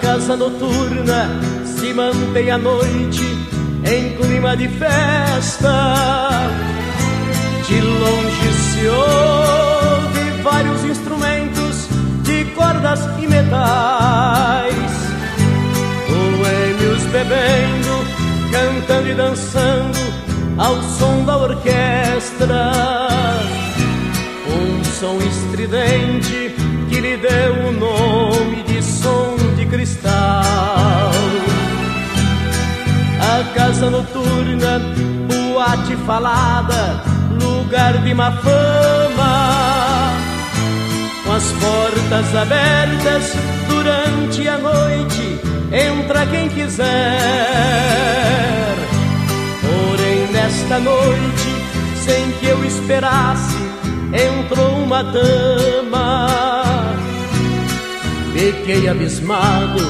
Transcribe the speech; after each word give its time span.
Casa 0.00 0.36
noturna 0.36 1.28
se 1.64 1.92
mantém 1.92 2.50
à 2.50 2.58
noite 2.58 3.22
em 3.84 4.16
clima 4.16 4.56
de 4.56 4.68
festa. 4.68 6.48
De 7.66 7.80
longe 7.80 8.52
se 8.52 8.86
ouve 8.88 10.42
vários 10.42 10.84
instrumentos 10.84 11.88
de 12.24 12.44
cordas 12.56 13.00
e 13.22 13.26
metais. 13.28 14.74
Boêmios 16.08 17.02
bebendo, 17.12 17.94
cantando 18.50 19.08
e 19.08 19.14
dançando 19.14 19.98
ao 20.58 20.82
som 20.82 21.24
da 21.24 21.36
orquestra. 21.36 22.72
Um 24.48 24.84
som 24.84 25.16
estridente 25.18 26.54
que 26.88 27.00
lhe 27.00 27.16
deu 27.16 27.68
o 27.68 27.72
nome 27.72 28.29
cristal. 30.00 31.10
A 33.20 33.54
casa 33.54 33.90
noturna, 33.90 34.80
boate 35.28 35.96
falada, 36.06 37.02
lugar 37.40 37.98
de 37.98 38.14
má 38.14 38.32
fama. 38.32 40.12
Com 41.24 41.32
as 41.32 41.52
portas 41.52 42.34
abertas 42.34 43.34
durante 43.68 44.48
a 44.48 44.58
noite, 44.58 45.38
entra 45.72 46.26
quem 46.26 46.48
quiser. 46.48 46.86
Porém, 49.60 50.32
nesta 50.32 50.78
noite, 50.80 51.54
sem 52.04 52.32
que 52.32 52.46
eu 52.46 52.64
esperasse, 52.64 53.56
entrou 54.12 54.82
uma 54.82 55.02
dama 55.04 56.59
Fiquei 58.40 58.88
abismado 58.88 59.84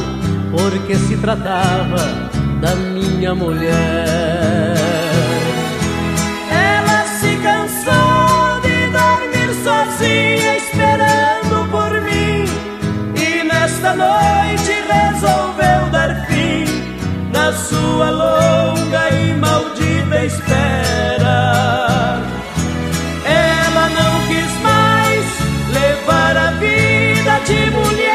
porque 0.51 0.97
se 0.97 1.17
tratava 1.19 2.29
da 2.61 2.75
minha 2.75 3.33
mulher. 3.33 4.75
Ela 6.51 7.05
se 7.21 7.37
cansou 7.45 8.61
de 8.61 8.89
dormir 8.89 9.55
sozinha 9.63 10.57
esperando 10.57 11.71
por 11.71 11.93
mim 12.01 12.45
e 13.15 13.45
nesta 13.45 13.95
noite 13.95 14.73
resolveu 14.83 15.89
dar 15.93 16.27
fim 16.27 16.65
na 17.33 17.53
sua 17.53 18.11
longa 18.11 19.11
e 19.11 19.33
maldita 19.33 20.25
espera. 20.25 22.21
Ela 23.25 23.89
não 23.91 24.27
quis 24.27 24.61
mais 24.61 25.25
levar 25.73 26.37
a 26.37 26.51
vida 26.59 27.39
de 27.47 27.71
mulher 27.71 28.10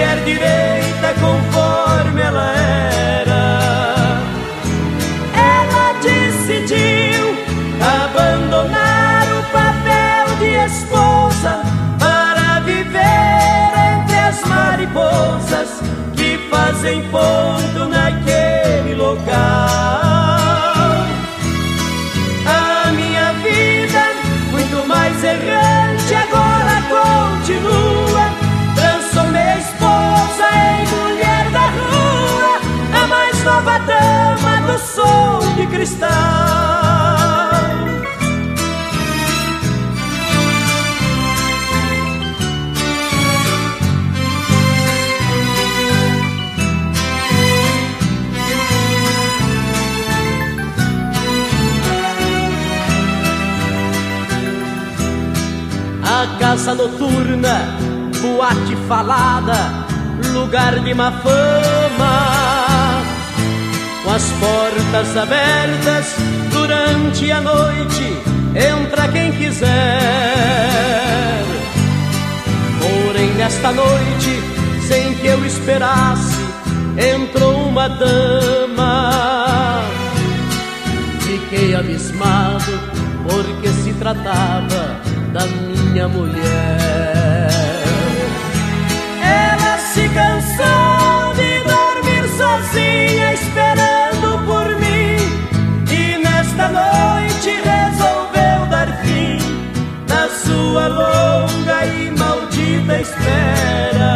mulher 0.00 0.16
direita 0.24 1.14
conforme 1.20 2.22
ela 2.22 2.54
era. 3.20 4.22
Ela 5.34 5.92
decidiu 6.00 7.34
abandonar 7.80 9.26
o 9.38 9.42
papel 9.52 10.36
de 10.38 10.54
esposa 10.66 11.60
para 11.98 12.60
viver 12.60 13.72
entre 13.94 14.18
as 14.18 14.42
mariposas 14.44 15.82
que 16.14 16.38
fazem 16.50 17.02
ponto 17.10 17.88
naquele 17.88 18.39
som 34.94 35.54
de 35.56 35.66
cristal. 35.66 36.10
A 56.02 56.38
casa 56.38 56.74
noturna 56.74 57.56
boate 58.20 58.76
falada, 58.88 59.86
lugar 60.32 60.80
de 60.80 60.94
má 60.94 61.12
fama. 61.12 62.29
As 64.20 64.32
portas 64.32 65.16
abertas 65.16 66.14
durante 66.52 67.32
a 67.32 67.40
noite, 67.40 68.04
entra 68.54 69.08
quem 69.08 69.32
quiser. 69.32 69.70
Porém, 72.78 73.32
nesta 73.32 73.72
noite, 73.72 74.42
sem 74.86 75.14
que 75.14 75.26
eu 75.26 75.42
esperasse, 75.46 76.36
entrou 76.98 77.66
uma 77.66 77.88
dama. 77.88 79.84
Fiquei 81.20 81.74
abismado, 81.74 82.78
porque 83.26 83.68
se 83.68 83.94
tratava 83.94 85.00
da 85.32 85.46
minha 85.46 86.06
mulher 86.08 86.80
se 89.94 90.08
cansou 90.10 91.34
de 91.34 91.58
dormir 91.64 92.28
sozinha 92.38 93.32
esperando 93.34 93.69
longa 100.90 101.86
e 101.86 102.10
maldita 102.10 103.00
espera. 103.00 104.12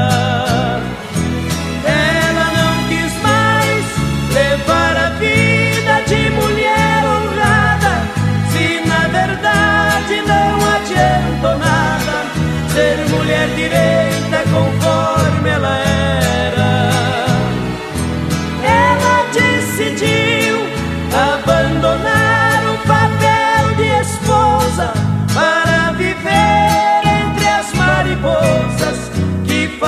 Ela 1.84 2.46
não 2.58 2.88
quis 2.88 3.12
mais 3.22 3.84
levar 4.32 4.96
a 4.96 5.10
vida 5.18 5.94
de 6.08 6.30
mulher 6.30 7.04
honrada, 7.06 7.94
se 8.52 8.66
na 8.88 9.02
verdade 9.08 10.22
não 10.26 10.52
adiantou 10.76 11.58
nada 11.58 12.16
ser 12.72 13.08
mulher 13.08 13.48
direita 13.54 14.13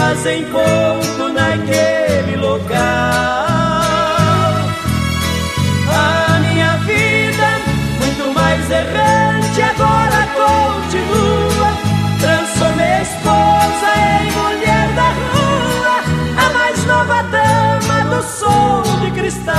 fazem 0.07 0.45
ponto 0.45 1.33
naquele 1.33 2.37
local. 2.37 2.77
A 5.89 6.39
minha 6.41 6.77
vida, 6.79 7.49
muito 7.99 8.33
mais 8.33 8.71
errante, 8.71 9.63
agora 9.63 10.29
continua. 10.41 11.71
Transformei 12.21 13.03
esposa 13.03 13.89
em 14.21 14.31
mulher 14.31 14.89
da 14.95 15.11
rua, 15.33 15.97
a 16.39 16.53
mais 16.53 16.85
nova 16.85 17.23
dama 17.25 18.17
do 18.17 18.23
som 18.23 18.83
de 19.01 19.11
cristal. 19.11 19.55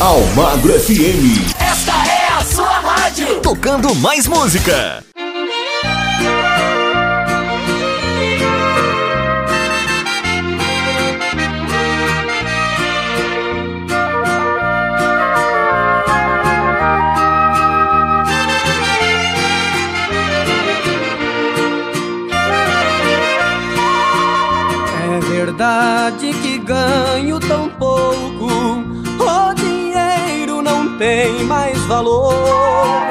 Almagro 0.00 0.72
FM. 0.80 1.69
Tocando 3.50 3.92
mais 3.96 4.28
música. 4.28 5.04
É 25.02 25.20
verdade 25.28 26.32
que 26.34 26.56
ganho 26.58 27.40
tão 27.40 27.68
pouco, 27.70 28.46
o 29.18 29.54
dinheiro 29.54 30.62
não 30.62 30.96
tem 30.96 31.42
mais 31.42 31.76
valor. 31.86 33.09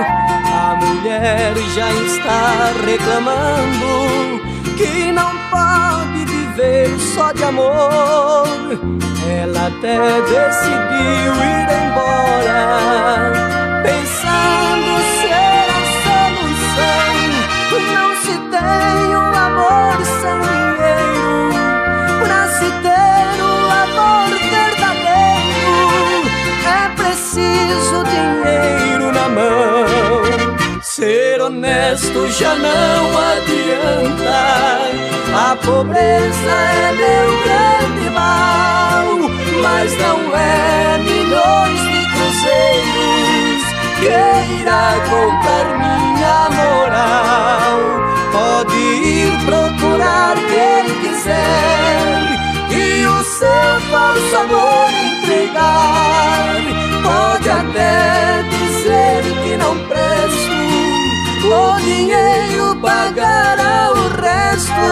Mulher 1.30 1.54
já 1.76 1.92
está 1.92 2.72
reclamando 2.84 4.42
que 4.76 5.12
não 5.12 5.32
pode 5.52 6.26
viver 6.26 6.90
só 7.14 7.32
de 7.32 7.44
amor. 7.44 8.48
Ela 9.30 9.68
até 9.68 10.22
decidiu 10.22 11.34
ir 11.36 11.70
embora, 11.86 12.62
pensando 13.84 14.92
ser 15.22 15.68
a 15.70 15.82
solução. 16.02 17.14
Não 17.94 18.10
se 18.24 18.36
tem 18.50 19.00
um 19.16 19.32
amor 19.38 19.98
sem 20.20 20.38
dinheiro, 20.50 21.34
pra 22.24 22.42
se 22.58 22.70
ter 22.82 23.38
um 23.44 23.70
amor 23.84 24.30
verdadeiro, 24.50 25.78
é 26.66 26.90
preciso 26.96 27.98
dinheiro 28.04 29.06
na 29.12 29.30
mão. 29.30 29.69
Honesto 31.50 32.30
já 32.30 32.54
não 32.54 33.18
adianta. 33.18 34.38
A 35.34 35.56
pobreza 35.56 36.52
é 36.52 36.92
meu 36.94 37.28
grande 37.44 38.10
mal, 38.12 39.06
mas 39.64 39.92
não 39.98 40.38
é 40.38 41.00
milhões 41.00 41.82
de 41.82 42.02
cruzeiros 42.14 43.64
que 44.00 44.62
irá 44.62 44.94
comprar 45.10 45.66
minha 45.80 46.40
moral. 46.52 47.80
Pode 48.32 48.76
ir 48.78 49.34
procurar 49.46 50.36
quem 50.36 50.84
quiser 51.02 52.38
e 52.70 53.08
o 53.08 53.24
seu 53.24 53.82
falso 53.90 54.36
amor 54.38 54.90
entregar. 55.18 56.62
Pode 57.02 57.50
até 57.50 58.44
dizer 58.52 59.24
que 59.44 59.58
não 59.58 59.76
presto, 59.88 60.59
o 61.46 61.80
dinheiro 61.80 62.76
pagará 62.82 63.92
o 63.92 64.08
resto 64.22 64.90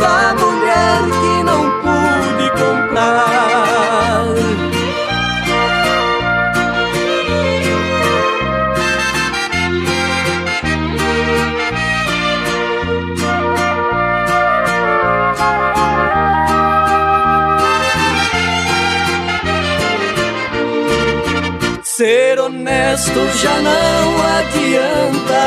da 0.00 0.34
mulher 0.34 1.00
que 1.20 1.42
não 1.44 1.62
pude 1.80 2.50
comprar. 2.50 3.12
Ser 22.96 23.12
honesto 23.12 23.38
já 23.38 23.56
não 23.62 24.16
adianta. 24.36 25.44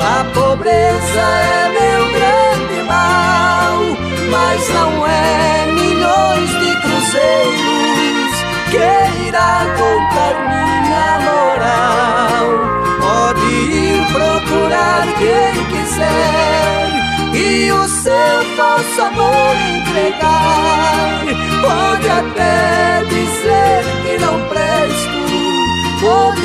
A 0.00 0.24
pobreza 0.32 1.20
é 1.20 1.68
meu 1.68 2.02
grande 2.12 2.82
mal, 2.84 3.78
mas 4.30 4.68
não 4.70 5.06
é 5.06 5.66
milhões 5.72 6.48
de 6.48 6.80
cruzeiros 6.80 8.34
que 8.70 9.28
irá 9.28 9.66
comprar 9.76 10.34
minha 10.48 11.20
moral. 11.28 12.46
Pode 13.00 13.46
ir 13.52 14.06
procurar 14.12 15.06
quem 15.18 15.52
quiser 15.66 16.88
e 17.34 17.70
o 17.70 17.86
seu 17.86 18.44
falso 18.56 19.02
amor 19.02 19.56
entregar. 19.76 21.20
Pode 21.60 22.08
até 22.08 22.75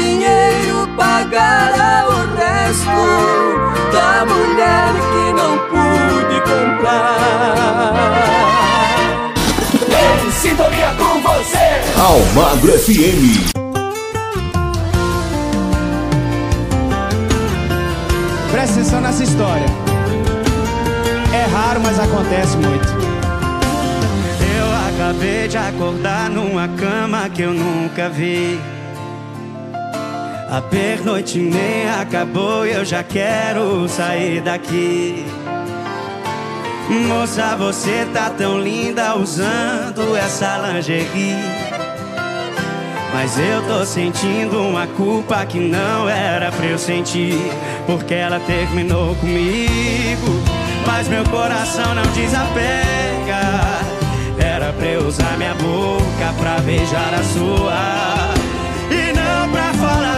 dinheiro 0.01 0.88
pagará 0.98 2.06
o 2.09 2.36
resto 2.36 3.01
da 3.94 4.25
mulher 4.25 4.94
que 5.12 5.25
não 5.33 5.53
pude 5.69 6.38
comprar. 6.42 7.21
Em 10.25 10.31
sintonia 10.31 10.92
com 10.98 11.21
você. 11.21 11.68
Almagro 12.01 12.71
FM. 12.80 13.51
Presta 18.51 18.80
atenção 18.80 19.01
nessa 19.01 19.24
história. 19.24 19.65
É 21.33 21.45
raro, 21.45 21.80
mas 21.81 22.00
acontece 22.00 22.57
muito. 22.57 22.88
Eu 24.57 24.68
acabei 24.89 25.48
de 25.48 25.57
acordar 25.57 26.30
numa 26.30 26.68
cama 26.68 27.30
que 27.30 27.44
eu 27.44 27.53
nunca 27.53 28.09
vi. 28.09 28.59
A 30.51 30.62
pernoite 30.62 31.38
nem 31.38 31.89
acabou 31.89 32.68
e 32.68 32.74
eu 32.74 32.83
já 32.83 33.01
quero 33.01 33.88
sair 33.88 34.42
daqui. 34.42 35.25
Moça, 37.07 37.56
você 37.56 38.06
tá 38.13 38.30
tão 38.31 38.59
linda 38.59 39.15
usando 39.15 40.13
essa 40.13 40.57
lingerie. 40.57 41.38
Mas 43.13 43.39
eu 43.39 43.65
tô 43.65 43.86
sentindo 43.86 44.62
uma 44.62 44.88
culpa 44.88 45.45
que 45.45 45.57
não 45.57 46.09
era 46.09 46.51
pra 46.51 46.65
eu 46.65 46.77
sentir. 46.77 47.39
Porque 47.88 48.13
ela 48.13 48.42
terminou 48.42 49.15
comigo. 49.15 50.44
Mas 50.86 51.07
meu 51.07 51.24
coração 51.30 51.95
não 51.95 52.03
desapega. 52.12 53.39
Era 54.38 54.74
pra 54.74 54.86
eu 54.86 55.07
usar 55.07 55.38
minha 55.38 55.53
boca 55.53 56.33
pra 56.38 56.59
beijar 56.59 57.13
a 57.13 57.24
sua. 57.24 58.41
E 58.91 59.13
não 59.13 59.50
pra 59.50 59.74
falar 59.75 60.11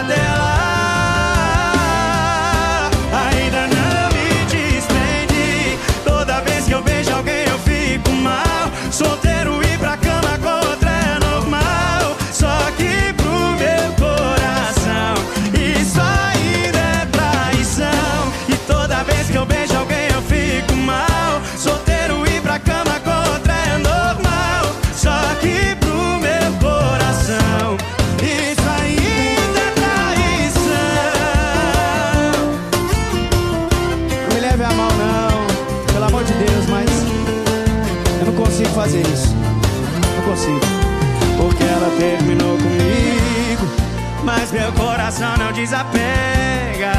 fazer 38.84 39.00
isso. 39.00 39.34
Não 39.34 40.24
consigo. 40.24 40.60
Porque 41.38 41.64
ela 41.64 41.90
terminou 41.98 42.56
comigo, 42.58 43.66
mas 44.22 44.52
meu 44.52 44.70
coração 44.72 45.34
não 45.38 45.52
desapega. 45.52 46.92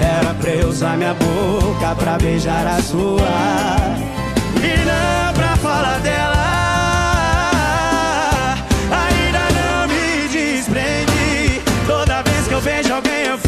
Era 0.00 0.34
pra 0.40 0.50
eu 0.50 0.68
usar 0.68 0.96
minha 0.96 1.14
boca 1.14 1.94
pra 1.96 2.16
beijar 2.16 2.66
a 2.66 2.80
sua 2.80 3.28
e 4.56 4.84
não 4.84 5.34
pra 5.34 5.56
falar 5.56 5.98
dela. 5.98 6.44
Ainda 9.04 9.40
não 9.58 9.88
me 9.88 10.28
desprendi. 10.28 11.60
Toda 11.86 12.22
vez 12.22 12.46
que 12.46 12.54
eu 12.54 12.60
vejo 12.60 12.94
alguém 12.94 13.24
eu 13.24 13.38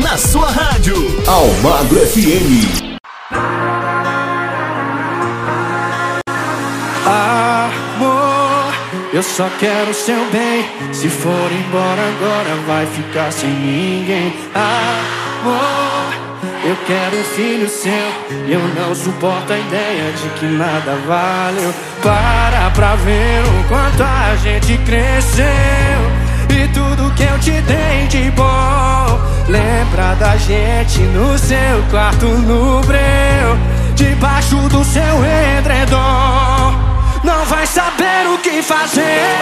na 0.00 0.16
sua 0.16 0.50
rádio. 0.50 0.94
Almagro 1.26 2.00
FM. 2.00 2.90
Amor, 7.06 8.74
eu 9.12 9.22
só 9.22 9.48
quero 9.58 9.94
seu 9.94 10.24
bem. 10.30 10.68
Se 10.92 11.08
for 11.08 11.52
embora 11.52 12.02
agora, 12.08 12.56
vai 12.66 12.86
ficar 12.86 13.32
sem 13.32 13.50
ninguém. 13.50 14.34
Amor, 14.54 16.14
eu 16.64 16.76
quero 16.86 17.16
um 17.18 17.24
filho 17.24 17.68
seu. 17.68 17.92
Eu 18.48 18.60
não 18.74 18.94
suporto 18.94 19.52
a 19.52 19.58
ideia 19.58 20.12
de 20.12 20.28
que 20.40 20.46
nada 20.46 20.96
valeu. 21.06 21.72
Para 22.02 22.70
pra 22.70 22.96
ver 22.96 23.42
o 23.44 23.68
quanto 23.68 24.02
a 24.02 24.34
gente 24.36 24.76
cresceu. 24.78 25.46
E 26.48 26.66
tudo 26.74 27.14
que 27.14 27.22
eu 27.22 27.38
te 27.38 27.52
dei 27.62 28.08
de 28.08 28.30
bom. 28.32 29.29
Lembra 29.48 30.14
da 30.14 30.36
gente 30.36 31.00
no 31.00 31.36
seu 31.38 31.82
quarto 31.90 32.26
no 32.26 32.80
breu. 32.82 33.58
Debaixo 33.94 34.56
do 34.68 34.84
seu 34.84 35.24
edredom. 35.58 36.90
Não 37.22 37.44
vai 37.44 37.66
saber 37.66 38.26
o 38.32 38.38
que 38.38 38.62
fazer 38.62 39.36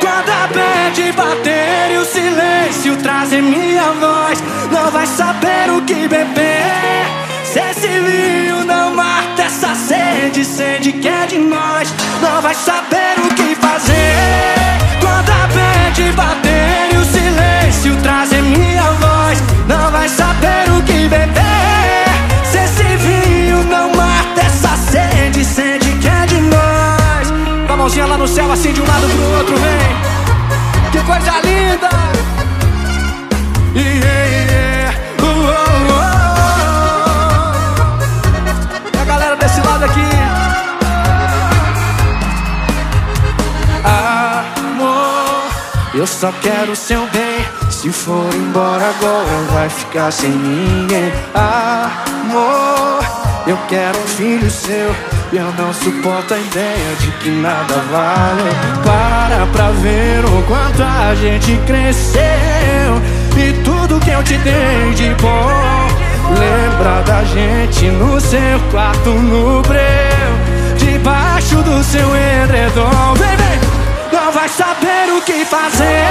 Quando 0.00 0.28
a 0.30 0.48
bad 0.48 1.12
bater 1.12 1.92
e 1.92 1.96
o 1.98 2.04
silêncio 2.04 2.96
trazer 2.96 3.40
minha 3.40 3.92
voz 3.92 4.42
Não 4.72 4.90
vai 4.90 5.06
saber 5.06 5.70
o 5.70 5.80
que 5.82 6.08
beber 6.08 7.06
Se 7.44 7.60
esse 7.60 7.86
vinho 7.86 8.64
não 8.64 8.96
mata 8.96 9.42
essa 9.42 9.74
sede 9.76 10.44
Sede 10.44 10.92
que 10.92 11.06
é 11.06 11.26
de 11.26 11.38
nós 11.38 11.94
Não 12.20 12.42
vai 12.42 12.54
saber 12.54 13.14
o 13.18 13.34
que 13.34 13.54
fazer 13.54 14.56
Quando 15.00 15.30
a 15.30 15.46
bad 15.46 16.12
bater 16.12 16.94
e 16.94 16.96
o 16.96 17.04
silêncio 17.04 17.96
trazer 18.02 18.42
minha 18.42 18.82
voz 18.82 19.13
Não 19.66 19.90
vai 19.90 20.08
saber 20.08 20.70
o 20.76 20.82
que 20.82 21.08
beber 21.08 22.06
Se 22.44 22.58
esse 22.58 22.96
vinho 22.96 23.64
não 23.64 23.94
mata 23.94 24.40
essa 24.40 24.76
sede 24.76 25.44
Sede 25.44 25.90
que 26.00 26.08
é 26.08 26.26
de 26.26 26.40
nós 26.40 27.32
Com 27.66 27.72
a 27.72 27.76
mãozinha 27.76 28.06
lá 28.06 28.18
no 28.18 28.28
céu 28.28 28.50
assim 28.52 28.72
de 28.72 28.80
um 28.80 28.86
lado 28.86 29.08
pro 29.08 29.22
outro, 29.38 29.56
vem 29.56 29.96
Que 30.92 31.00
coisa 31.00 31.40
linda 31.40 31.88
Yeah, 33.74 34.06
yeah. 34.06 34.94
Uh, 35.18 35.24
uh, 35.24 35.52
uh. 35.90 36.14
E 38.94 38.98
a 38.98 39.04
galera 39.04 39.36
desse 39.36 39.60
lado 39.60 39.84
aqui 39.84 40.24
Amor, 43.84 45.50
eu 45.94 46.06
só 46.06 46.32
quero 46.40 46.74
seu 46.74 47.06
bem. 47.08 47.33
Se 47.84 47.92
for 47.92 48.34
embora 48.34 48.82
agora, 48.82 49.44
vai 49.52 49.68
ficar 49.68 50.10
sem 50.10 50.30
ninguém. 50.30 51.12
Amor, 51.34 53.04
eu 53.46 53.58
quero 53.68 53.98
um 53.98 54.06
filho 54.06 54.50
seu. 54.50 54.96
Eu 55.30 55.52
não 55.52 55.70
suporto 55.74 56.32
a 56.32 56.38
ideia 56.38 56.96
de 56.98 57.10
que 57.18 57.28
nada 57.28 57.74
vale. 57.92 58.50
Para 58.82 59.46
pra 59.52 59.70
ver 59.82 60.24
o 60.24 60.42
quanto 60.44 60.82
a 60.82 61.14
gente 61.14 61.60
cresceu. 61.66 62.22
E 63.36 63.52
tudo 63.62 64.00
que 64.00 64.12
eu 64.12 64.22
te 64.22 64.38
dei 64.38 64.94
de 64.94 65.14
bom. 65.20 65.86
Lembra 66.40 67.02
da 67.02 67.22
gente 67.24 67.84
no 67.88 68.18
seu 68.18 68.60
quarto 68.70 69.10
no 69.10 69.60
breu. 69.60 69.78
Debaixo 70.78 71.56
do 71.56 71.84
seu 71.84 72.08
edredom. 72.16 73.12
Vem, 73.18 73.36
vem! 73.36 73.63
Vai 74.34 74.48
saber 74.48 75.12
o 75.16 75.22
que 75.22 75.44
fazer. 75.44 76.04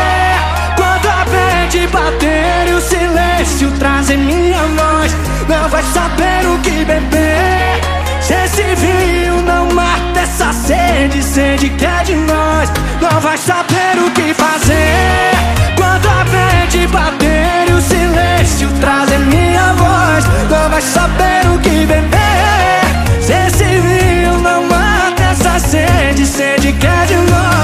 Quando 0.78 1.08
a 1.08 1.26
mente 1.26 1.86
bater 1.88 2.70
e 2.70 2.72
o 2.72 2.80
silêncio 2.80 3.70
trazer 3.72 4.16
minha 4.16 4.60
voz. 4.60 5.14
Não 5.50 5.68
vai 5.68 5.84
saber 5.84 6.48
o 6.48 6.58
que 6.60 6.86
beber. 6.86 7.82
Se 8.22 8.34
esse 8.34 8.64
vinho 8.76 9.42
não 9.42 9.68
mata 9.74 10.22
essa 10.22 10.54
sede 10.54 11.22
Sede 11.22 11.70
que 11.72 11.86
é 11.86 12.04
de 12.06 12.16
nós. 12.16 12.72
Não 13.02 13.20
vai 13.20 13.38
saber 13.38 14.00
o 14.00 14.10
que 14.12 14.34
fazer. 14.34 15.32
Quando 15.76 16.08
a 16.08 16.24
mente 16.24 16.88
bater 16.88 17.70
e 17.70 17.74
o 17.74 17.82
silêncio 17.82 18.70
trazer 18.80 19.20
minha 19.20 19.74
voz. 19.74 20.26
Não 20.50 20.70
vai 20.70 20.82
saber 20.82 21.46
o 21.54 21.60
que 21.60 21.86
beber. 21.86 23.22
Se 23.22 23.34
esse 23.34 23.66
vinho 23.66 24.40
não 24.40 24.64
mata 24.64 25.24
essa 25.24 25.60
sede 25.60 26.26
Sede 26.26 26.72
que 26.72 26.88
é 26.88 27.06
de 27.06 27.16
nós 27.16 27.63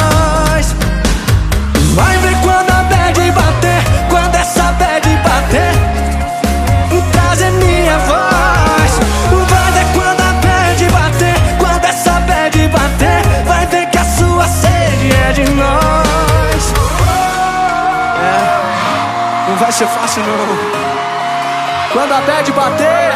ser 19.80 19.88
fácil 19.88 20.22
não 20.24 21.94
Quando 21.94 22.12
a 22.12 22.22
bad 22.22 22.52
bater 22.52 23.14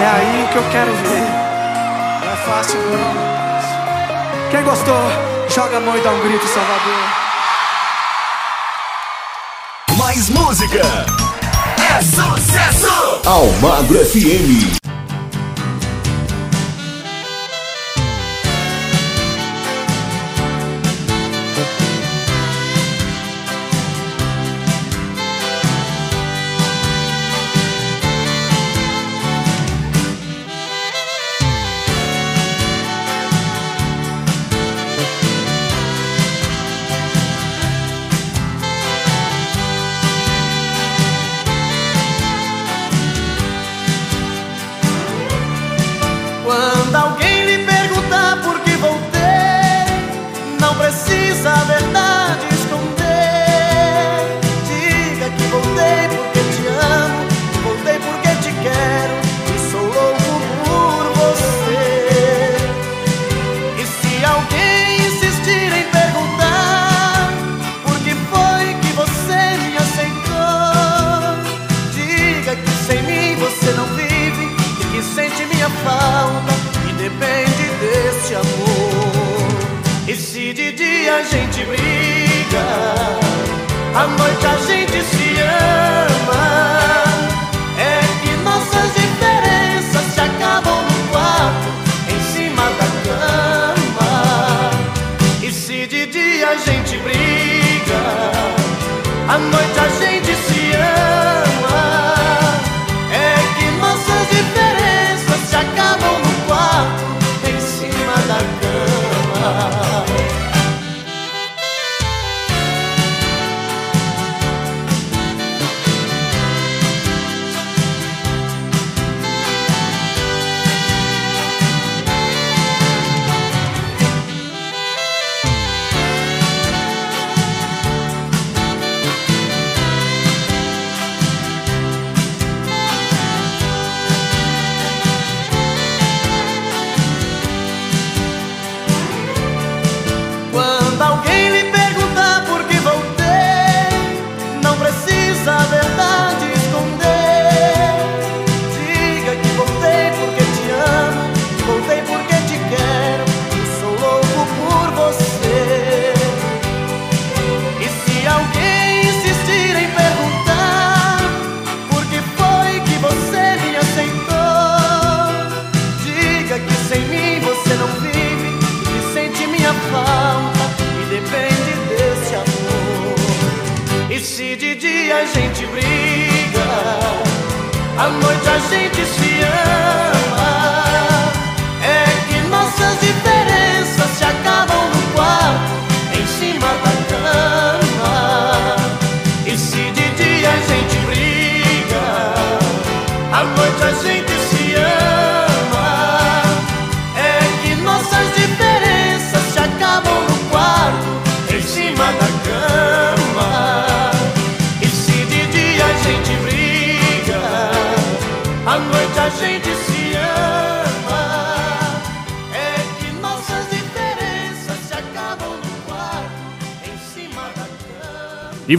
É 0.00 0.06
aí 0.06 0.48
que 0.50 0.56
eu 0.56 0.64
quero 0.70 0.92
ver 0.94 1.26
Não 2.24 2.32
é 2.32 2.36
fácil 2.36 2.80
não 2.80 3.28
quem 4.50 4.62
gostou, 4.62 4.94
joga 5.50 5.76
a 5.76 5.80
mão 5.80 5.94
e 5.94 6.00
dá 6.00 6.10
um 6.10 6.20
grito, 6.20 6.46
Salvador. 6.46 6.94
Mais 9.98 10.30
música. 10.30 10.80
É 11.76 12.00
sucesso! 12.00 13.20
Almagro 13.26 13.98
FM. 14.06 14.78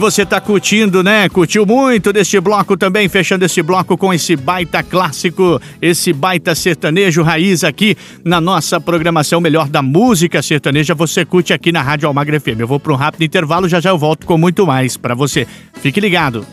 Você 0.00 0.24
tá 0.24 0.40
curtindo, 0.40 1.02
né? 1.02 1.28
Curtiu 1.28 1.66
muito 1.66 2.10
deste 2.10 2.40
bloco 2.40 2.74
também, 2.74 3.06
fechando 3.06 3.44
esse 3.44 3.62
bloco 3.62 3.98
com 3.98 4.12
esse 4.14 4.34
baita 4.34 4.82
clássico, 4.82 5.60
esse 5.80 6.10
baita 6.12 6.54
sertanejo 6.54 7.22
raiz 7.22 7.62
aqui 7.62 7.94
na 8.24 8.40
nossa 8.40 8.80
programação 8.80 9.42
Melhor 9.42 9.68
da 9.68 9.82
Música 9.82 10.40
Sertaneja. 10.40 10.94
Você 10.94 11.24
curte 11.24 11.52
aqui 11.52 11.70
na 11.70 11.82
Rádio 11.82 12.08
Almagra 12.08 12.40
FM. 12.40 12.60
Eu 12.60 12.66
vou 12.66 12.80
para 12.80 12.94
um 12.94 12.96
rápido 12.96 13.22
intervalo, 13.22 13.68
já 13.68 13.78
já 13.78 13.90
eu 13.90 13.98
volto 13.98 14.26
com 14.26 14.38
muito 14.38 14.66
mais 14.66 14.96
para 14.96 15.14
você. 15.14 15.46
Fique 15.82 16.00
ligado. 16.00 16.46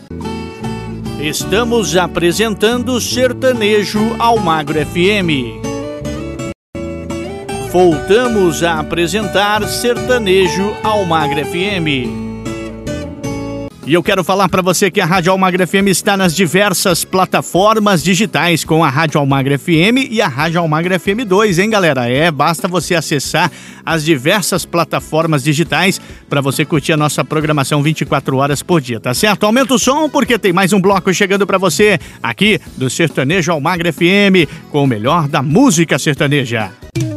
Estamos 1.18 1.96
apresentando 1.96 3.00
Sertanejo 3.00 4.14
Almagro 4.18 4.78
FM. 4.84 5.64
Voltamos 7.72 8.62
a 8.62 8.78
apresentar 8.80 9.66
Sertanejo 9.66 10.76
Almagra 10.84 11.46
FM. 11.46 12.27
E 13.88 13.94
eu 13.94 14.02
quero 14.02 14.22
falar 14.22 14.50
para 14.50 14.60
você 14.60 14.90
que 14.90 15.00
a 15.00 15.06
Rádio 15.06 15.32
Almagra 15.32 15.66
FM 15.66 15.88
está 15.88 16.14
nas 16.14 16.36
diversas 16.36 17.06
plataformas 17.06 18.04
digitais 18.04 18.62
com 18.62 18.84
a 18.84 18.90
Rádio 18.90 19.18
Almagra 19.18 19.58
FM 19.58 20.10
e 20.10 20.20
a 20.20 20.28
Rádio 20.28 20.60
Almagra 20.60 20.98
FM 20.98 21.24
2, 21.26 21.58
hein, 21.58 21.70
galera? 21.70 22.06
É, 22.06 22.30
basta 22.30 22.68
você 22.68 22.94
acessar 22.94 23.50
as 23.86 24.04
diversas 24.04 24.66
plataformas 24.66 25.42
digitais 25.42 25.98
para 26.28 26.42
você 26.42 26.66
curtir 26.66 26.92
a 26.92 26.98
nossa 26.98 27.24
programação 27.24 27.82
24 27.82 28.36
horas 28.36 28.62
por 28.62 28.78
dia, 28.82 29.00
tá 29.00 29.14
certo? 29.14 29.44
Aumenta 29.44 29.72
o 29.72 29.78
som 29.78 30.06
porque 30.10 30.38
tem 30.38 30.52
mais 30.52 30.74
um 30.74 30.80
bloco 30.82 31.14
chegando 31.14 31.46
para 31.46 31.56
você 31.56 31.98
aqui 32.22 32.60
do 32.76 32.90
Sertanejo 32.90 33.52
Almagra 33.52 33.90
FM 33.90 34.44
com 34.70 34.84
o 34.84 34.86
melhor 34.86 35.28
da 35.28 35.40
música 35.40 35.98
sertaneja. 35.98 36.72
Em 36.94 37.07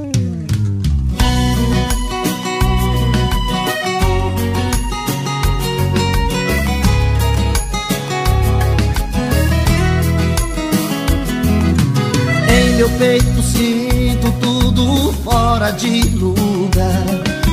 de 15.73 16.01
lugar. 16.15 17.05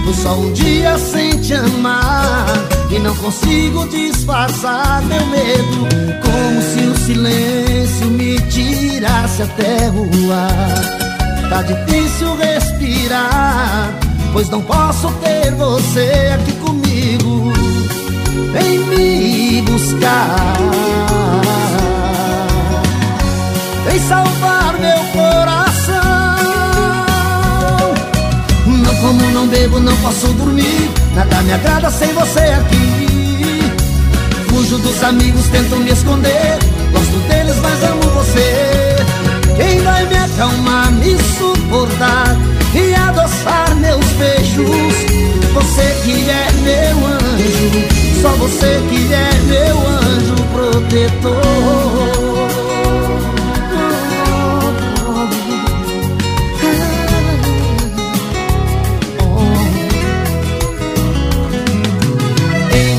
Foi 0.05 0.15
só 0.15 0.35
um 0.35 0.53
dia 0.53 0.97
sem 0.99 1.31
te 1.41 1.55
amar 1.55 2.47
e 2.91 2.99
não 2.99 3.15
consigo 3.17 3.87
disfarçar 3.89 5.03
meu 5.03 5.27
medo, 5.27 5.87
como 6.23 6.63
se 6.63 6.81
o 6.81 6.97
silêncio 7.05 8.07
me 8.07 8.41
tirasse 8.49 9.43
até 9.43 9.91
o 9.91 10.33
ar. 10.33 11.49
Tá 11.51 11.63
difícil 11.63 12.37
respirar, 12.37 13.95
pois 14.33 14.49
não 14.49 14.63
posso 14.63 15.11
ter 15.23 15.55
você 15.55 16.33
aqui 16.35 16.53
comigo. 16.55 17.53
Vem 18.53 18.79
me 18.79 19.63
buscar. 19.63 20.57
Vem 23.85 23.99
salvar 24.01 24.75
meu 24.79 25.13
coração 25.13 25.68
como, 29.01 29.31
não 29.31 29.47
bebo, 29.47 29.81
não 29.81 29.97
posso 29.97 30.29
dormir. 30.35 30.91
Nada 31.15 31.43
me 31.43 31.53
agrada 31.53 31.91
sem 31.91 32.13
você 32.15 32.41
aqui. 32.41 33.73
Fujo 34.49 34.79
dos 34.79 35.03
amigos, 35.03 35.47
tento 35.49 35.77
me 35.77 35.91
esconder. 35.91 36.59
Gosto 36.93 37.19
deles, 37.29 37.57
mas 37.63 37.83
amo 37.83 38.03
você. 38.15 38.97
Quem 39.59 39.83
vai 39.83 40.07
me 40.07 40.17
acalmar, 40.17 40.91
me 40.93 41.15
suportar 41.37 42.37
E 42.73 42.95
adoçar 42.95 43.75
meus 43.77 44.07
beijos? 44.13 44.95
Você 45.53 45.97
que 46.05 46.31
é 46.31 46.47
meu 46.63 47.07
anjo 47.07 47.85
Só 48.23 48.31
você 48.37 48.81
que 48.89 49.13
é 49.13 49.31
meu 49.47 49.77
anjo 49.99 50.37
protetor 50.53 51.39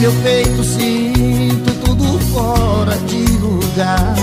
meu 0.10 0.24
peito 0.24 0.64
sinto 0.64 1.72
tudo 1.86 2.20
fora 2.34 2.98
de 3.06 3.24
lugar. 3.38 4.16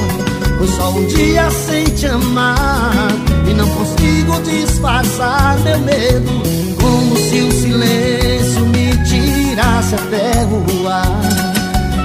Foi 0.58 0.66
só 0.68 0.90
um 0.90 1.06
dia 1.06 1.50
sem 1.50 1.84
te 1.84 2.06
amar 2.06 3.08
E 3.46 3.52
não 3.52 3.68
consigo 3.68 4.40
disfarçar 4.42 5.58
meu 5.60 5.78
medo. 5.80 6.42
Como 6.80 7.16
se 7.16 7.40
o 7.40 7.52
silêncio 7.52 8.66
me 8.66 8.96
tirasse 9.04 9.94
até 9.94 10.46
o 10.46 10.88
ar 10.88 11.20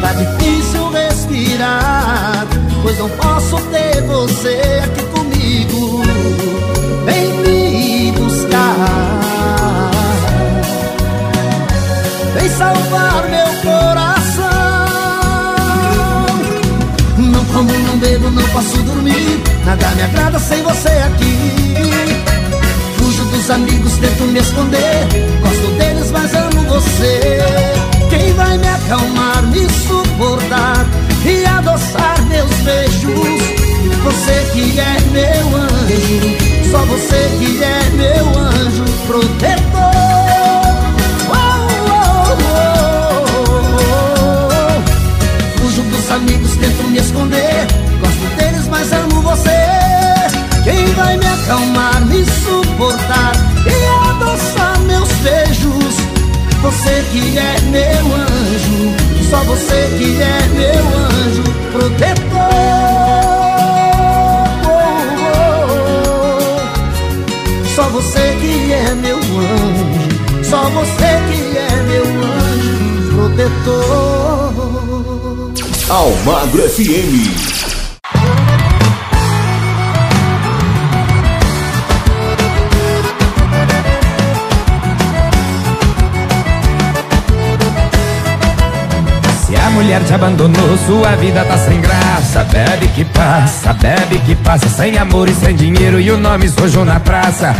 Tá 0.01 0.13
difícil 0.13 0.89
respirar 0.91 2.45
Pois 2.83 2.97
não 2.97 3.09
posso 3.09 3.57
ter 3.71 4.01
você 4.03 4.81
aqui 4.83 5.03
comigo. 5.05 6.01
Vem 7.05 7.33
me 7.43 8.11
buscar 8.11 9.00
salvar 12.61 13.27
meu 13.29 13.51
coração. 13.65 14.43
Não 17.17 17.45
como, 17.45 17.73
não 17.73 17.97
bebo, 17.97 18.29
não 18.29 18.43
posso 18.49 18.77
dormir. 18.83 19.41
Nada 19.65 19.89
me 19.95 20.03
agrada 20.03 20.39
sem 20.39 20.61
você 20.61 20.89
aqui. 20.89 21.37
Fujo 22.97 23.25
dos 23.25 23.49
amigos, 23.49 23.93
tento 23.97 24.23
me 24.23 24.39
esconder. 24.39 25.07
Gosto 25.41 25.67
deles, 25.77 26.11
mas 26.11 26.33
amo 26.35 26.61
você. 26.69 27.41
Quem 28.09 28.33
vai 28.33 28.57
me 28.57 28.67
acalmar, 28.67 29.41
me 29.43 29.65
suportar 29.69 30.85
E 31.25 31.45
adoçar 31.45 32.21
meus 32.27 32.51
beijos? 32.67 33.41
Você 34.03 34.51
que 34.53 34.79
é 34.79 34.97
meu 35.11 35.57
anjo. 35.57 36.71
Só 36.71 36.79
você 36.85 37.29
que 37.39 37.63
é 37.63 37.89
meu 37.95 38.25
anjo 38.39 38.83
protetor 39.07 40.10
amigos, 46.11 46.55
tento 46.57 46.83
me 46.89 46.99
esconder. 46.99 47.67
Gosto 47.99 48.35
deles, 48.37 48.67
mas 48.67 48.91
amo 48.91 49.21
você. 49.21 49.71
Quem 50.63 50.85
vai 50.93 51.17
me 51.17 51.25
acalmar, 51.25 52.05
me 52.05 52.23
suportar 52.23 53.31
E 53.65 54.09
adoçar 54.09 54.79
meus 54.81 55.09
beijos? 55.23 55.95
Você 56.61 57.03
que 57.11 57.37
é 57.37 57.59
meu 57.71 58.13
anjo 58.13 58.93
Só 59.29 59.37
você 59.45 59.89
que 59.97 60.21
é 60.21 60.39
meu 60.53 60.85
anjo 60.99 61.43
protetor. 61.71 62.21
Só 67.75 67.83
você 67.89 68.37
que 68.39 68.71
é 68.71 68.93
meu 68.95 69.17
anjo 69.17 70.43
Só 70.43 70.69
você 70.69 71.19
que 71.31 71.57
é 71.57 71.83
meu 71.87 72.05
anjo 72.05 73.15
protetor 73.15 74.90
Almagro 75.89 76.61
FM. 76.69 77.61
Mulher 89.81 90.03
te 90.03 90.13
abandonou, 90.13 90.77
sua 90.85 91.15
vida 91.15 91.43
tá 91.43 91.57
sem 91.57 91.81
graça. 91.81 92.43
Bebe 92.43 92.87
que 92.89 93.03
passa, 93.03 93.73
bebe 93.73 94.19
que 94.19 94.35
passa. 94.35 94.69
Sem 94.69 94.97
amor 94.97 95.27
e 95.27 95.33
sem 95.33 95.55
dinheiro 95.55 95.99
e 95.99 96.11
o 96.11 96.17
nome 96.17 96.47
sujou 96.49 96.85
na 96.85 96.99
praça. 96.99 97.55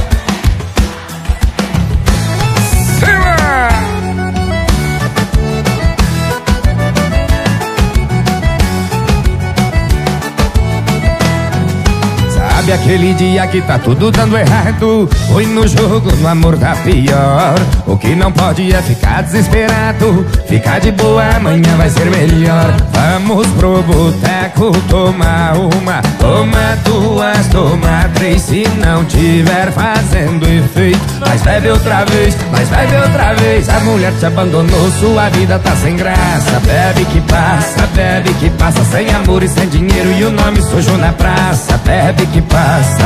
Sabe 12.62 12.74
aquele 12.74 13.14
dia 13.16 13.48
que 13.48 13.60
tá 13.60 13.80
tudo 13.80 14.12
dando 14.12 14.38
errado? 14.38 15.10
Foi 15.32 15.48
no 15.48 15.68
jogo, 15.68 16.16
no 16.18 16.28
amor 16.28 16.56
tá 16.60 16.76
pior. 16.76 17.56
O 17.88 17.98
que 17.98 18.16
não 18.16 18.32
pode 18.32 18.72
é 18.72 18.80
ficar 18.84 19.24
desesperado. 19.24 20.24
Ficar 20.48 20.80
de 20.80 20.92
boa, 20.92 21.24
amanhã 21.38 21.76
vai 21.76 21.90
ser 21.90 22.06
melhor. 22.06 22.72
Vamos 22.92 23.48
pro 23.48 23.82
boteco 23.82 24.72
tomar 24.88 25.58
uma, 25.58 26.04
toma 26.20 26.78
duas, 26.86 27.48
toma 27.48 28.08
três. 28.14 28.44
Se 28.44 28.68
não 28.78 29.06
tiver 29.06 29.72
fazendo 29.72 30.48
efeito, 30.48 31.02
mas 31.20 31.42
bebe 31.42 31.70
outra 31.70 32.06
vez, 32.06 32.38
mas 32.52 32.70
bebe 32.70 32.96
outra 32.96 33.34
vez. 33.34 33.70
A 33.70 33.80
mulher 33.80 34.14
te 34.20 34.26
abandonou, 34.28 34.92
sua 35.00 35.30
vida 35.30 35.58
tá 35.58 35.76
sem 35.78 35.96
graça. 35.96 36.60
Bebe 36.64 37.06
que 37.06 37.22
passa, 37.22 37.88
bebe 37.96 38.32
que 38.36 38.52
passa, 38.52 38.84
sem 38.86 39.10
amor 39.10 39.42
e 39.42 39.48
sem 39.48 39.68
dinheiro 39.68 40.12
e 40.12 40.24
o 40.26 40.32
nome 40.32 40.62
sujo 40.62 40.96
na 40.98 41.12
praça. 41.12 41.80
Bebe 41.84 42.28
que 42.28 42.42
passa, 42.42 42.52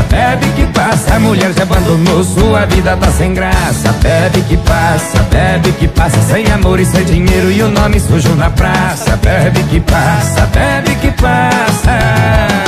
bebe 0.09 0.47
que 0.55 0.65
passa. 0.67 1.15
A 1.15 1.19
mulher 1.19 1.53
te 1.53 1.61
abandonou, 1.61 2.23
sua 2.23 2.65
vida 2.65 2.97
tá 2.97 3.11
sem 3.11 3.33
graça. 3.33 3.91
Bebe 4.01 4.41
que 4.43 4.57
passa, 4.57 5.23
bebe 5.29 5.71
que 5.73 5.87
passa, 5.87 6.21
sem 6.21 6.45
amor 6.51 6.79
e 6.79 6.85
sem 6.85 7.03
dinheiro 7.03 7.51
e 7.51 7.61
o 7.61 7.69
nome 7.69 7.99
sujo 7.99 8.35
na 8.35 8.49
praça. 8.49 9.17
Bebe 9.17 9.63
que 9.63 9.79
passa, 9.81 10.45
bebe 10.47 10.95
que 10.95 11.11
passa. 11.11 12.64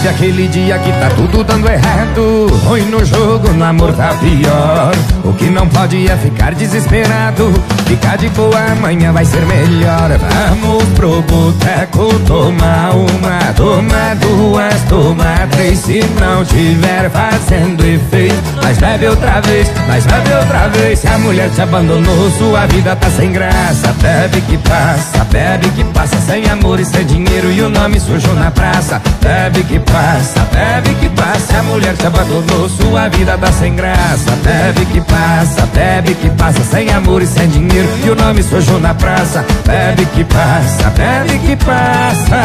Sabe 0.00 0.14
aquele 0.14 0.48
dia 0.48 0.78
que 0.78 0.90
tá 0.92 1.10
tudo 1.14 1.44
dando 1.44 1.68
errado? 1.68 2.46
Ruim 2.64 2.86
no 2.86 3.04
jogo, 3.04 3.52
no 3.52 3.62
amor 3.62 3.92
tá 3.92 4.14
pior. 4.14 4.92
O 5.22 5.34
que 5.34 5.50
não 5.50 5.68
pode 5.68 6.10
é 6.10 6.16
ficar 6.16 6.54
desesperado. 6.54 7.52
Ficar 7.84 8.16
de 8.16 8.28
boa, 8.30 8.58
amanhã 8.72 9.12
vai 9.12 9.26
ser 9.26 9.44
melhor. 9.44 10.10
Vamos 10.16 10.84
pro 10.94 11.20
boteco 11.22 12.18
tomar 12.26 12.92
uma, 12.94 13.52
tomar 13.54 14.16
duas, 14.16 14.80
tomar 14.88 15.46
três. 15.48 15.80
Se 15.80 16.02
não 16.18 16.44
tiver 16.46 17.10
fazendo 17.10 17.84
efeito, 17.84 18.42
mas 18.62 18.78
bebe 18.78 19.06
outra 19.06 19.40
vez, 19.42 19.70
mas 19.86 20.06
bebe 20.06 20.32
outra 20.32 20.68
vez. 20.68 20.98
Se 21.00 21.08
a 21.08 21.18
mulher 21.18 21.50
te 21.50 21.60
abandonou, 21.60 22.30
sua 22.38 22.64
vida 22.66 22.96
tá 22.96 23.10
sem 23.10 23.32
graça. 23.32 23.92
Bebe 24.00 24.40
que 24.42 24.56
passa, 24.56 25.24
bebe 25.24 25.68
que 25.70 25.84
passa, 25.92 26.16
sem 26.20 26.48
amor 26.48 26.80
e 26.80 26.86
sem 26.86 27.04
dinheiro 27.04 27.52
e 27.52 27.60
o 27.60 27.68
nome 27.68 28.00
sujo 28.00 28.32
na 28.32 28.50
praça. 28.50 29.02
Bebe 29.20 29.62
que 29.64 29.80
passa, 29.90 30.40
bebe 30.52 30.94
que 30.94 31.08
passa, 31.10 31.58
a 31.58 31.62
mulher 31.62 31.94
te 31.96 32.06
abandonou, 32.06 32.68
sua 32.68 33.08
vida 33.08 33.36
tá 33.36 33.52
sem 33.52 33.74
graça. 33.74 34.30
Bebe 34.42 34.86
que 34.86 35.00
passa, 35.00 35.66
bebe 35.74 36.14
que 36.14 36.30
passa, 36.30 36.62
sem 36.64 36.90
amor 36.90 37.22
e 37.22 37.26
sem 37.26 37.48
dinheiro 37.48 37.88
e 38.04 38.10
o 38.10 38.14
nome 38.14 38.42
sujo 38.42 38.78
na 38.78 38.94
praça. 38.94 39.44
Bebe 39.66 40.06
que 40.06 40.24
passa, 40.24 40.90
bebe 40.90 41.38
que 41.38 41.56
passa. 41.56 42.40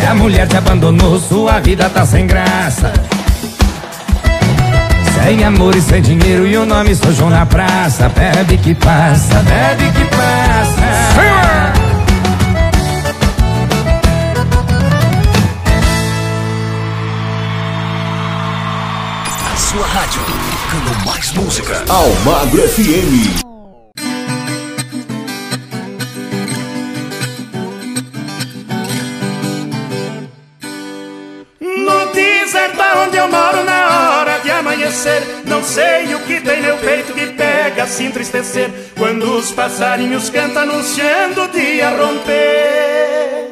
Se 0.00 0.06
a 0.06 0.14
mulher 0.14 0.46
te 0.46 0.56
abandonou, 0.56 1.18
sua 1.18 1.60
vida 1.60 1.88
tá 1.90 2.06
sem 2.06 2.26
graça. 2.26 2.92
Sem 5.22 5.42
amor 5.44 5.74
e 5.74 5.80
sem 5.80 6.00
dinheiro 6.00 6.46
e 6.46 6.56
o 6.56 6.64
nome 6.64 6.94
sujo 6.94 7.28
na 7.28 7.44
praça. 7.44 8.08
Bebe 8.08 8.58
que 8.58 8.74
passa, 8.74 9.42
bebe 9.42 9.90
que 9.92 10.04
passa. 10.14 11.35
Sua 19.76 19.86
rádio 19.86 20.22
tocando 20.22 21.04
mais 21.04 21.32
música. 21.32 21.84
Almagro 21.86 22.66
FM. 22.66 23.44
No 31.60 32.06
deserto 32.14 32.78
onde 33.06 33.18
eu 33.18 33.28
moro 33.28 33.64
na 33.64 34.18
hora 34.18 34.38
de 34.38 34.50
amanhecer 34.50 35.22
Não 35.44 35.62
sei 35.62 36.14
o 36.14 36.20
que 36.20 36.40
tem 36.40 36.62
meu 36.62 36.78
peito 36.78 37.12
que 37.12 37.26
pega 37.26 37.84
a 37.84 37.86
se 37.86 38.04
entristecer 38.04 38.70
Quando 38.96 39.30
os 39.36 39.52
passarinhos 39.52 40.30
cantam 40.30 40.62
anunciando 40.62 41.42
o 41.42 41.48
dia 41.48 41.90
romper 41.90 43.45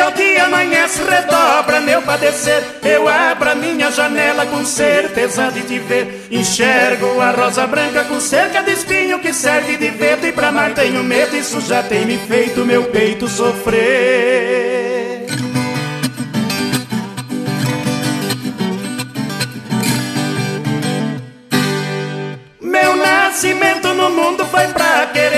Clareia 0.00 0.08
o 0.08 0.12
dia, 0.12 0.44
amanhece, 0.44 1.02
redobra 1.02 1.80
meu 1.80 2.00
padecer. 2.00 2.62
Eu 2.82 3.06
abro 3.06 3.50
a 3.50 3.54
minha 3.54 3.90
janela 3.90 4.46
com 4.46 4.64
certeza 4.64 5.50
de 5.50 5.60
te 5.62 5.78
ver. 5.78 6.26
Enxergo 6.30 7.20
a 7.20 7.30
rosa 7.30 7.66
branca 7.66 8.04
com 8.04 8.18
cerca 8.18 8.62
de 8.62 8.72
espinho 8.72 9.18
que 9.18 9.32
serve 9.34 9.76
de 9.76 9.90
vento. 9.90 10.26
E 10.26 10.32
pra 10.32 10.48
amar 10.48 10.72
tenho 10.72 11.04
medo, 11.04 11.36
isso 11.36 11.60
já 11.60 11.82
tem 11.82 12.06
me 12.06 12.16
feito 12.16 12.64
meu 12.64 12.84
peito 12.84 13.28
sofrer 13.28 14.59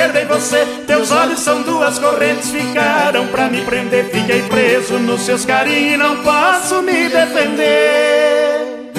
querer 0.03 0.13
ver 0.13 0.27
você. 0.27 0.67
Teus 0.87 1.11
olhos 1.11 1.41
são 1.41 1.63
duas 1.63 1.99
correntes, 1.99 2.51
ficaram 2.51 3.27
pra 3.29 3.49
me 3.49 3.63
prender. 3.63 4.07
Fiquei 4.07 4.43
preso 4.43 4.99
nos 4.99 5.23
seus 5.23 5.45
carinhos 5.45 5.95
e 5.95 5.97
não 5.97 6.17
posso 6.23 6.83
me 6.83 7.09
defender. 7.09 8.93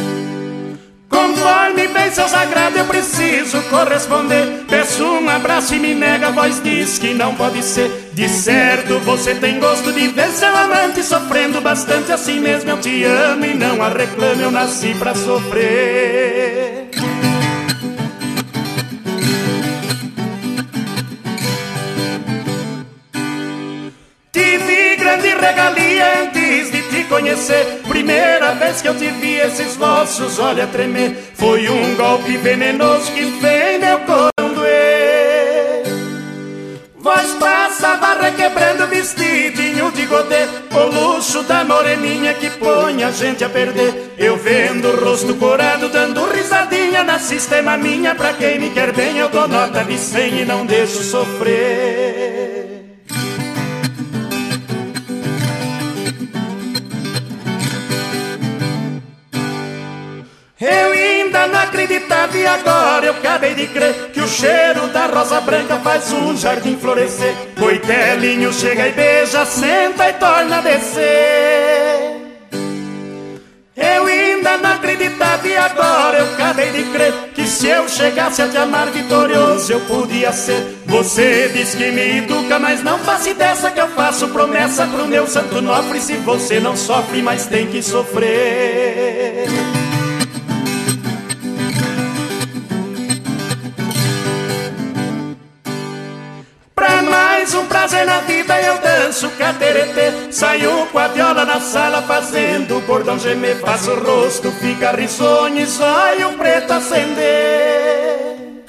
Conforme 1.10 1.88
bem 1.88 2.12
seu 2.12 2.28
sagrado, 2.28 2.78
eu 2.78 2.86
preciso 2.86 3.62
corresponder. 3.64 4.66
Peço 4.68 5.04
um 5.04 5.30
abraço 5.30 5.76
e 5.76 5.80
me 5.80 5.94
nega, 5.94 6.28
a 6.28 6.32
voz 6.32 6.62
diz 6.64 6.98
que 6.98 7.14
não 7.14 7.36
pode 7.36 7.62
ser. 7.64 8.10
De 8.14 8.30
certo, 8.30 9.00
você 9.00 9.36
tem 9.36 9.60
gosto 9.60 9.92
de 9.92 10.08
ver 10.08 10.30
seu 10.30 10.56
amante 10.56 11.04
sofrendo 11.04 11.62
bastante. 11.62 12.12
Assim 12.12 12.40
mesmo 12.40 12.70
eu 12.72 12.78
te 12.80 13.04
amo 13.04 13.46
e 13.46 13.54
não 13.54 13.84
a 13.84 13.90
reclamo, 13.90 14.42
eu 14.42 14.52
nasci 14.52 14.96
pra 14.96 15.14
sofrer. 15.14 16.90
Grande 25.14 25.36
regalia 25.36 26.24
antes 26.24 26.72
de 26.72 26.82
te 26.90 27.04
conhecer. 27.06 27.82
Primeira 27.88 28.54
vez 28.56 28.82
que 28.82 28.88
eu 28.88 28.96
te 28.96 29.10
vi, 29.10 29.36
esses 29.36 29.76
vossos 29.76 30.40
olhos 30.40 30.64
a 30.64 30.68
tremer. 30.68 31.16
Foi 31.36 31.70
um 31.70 31.96
golpe 31.96 32.38
venenoso 32.38 33.12
que 33.12 33.26
fez 33.40 33.80
meu 33.80 34.00
coração 34.00 34.54
doer. 34.56 35.84
Voz 36.98 37.34
passava 37.34 38.22
requebrando 38.22 38.88
vestidinho 38.88 39.92
de 39.92 40.06
godê 40.06 40.48
O 40.72 40.86
luxo 40.86 41.44
da 41.44 41.66
moreninha 41.66 42.34
que 42.34 42.50
põe 42.52 43.04
a 43.04 43.12
gente 43.12 43.44
a 43.44 43.50
perder 43.50 44.14
Eu 44.18 44.38
vendo 44.38 44.88
o 44.88 45.04
rosto 45.04 45.36
corado 45.36 45.90
dando 45.90 46.24
risadinha 46.32 47.04
Na 47.04 47.20
sistema 47.20 47.76
minha, 47.76 48.16
pra 48.16 48.32
quem 48.32 48.58
me 48.58 48.70
quer 48.70 48.94
bem 48.94 49.18
Eu 49.18 49.28
dou 49.28 49.50
nota 49.50 49.84
de 49.84 49.98
cem 49.98 50.44
e 50.44 50.46
não 50.46 50.66
deixo 50.66 51.04
sofrer 51.04 52.43
Eu 60.66 60.94
ainda 60.94 61.46
não 61.48 61.60
acreditava 61.60 62.38
e 62.38 62.48
agora 62.48 63.08
eu 63.08 63.12
acabei 63.12 63.54
de 63.54 63.68
crer 63.68 64.12
Que 64.14 64.22
o 64.22 64.28
cheiro 64.30 64.88
da 64.94 65.08
rosa 65.08 65.42
branca 65.42 65.76
faz 65.80 66.10
um 66.14 66.38
jardim 66.38 66.78
florescer. 66.78 67.36
Coitelinho 67.60 68.54
chega 68.54 68.88
e 68.88 68.94
beija, 68.94 69.46
senta 69.46 70.08
e 70.08 70.14
torna 70.14 70.60
a 70.60 70.62
descer. 70.62 72.14
Eu 73.76 74.06
ainda 74.06 74.58
não 74.58 74.72
acreditava 74.72 75.46
e 75.46 75.58
agora 75.58 76.20
eu 76.20 76.34
acabei 76.34 76.72
de 76.72 76.84
crer 76.92 77.14
Que 77.36 77.46
se 77.46 77.68
eu 77.68 77.90
chegasse 77.90 78.42
a 78.42 78.48
te 78.48 78.56
amar 78.56 78.90
vitorioso 78.90 79.74
eu 79.74 79.82
podia 79.82 80.32
ser. 80.32 80.78
Você 80.86 81.50
diz 81.50 81.76
que 81.76 81.92
me 81.92 82.20
educa, 82.20 82.58
mas 82.58 82.82
não 82.82 83.00
faça 83.00 83.34
dessa 83.34 83.70
que 83.70 83.82
eu 83.82 83.90
faço 83.90 84.30
promessa 84.30 84.88
pro 84.88 85.08
meu 85.08 85.28
santo 85.28 85.62
nofre. 85.62 86.00
Se 86.00 86.16
você 86.18 86.62
não 86.62 86.78
sofre, 86.78 87.22
mas 87.22 87.48
tem 87.48 87.68
que 87.68 87.84
sofrer 87.84 89.83
fazer 97.84 98.06
na 98.06 98.22
vida 98.22 98.62
eu 98.62 98.78
danço 98.78 99.30
cateretê 99.32 100.32
Saiu 100.32 100.88
com 100.88 101.00
a 101.00 101.08
viola 101.10 101.44
na 101.44 101.60
sala 101.60 102.02
fazendo 102.04 102.78
o 102.78 102.82
bordão 102.82 103.20
gemer 103.20 103.58
Faço 103.58 103.92
o 103.92 104.04
rosto, 104.04 104.50
fica 104.52 104.92
risonho 104.92 105.60
e 105.60 105.68
só 105.68 105.84
zóio 105.84 106.38
preto 106.38 106.72
acender. 106.72 108.64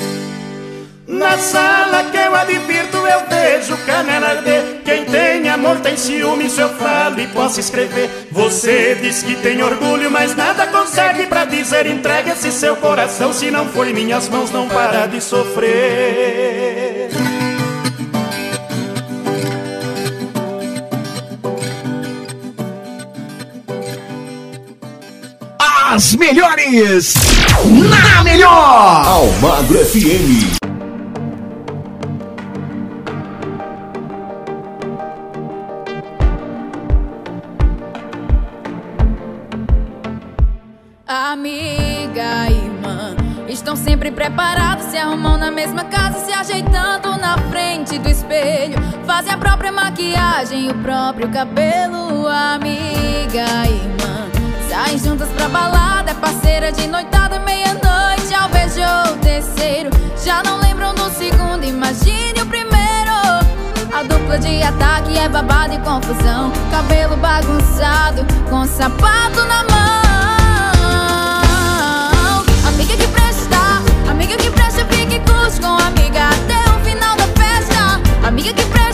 Na 1.06 1.38
sala 1.38 2.04
que 2.10 2.16
eu 2.16 2.34
advirto 2.34 2.96
eu 2.96 3.20
vejo 3.28 3.76
canela 3.86 4.30
arder. 4.30 4.80
Quem 4.84 5.04
tem 5.04 5.48
amor 5.48 5.78
tem 5.78 5.96
ciúme, 5.96 6.50
se 6.50 6.60
eu 6.60 6.70
falo 6.70 7.20
e 7.20 7.28
posso 7.28 7.60
escrever. 7.60 8.10
Você 8.32 8.96
diz 9.00 9.22
que 9.22 9.36
tem 9.36 9.62
orgulho, 9.62 10.10
mas 10.10 10.34
nada 10.34 10.66
consegue 10.66 11.26
pra 11.26 11.44
dizer. 11.44 11.86
Entregue 11.86 12.30
esse 12.30 12.50
seu 12.50 12.74
coração, 12.76 13.32
se 13.32 13.50
não 13.50 13.68
foi 13.68 13.92
minhas 13.92 14.28
mãos 14.28 14.50
não 14.50 14.68
para 14.68 15.06
de 15.06 15.20
sofrer. 15.20 16.93
as 25.94 26.16
melhores, 26.16 27.14
na 27.88 28.24
melhor! 28.24 29.06
Almagro 29.06 29.78
FM. 29.78 30.58
Amiga, 41.06 42.50
irmã, 42.50 43.14
estão 43.46 43.76
sempre 43.76 44.10
preparados, 44.10 44.86
se 44.86 44.96
arrumam 44.96 45.38
na 45.38 45.52
mesma 45.52 45.84
casa, 45.84 46.18
se 46.26 46.32
ajeitando 46.32 47.16
na 47.18 47.38
frente 47.52 48.00
do 48.00 48.08
espelho, 48.08 48.78
fazem 49.06 49.32
a 49.32 49.38
própria 49.38 49.70
maquiagem, 49.70 50.72
o 50.72 50.74
próprio 50.74 51.30
cabelo, 51.30 52.26
amiga, 52.26 53.46
irmã. 53.68 54.13
Saem 54.74 54.98
juntas 54.98 55.28
pra 55.28 55.48
balada, 55.48 56.10
é 56.10 56.14
parceira 56.14 56.72
de 56.72 56.88
noitada, 56.88 57.38
meia-noite 57.38 58.34
ao 58.34 58.48
o 58.48 59.16
terceiro. 59.18 59.88
Já 60.24 60.42
não 60.42 60.58
lembram 60.58 60.92
do 60.96 61.08
segundo, 61.12 61.64
imagine 61.64 62.42
o 62.42 62.46
primeiro. 62.46 63.12
A 63.92 64.02
dupla 64.02 64.36
de 64.36 64.60
ataque 64.64 65.16
é 65.16 65.28
babado 65.28 65.74
e 65.74 65.78
confusão. 65.78 66.50
Cabelo 66.72 67.16
bagunçado, 67.18 68.26
com 68.50 68.66
sapato 68.66 69.44
na 69.46 69.62
mão. 69.62 69.94
Amiga 72.66 72.96
que 74.36 74.50
presta, 74.50 74.84
fique 74.86 75.20
curte 75.20 75.60
com 75.60 75.68
amiga 75.68 76.30
até 76.30 76.58
o 76.74 76.80
final 76.84 77.16
da 77.16 77.28
festa. 77.28 78.00
Amiga 78.26 78.52
que 78.52 78.64
presta. 78.64 78.93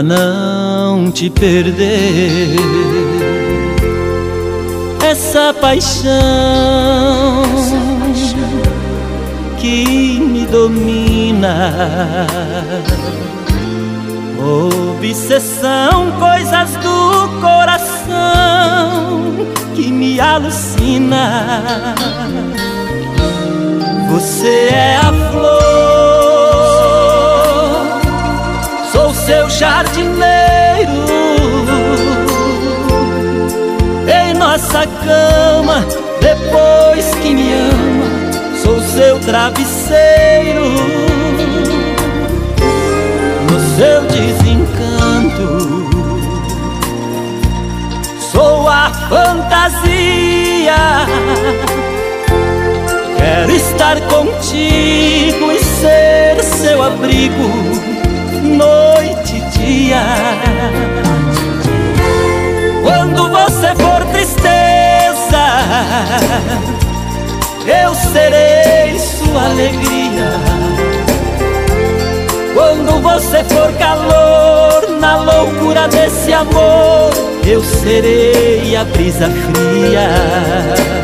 pra 0.00 0.02
não 0.02 1.10
te 1.10 1.28
perder. 1.28 2.56
Essa 5.02 5.52
paixão 5.52 6.10
que 9.58 10.18
me 10.20 10.46
domina, 10.46 11.74
obsessão, 14.38 16.12
coisas 16.18 16.70
do 16.76 17.40
coração 17.40 19.20
que 19.74 19.90
me 19.90 20.18
alucina. 20.18 21.94
Você 24.10 24.70
é 24.72 24.96
a 24.96 25.29
seu 29.30 29.48
jardineiro. 29.48 30.90
Em 34.08 34.34
nossa 34.34 34.84
cama, 35.04 35.86
depois 36.20 37.14
que 37.22 37.32
me 37.32 37.52
ama, 37.52 38.58
sou 38.60 38.80
seu 38.80 39.20
travesseiro. 39.20 40.64
No 43.48 43.60
seu 43.76 44.02
desencanto, 44.08 45.46
sou 48.32 48.68
a 48.68 48.90
fantasia. 49.08 50.74
Quero 53.16 53.52
estar 53.52 54.00
contigo 54.00 55.52
e 55.52 55.60
ser 55.60 56.42
seu 56.42 56.82
abrigo 56.82 58.00
noite 58.42 59.09
dia. 59.60 60.02
Quando 62.82 63.28
você 63.28 63.68
for 63.76 64.04
tristeza, 64.12 65.44
eu 67.66 67.94
serei 67.94 68.98
sua 68.98 69.44
alegria. 69.44 70.30
Quando 72.54 73.00
você 73.02 73.44
for 73.44 73.72
calor 73.74 74.98
na 75.00 75.16
loucura 75.16 75.88
desse 75.88 76.32
amor, 76.32 77.10
eu 77.46 77.62
serei 77.62 78.76
a 78.76 78.84
brisa 78.84 79.28
fria. 79.28 80.99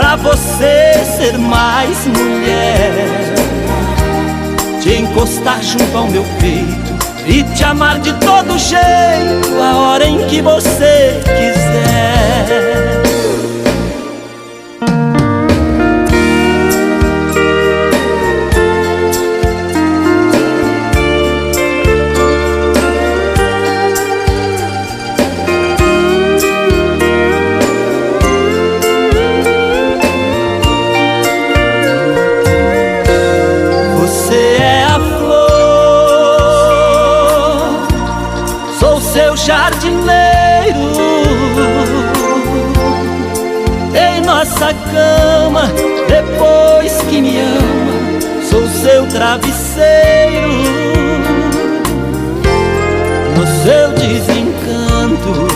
Pra 0.00 0.16
você 0.16 0.94
ser 1.18 1.36
mais 1.36 2.06
mulher. 2.06 3.34
Te 4.80 4.94
encostar 4.94 5.62
junto 5.62 5.94
ao 5.94 6.08
meu 6.08 6.24
peito 6.40 6.94
e 7.26 7.42
te 7.54 7.62
amar 7.64 7.98
de 7.98 8.14
todo 8.14 8.58
jeito, 8.58 9.62
a 9.62 9.76
hora 9.76 10.06
em 10.06 10.26
que 10.26 10.40
você 10.40 11.20
quiser. 11.22 13.09
Travesseiro. 49.12 50.48
No 53.36 53.46
seu 53.64 53.92
desencanto, 53.92 55.48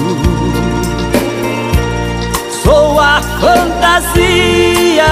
sou 2.63 2.99
a 3.01 3.21
fantasia. 3.41 5.05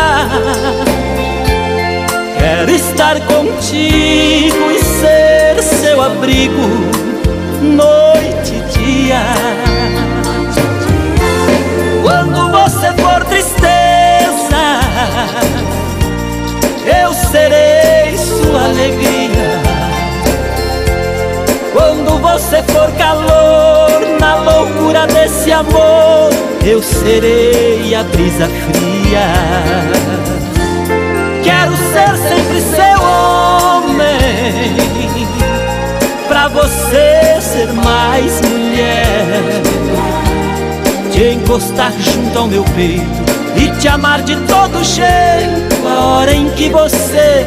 Quero 2.39 2.71
estar 2.71 3.21
contigo 3.21 4.71
e 4.71 4.79
ser 4.83 5.63
seu 5.63 6.03
abrigo 6.03 7.03
noite 7.63 8.55
e 8.55 8.61
dia. 8.79 9.52
For 22.73 22.91
calor 22.93 24.01
na 24.19 24.37
loucura 24.37 25.07
desse 25.07 25.53
amor, 25.53 26.31
eu 26.65 26.83
serei 26.83 27.95
a 27.95 28.03
brisa 28.03 28.49
fria. 28.49 29.27
Quero 31.45 31.77
ser 31.77 32.17
sempre 32.29 32.61
seu 32.61 33.03
homem, 33.05 34.77
pra 36.29 36.49
você 36.49 37.41
ser 37.41 37.73
mais 37.73 38.41
mulher. 38.41 39.63
Te 41.13 41.35
encostar 41.35 41.93
junto 41.99 42.39
ao 42.39 42.47
meu 42.47 42.65
peito 42.75 43.23
e 43.57 43.69
te 43.79 43.87
amar 43.87 44.23
de 44.23 44.35
todo 44.47 44.83
jeito, 44.83 45.87
a 45.87 46.01
hora 46.07 46.33
em 46.33 46.49
que 46.51 46.71
você 46.71 47.47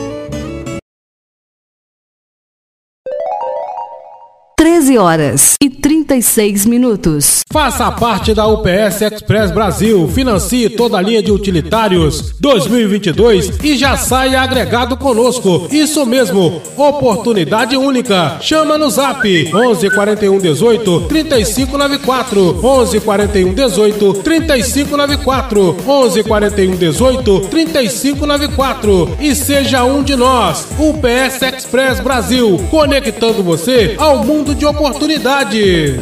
13 4.81 4.97
horas 4.97 5.53
e 5.61 5.69
36 5.69 6.65
minutos. 6.65 7.41
Faça 7.53 7.91
parte 7.91 8.33
da 8.33 8.47
UPS 8.47 9.01
Express 9.01 9.51
Brasil, 9.51 10.07
financie 10.07 10.69
toda 10.69 10.97
a 10.97 11.01
linha 11.01 11.21
de 11.21 11.31
utilitários 11.31 12.33
2022 12.39 13.59
e 13.63 13.77
já 13.77 13.95
saia 13.95 14.41
agregado 14.41 14.97
conosco. 14.97 15.67
Isso 15.69 16.03
mesmo, 16.03 16.63
oportunidade 16.75 17.77
única. 17.77 18.37
Chama 18.41 18.75
no 18.75 18.89
Zap 18.89 19.21
11 19.53 19.89
41 19.91 20.39
18 20.39 21.01
3594 21.01 22.59
11 22.65 22.99
41 23.01 23.53
18 23.53 24.13
3594 24.13 25.77
11 25.85 26.23
41 26.23 26.75
18 26.75 27.39
3594 27.41 29.17
e 29.19 29.35
seja 29.35 29.83
um 29.83 30.01
de 30.01 30.15
nós. 30.15 30.65
UPS 30.79 31.41
Express 31.43 31.99
Brasil, 31.99 32.59
conectando 32.71 33.43
você 33.43 33.93
ao 33.99 34.23
mundo 34.23 34.55
de 34.55 34.70
oportunidades. 34.71 35.99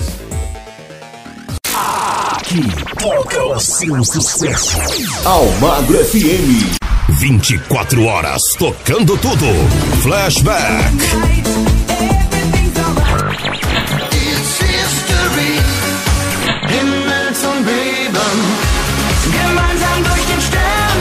Aqui 1.73 2.61
toca 2.99 3.43
o 3.43 3.59
seu 3.59 4.03
sucesso. 4.03 4.77
Almagro 5.25 5.97
FM. 6.05 6.77
24 7.09 8.05
horas 8.05 8.41
tocando 8.57 9.17
tudo. 9.17 9.45
Flashback. 10.03 10.93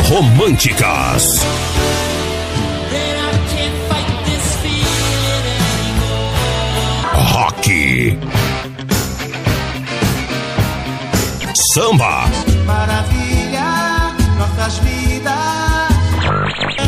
Românticas. 0.09 1.45
Rock. 7.59 8.19
Samba. 11.75 12.25
Maravilha, 12.65 14.15
nossas 14.39 14.79
vidas. 14.79 15.35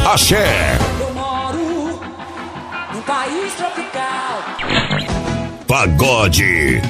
Axé. 0.06 0.78
Eu 1.00 1.12
moro 1.14 2.00
num 2.94 3.02
país 3.02 3.52
tropical. 3.56 4.44
Pagode. 5.66 6.80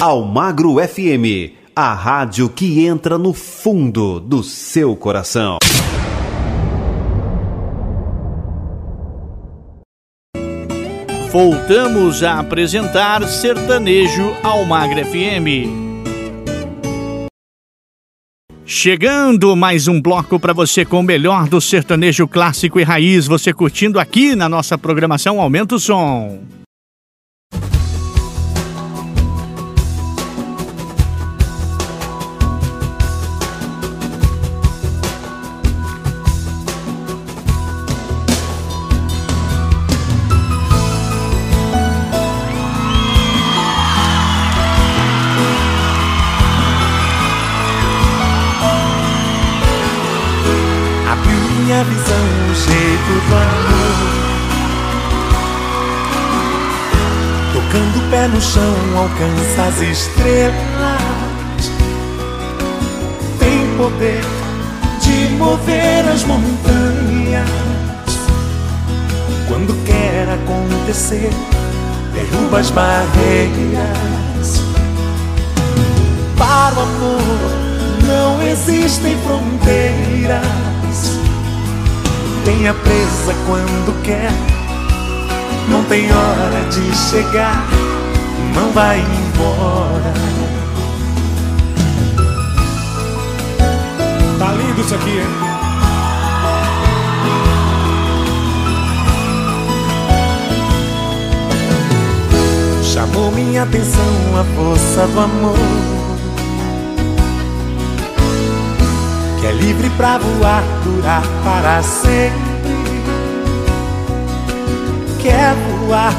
Almagro 0.00 0.76
FM, 0.76 1.54
a 1.74 1.94
rádio 1.94 2.48
que 2.48 2.84
entra 2.86 3.16
no 3.18 3.32
fundo 3.32 4.20
do 4.20 4.42
seu 4.42 4.94
coração. 4.94 5.58
Voltamos 11.38 12.22
a 12.22 12.40
apresentar 12.40 13.22
Sertanejo 13.28 14.34
ao 14.42 14.64
Magro 14.64 15.04
FM. 15.04 15.68
Chegando 18.64 19.54
mais 19.54 19.86
um 19.86 20.00
bloco 20.00 20.40
para 20.40 20.54
você 20.54 20.82
com 20.82 21.00
o 21.00 21.02
melhor 21.02 21.46
do 21.46 21.60
sertanejo 21.60 22.26
clássico 22.26 22.80
e 22.80 22.82
raiz. 22.82 23.26
Você 23.26 23.52
curtindo 23.52 24.00
aqui 24.00 24.34
na 24.34 24.48
nossa 24.48 24.78
programação 24.78 25.38
Aumenta 25.38 25.74
o 25.74 25.78
Som. 25.78 26.40
No 58.36 58.42
chão 58.42 58.74
alcança 58.94 59.62
as 59.62 59.80
estrelas. 59.80 60.52
Tem 63.38 63.76
poder 63.78 64.20
de 65.00 65.32
mover 65.36 66.06
as 66.06 66.22
montanhas. 66.24 67.48
Quando 69.48 69.74
quer 69.86 70.28
acontecer, 70.28 71.30
derruba 72.12 72.60
as 72.60 72.70
barreiras. 72.70 74.60
Para 76.36 76.74
o 76.74 76.82
amor 76.82 77.20
não 78.06 78.42
existem 78.42 79.16
fronteiras. 79.22 80.44
Tenha 82.44 82.74
presa 82.74 83.34
quando 83.46 84.02
quer, 84.02 84.30
não 85.70 85.82
tem 85.84 86.12
hora 86.12 86.68
de 86.70 86.94
chegar, 86.94 87.66
não 88.54 88.72
vai 88.72 89.00
embora. 89.00 90.12
Tá 94.38 94.52
lindo 94.52 94.80
isso 94.80 94.94
aqui, 94.94 95.18
hein? 95.18 95.46
Chamou 102.96 103.30
minha 103.30 103.62
atenção 103.64 104.02
a 104.40 104.44
força 104.56 105.06
do 105.08 105.20
amor 105.20 105.58
Que 109.38 109.46
é 109.48 109.52
livre 109.52 109.90
pra 109.98 110.16
voar, 110.16 110.62
durar 110.82 111.22
para 111.44 111.82
sempre 111.82 112.56
Quer 115.20 115.54
voar, 115.54 116.14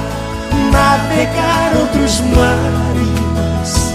navegar 0.72 1.74
outros 1.80 2.22
mares. 2.22 3.94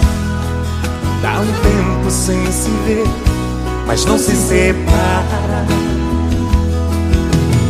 Dá 1.21 1.39
um 1.39 1.45
tempo 1.45 2.11
sem 2.11 2.51
se 2.51 2.69
ver, 2.85 3.07
mas 3.87 4.03
não 4.03 4.17
se 4.17 4.35
separa 4.35 5.65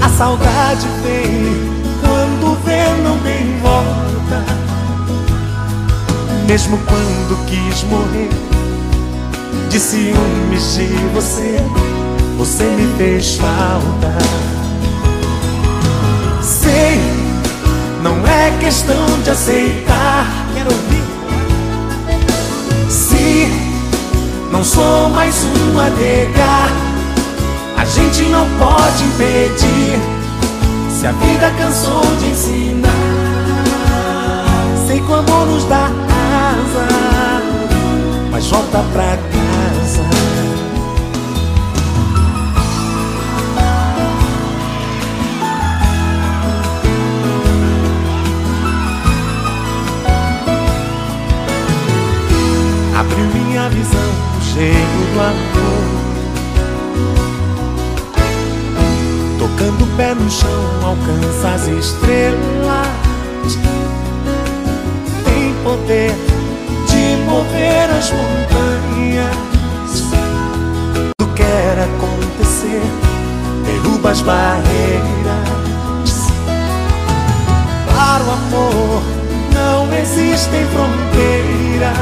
A 0.02 0.10
saudade 0.10 0.88
vem 1.04 1.72
quando 2.02 2.58
vê 2.66 3.04
não 3.04 3.20
tem 3.20 3.60
volta. 3.60 4.44
Mesmo 6.48 6.80
quando 6.80 7.46
quis 7.46 7.84
morrer 7.84 8.30
De 9.70 9.80
ciúmes 9.80 10.76
de 10.76 10.88
você 11.14 11.58
Você 12.38 12.64
me 12.64 12.98
fez 12.98 13.38
falta 13.38 14.62
questão 18.64 19.05
de 19.24 19.30
aceitar. 19.30 20.26
Quero 20.53 20.72
ouvir. 20.72 21.03
Se 22.89 23.51
não 24.53 24.64
sou 24.64 25.09
mais 25.09 25.36
um 25.43 25.80
a 25.80 25.88
A 27.82 27.86
gente 27.86 28.24
não 28.30 28.47
pode 28.57 29.03
impedir. 29.03 29.99
Se 30.89 31.05
a 31.07 31.11
vida 31.11 31.51
cansou 31.57 32.05
de 32.20 32.28
ensinar. 32.28 32.89
Sei 34.88 35.01
que 35.01 35.11
o 35.11 35.16
amor 35.16 35.45
nos 35.47 35.66
dá 35.66 35.89
casa, 36.07 36.88
mas 38.32 38.47
volta 38.47 38.82
pra 38.93 39.18
casa. 39.18 39.53
Cheio 54.54 55.04
do 55.14 55.20
amor. 55.20 55.84
Tocando 59.39 59.84
o 59.84 59.88
pé 59.97 60.14
no 60.14 60.30
chão, 60.30 60.64
alcança 60.84 61.49
as 61.49 61.68
estrelas 61.68 63.04
poder 65.64 66.12
de 66.88 67.16
mover 67.26 67.89
as 67.89 68.12
montanhas. 68.12 69.36
Tudo 71.18 71.34
quer 71.34 71.80
acontecer, 71.80 72.82
derruba 73.66 74.12
as 74.12 74.22
barreiras. 74.22 74.74
Para 77.88 78.24
o 78.24 78.32
amor 78.32 79.01
não 79.54 79.93
existem 79.93 80.66
fronteiras. 80.68 81.97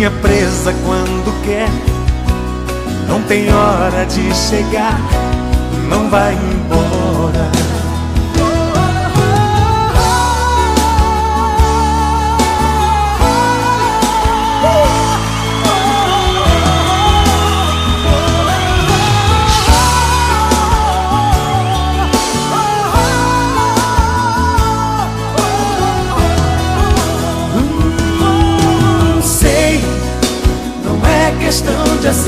Tenha 0.00 0.10
presa 0.12 0.72
quando 0.82 1.44
quer, 1.44 1.68
não 3.06 3.20
tem 3.24 3.52
hora 3.52 4.06
de 4.06 4.34
chegar, 4.34 4.98
não 5.90 6.08
vai 6.08 6.32
embora. 6.32 7.69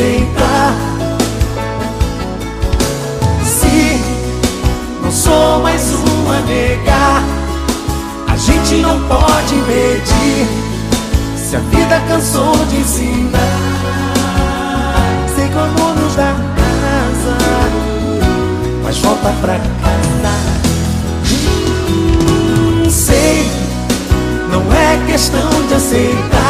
Aceitar. 0.03 0.75
Se 3.45 4.01
não 5.03 5.13
sou 5.13 5.63
mais 5.63 5.83
um 5.95 6.31
a 6.31 6.41
negar, 6.41 7.23
a 8.29 8.37
gente 8.37 8.77
não 8.77 9.01
pode 9.07 9.55
impedir. 9.55 10.49
Se 11.37 11.57
a 11.57 11.61
vida 11.61 12.01
cansou 12.09 12.57
de 12.67 12.77
ensinar, 12.79 13.39
sei 15.37 15.49
como 15.49 15.95
nos 15.95 16.17
dá 16.17 16.35
casa, 16.57 17.37
mas 18.83 18.99
volta 18.99 19.33
pra 19.41 19.55
casa. 19.55 20.33
Hum, 21.89 22.91
sei, 22.91 23.49
não 24.51 24.63
é 24.73 25.07
questão 25.07 25.67
de 25.69 25.75
aceitar. 25.75 26.42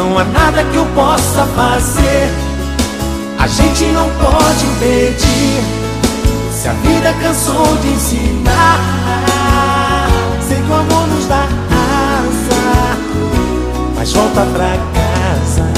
Não 0.00 0.18
há 0.18 0.24
nada 0.24 0.64
que 0.64 0.76
eu 0.76 0.86
possa 0.94 1.44
fazer. 1.54 2.30
A 3.38 3.46
gente 3.46 3.84
não 3.92 4.08
pode 4.12 4.64
impedir. 4.64 5.62
Se 6.54 6.68
a 6.68 6.72
vida 6.72 7.12
cansou 7.20 7.76
de 7.82 7.88
ensinar 7.88 8.80
Sei 10.46 10.56
que 10.56 10.70
o 10.70 10.74
amor 10.74 11.06
nos 11.06 11.26
dá 11.26 11.44
asa 11.44 12.98
Mas 13.94 14.12
volta 14.12 14.40
pra 14.40 14.78
casa. 14.94 15.70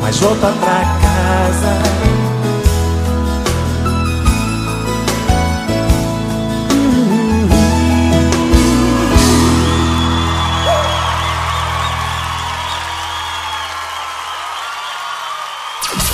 Mas 0.00 0.16
volta 0.18 0.52
pra 0.60 0.84
casa 1.02 2.17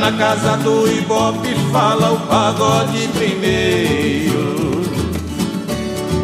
na 0.00 0.10
casa 0.12 0.56
do 0.56 0.90
Ibope 0.90 1.54
fala 1.70 2.12
o 2.12 2.20
pagode 2.20 3.06
primeiro. 3.08 4.80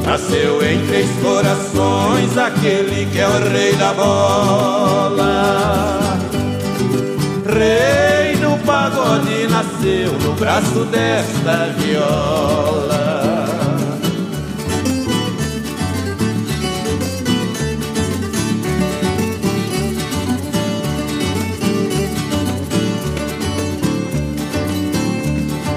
Nasceu 0.03 0.67
em 0.67 0.87
três 0.87 1.11
corações 1.21 2.39
aquele 2.39 3.05
que 3.13 3.21
é 3.21 3.29
o 3.29 3.51
rei 3.51 3.75
da 3.75 3.93
bola. 3.93 5.29
Rei 7.45 8.37
do 8.37 8.57
pagode 8.65 9.47
nasceu 9.49 10.13
no 10.21 10.33
braço 10.33 10.87
desta 10.87 11.75
viola. 11.77 13.36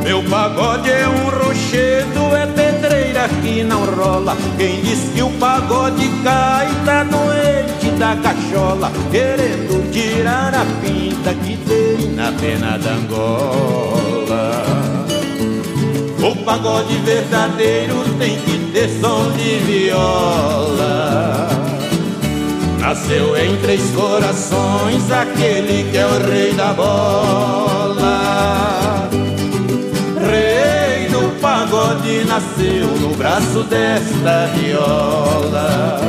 Meu 0.09 0.23
pagode 0.23 0.89
é 0.89 1.07
um 1.07 1.29
rochedo, 1.29 2.35
é 2.35 2.47
pedreira 2.47 3.29
que 3.43 3.63
não 3.63 3.85
rola. 3.85 4.35
Quem 4.57 4.81
diz 4.81 5.11
que 5.13 5.21
o 5.21 5.29
pagode 5.33 6.09
cai 6.23 6.67
tá 6.83 7.03
doente 7.03 7.91
da 7.91 8.15
cachola, 8.15 8.91
querendo 9.11 9.91
tirar 9.91 10.51
a 10.55 10.65
pinta 10.81 11.31
que 11.35 11.55
tem 11.57 12.09
na 12.15 12.31
pena 12.31 12.79
da 12.79 12.93
Angola. 12.93 14.63
O 16.23 16.35
pagode 16.43 16.95
verdadeiro 17.05 18.03
tem 18.17 18.35
que 18.39 18.71
ter 18.73 18.89
som 18.99 19.31
de 19.33 19.59
viola. 19.59 21.49
Nasceu 22.79 23.37
em 23.37 23.55
três 23.57 23.91
corações 23.91 25.11
aquele 25.11 25.87
que 25.91 25.97
é 25.97 26.05
o 26.07 26.27
rei 26.27 26.53
da 26.53 26.73
bola. 26.73 27.78
Pagode 31.89 32.23
nasceu 32.25 32.87
no 32.99 33.15
braço 33.15 33.63
desta 33.63 34.45
viola. 34.55 35.99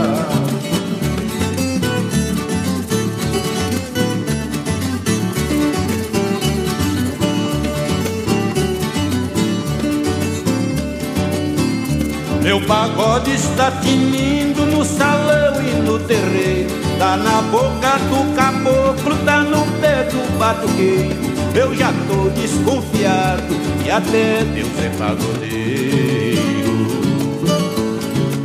Meu 12.43 12.61
pagode 12.67 13.33
está 13.33 13.71
tinindo 13.71 14.67
no 14.67 14.85
salão 14.85 15.55
e 15.63 15.83
no 15.83 15.99
terreiro. 16.01 16.90
Tá 17.01 17.17
na 17.17 17.41
boca 17.41 17.97
do 18.11 18.35
caboclo, 18.35 19.17
tá 19.25 19.41
no 19.41 19.65
pé 19.81 20.05
do 20.05 20.39
batuqueiro. 20.39 21.17
Eu 21.55 21.75
já 21.75 21.91
tô 22.07 22.29
desconfiado 22.39 23.57
e 23.87 23.91
até 23.91 24.45
Deus 24.45 24.69
é 24.79 24.91
pagodeiro. 24.99 26.41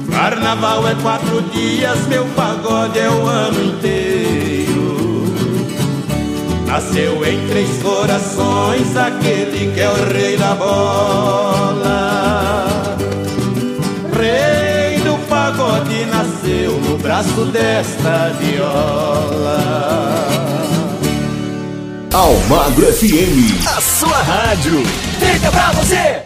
Carnaval 0.09 0.87
é 0.87 0.95
quatro 1.01 1.41
dias, 1.51 2.07
meu 2.07 2.23
pagode 2.27 2.97
é 2.97 3.09
o 3.09 3.27
ano 3.27 3.61
inteiro. 3.61 5.25
Nasceu 6.65 7.25
em 7.25 7.45
três 7.49 7.83
corações 7.83 8.95
aquele 8.95 9.73
que 9.73 9.81
é 9.81 9.89
o 9.89 10.13
rei 10.13 10.37
da 10.37 10.55
bola. 10.55 11.85
Rei 14.17 14.99
do 14.99 15.17
pagode 15.27 16.05
nasceu 16.05 16.44
braço 17.05 17.45
desta 17.45 18.29
viola. 18.39 19.59
Almagro 22.11 22.91
FM. 22.91 23.63
A 23.67 23.79
sua 23.79 24.23
rádio. 24.23 24.83
Fica 25.19 25.51
pra 25.51 25.71
você. 25.73 26.24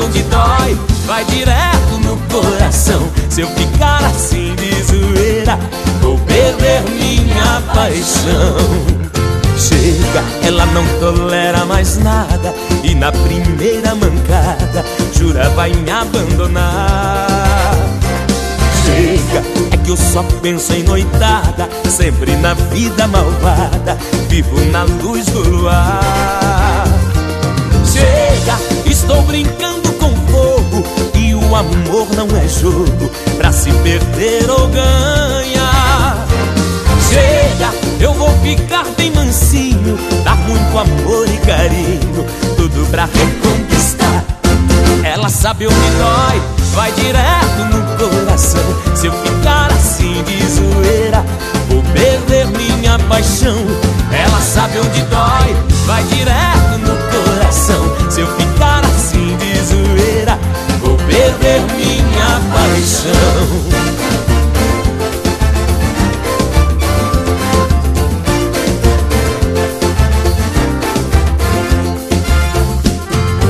Onde 0.00 0.22
dói, 0.24 0.78
vai 1.06 1.24
direto 1.26 1.98
no 2.04 2.16
coração. 2.28 3.08
Se 3.28 3.42
eu 3.42 3.48
ficar 3.48 4.04
assim 4.04 4.54
de 4.56 4.82
zoeira, 4.82 5.58
vou 6.00 6.18
perder 6.18 6.82
minha 6.90 7.62
paixão. 7.74 9.00
Chega, 9.56 10.24
ela 10.46 10.64
não 10.66 10.84
tolera 10.98 11.64
mais 11.66 11.98
nada. 11.98 12.54
E 12.82 12.94
na 12.94 13.12
primeira 13.12 13.94
mancada 13.94 14.84
Jura 15.14 15.50
vai 15.50 15.72
me 15.72 15.90
abandonar. 15.90 17.74
Chega, 18.84 19.44
é 19.72 19.76
que 19.76 19.90
eu 19.90 19.96
só 19.96 20.22
penso 20.40 20.72
em 20.72 20.82
noitada. 20.82 21.68
Sempre 21.88 22.36
na 22.36 22.54
vida 22.54 23.06
malvada 23.06 23.98
Vivo 24.28 24.60
na 24.70 24.84
luz 24.84 25.26
do 25.26 25.42
luar. 25.48 26.84
Chega, 27.84 28.56
estou 28.86 29.22
brincando 29.22 29.69
o 31.50 31.56
amor 31.56 32.06
não 32.14 32.28
é 32.36 32.46
jogo 32.46 33.10
Pra 33.36 33.52
se 33.52 33.72
perder 33.72 34.48
ou 34.48 34.68
ganhar. 34.68 36.26
Chega, 37.08 37.70
eu 37.98 38.14
vou 38.14 38.30
ficar 38.38 38.84
bem 38.96 39.10
mansinho 39.10 39.98
Dar 40.22 40.36
muito 40.36 40.78
amor 40.78 41.26
e 41.28 41.36
carinho 41.38 42.24
Tudo 42.56 42.88
pra 42.90 43.06
reconquistar. 43.06 44.24
Ela 45.02 45.28
sabe 45.28 45.66
onde 45.66 45.90
dói 45.98 46.40
Vai 46.72 46.92
direto 46.92 47.64
no 47.72 47.98
coração. 47.98 48.62
Se 48.94 49.06
eu 49.08 49.12
ficar 49.12 49.72
assim 49.72 50.22
de 50.22 50.46
zoeira 50.46 51.24
Vou 51.68 51.82
perder 51.92 52.46
minha 52.46 52.98
paixão. 53.00 53.58
Ela 54.12 54.40
sabe 54.40 54.78
onde 54.78 55.02
dói 55.02 55.56
Vai 55.86 56.04
direto 56.04 56.78
no 56.78 56.96
coração. 57.10 58.10
Se 58.10 58.20
eu 58.20 58.26
ficar 58.36 58.84
assim 58.84 59.29
perder 61.38 61.62
minha 61.76 62.40
paixão. 62.52 63.80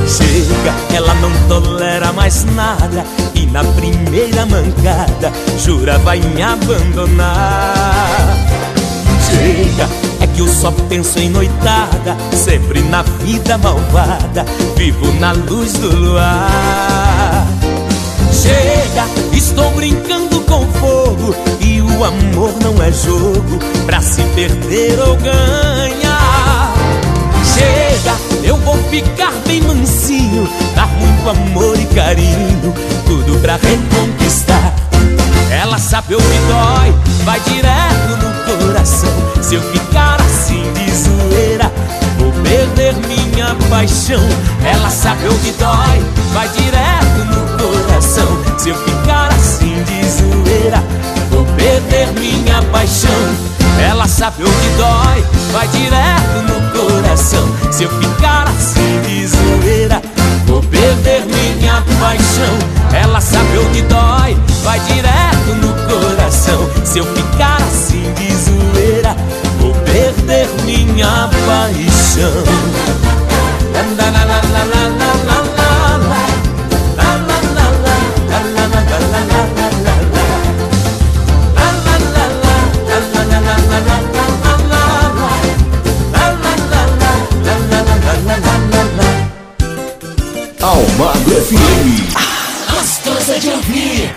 Chega, 0.07 0.73
ela 0.95 1.13
não 1.15 1.31
tolera 1.47 2.11
mais 2.11 2.43
nada 2.43 3.05
E 3.33 3.45
na 3.45 3.63
primeira 3.63 4.45
mancada 4.45 5.31
Jura 5.57 5.97
vai 5.99 6.19
me 6.19 6.41
abandonar. 6.41 8.37
Chega, 9.29 9.87
é 10.19 10.27
que 10.27 10.41
eu 10.41 10.47
só 10.47 10.71
penso 10.89 11.17
em 11.19 11.29
noitada 11.29 12.17
Sempre 12.33 12.81
na 12.81 13.01
vida 13.03 13.57
malvada 13.57 14.45
Vivo 14.75 15.11
na 15.19 15.31
luz 15.31 15.73
do 15.73 15.95
luar 15.95 17.70
Chega, 18.41 19.05
estou 19.33 19.69
brincando 19.69 20.41
com 20.41 20.65
fogo 20.73 21.35
E 21.59 21.79
o 21.79 22.03
amor 22.03 22.51
não 22.63 22.81
é 22.81 22.91
jogo 22.91 23.59
Pra 23.85 24.01
se 24.01 24.23
perder 24.33 24.99
ou 24.99 25.15
ganhar. 25.17 26.73
Chega, 27.53 28.17
eu 28.43 28.57
vou 28.57 28.75
ficar 28.89 29.31
bem 29.45 29.61
mansinho 29.61 30.49
Dar 30.75 30.87
muito 30.87 31.29
amor 31.29 31.77
e 31.79 31.85
carinho 31.93 32.73
Tudo 33.05 33.39
pra 33.41 33.57
reconquistar. 33.57 34.73
Ela 35.51 35.77
sabe 35.77 36.15
onde 36.15 36.25
dói 36.25 36.95
Vai 37.23 37.39
direto 37.41 38.25
no 38.25 38.65
coração. 38.65 39.13
Se 39.39 39.53
eu 39.53 39.61
ficar 39.61 40.19
assim 40.19 40.63
de 40.73 40.91
zoeira 40.91 41.71
Vou 42.17 42.31
perder 42.41 42.95
minha 43.07 43.55
paixão. 43.69 44.27
Ela 44.65 44.89
sabe 44.89 45.27
onde 45.27 45.51
dói 45.51 46.03
Vai 46.33 46.49
direto 46.49 47.35
no 47.35 47.40
coração 47.61 48.27
Se 48.57 48.69
eu 48.69 48.75
ficar 48.75 49.29
assim 49.29 49.83
de 49.83 50.09
zoeira 50.09 50.83
Vou 51.29 51.45
perder 51.55 52.07
minha 52.19 52.61
paixão 52.71 53.51
ela 53.79 54.07
sabe 54.07 54.43
onde 54.43 54.69
dói, 54.77 55.25
vai 55.51 55.67
direto 55.69 56.41
no 56.47 56.71
coração. 56.71 57.43
Se 57.71 57.83
eu 57.83 57.89
ficar 57.89 58.47
assim 58.47 59.01
de 59.01 59.27
zoeira, 59.27 60.01
vou 60.45 60.61
perder 60.61 61.25
minha 61.25 61.83
paixão. 61.99 62.93
Ela 62.93 63.19
sabe 63.19 63.57
onde 63.57 63.81
dói, 63.83 64.37
vai 64.63 64.79
direto 64.81 65.55
no 65.61 65.73
coração. 65.89 66.69
Se 66.85 66.99
eu 66.99 67.05
ficar 67.05 67.57
assim 67.57 68.13
de 68.13 68.33
zoeira, 68.35 69.15
vou 69.59 69.73
perder 69.73 70.47
minha 70.63 71.29
paixão. 71.47 72.43
La, 73.73 74.11
la, 74.11 74.25
la, 74.25 74.80
FM. 91.51 92.71
Gostosa 92.71 93.39
de 93.39 93.49
ouvir. 93.49 94.15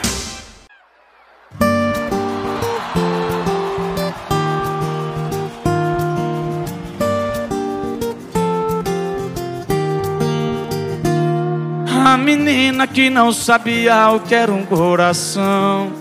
A 12.07 12.17
menina 12.17 12.87
que 12.87 13.11
não 13.11 13.33
sabia 13.33 14.11
o 14.11 14.21
que 14.21 14.35
era 14.35 14.53
um 14.53 14.65
coração. 14.65 15.93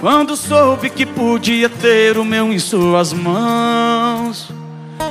Quando 0.00 0.34
soube 0.34 0.88
que 0.88 1.04
podia 1.04 1.68
ter 1.68 2.16
o 2.16 2.24
meu 2.24 2.50
em 2.50 2.58
suas 2.58 3.12
mãos, 3.12 4.50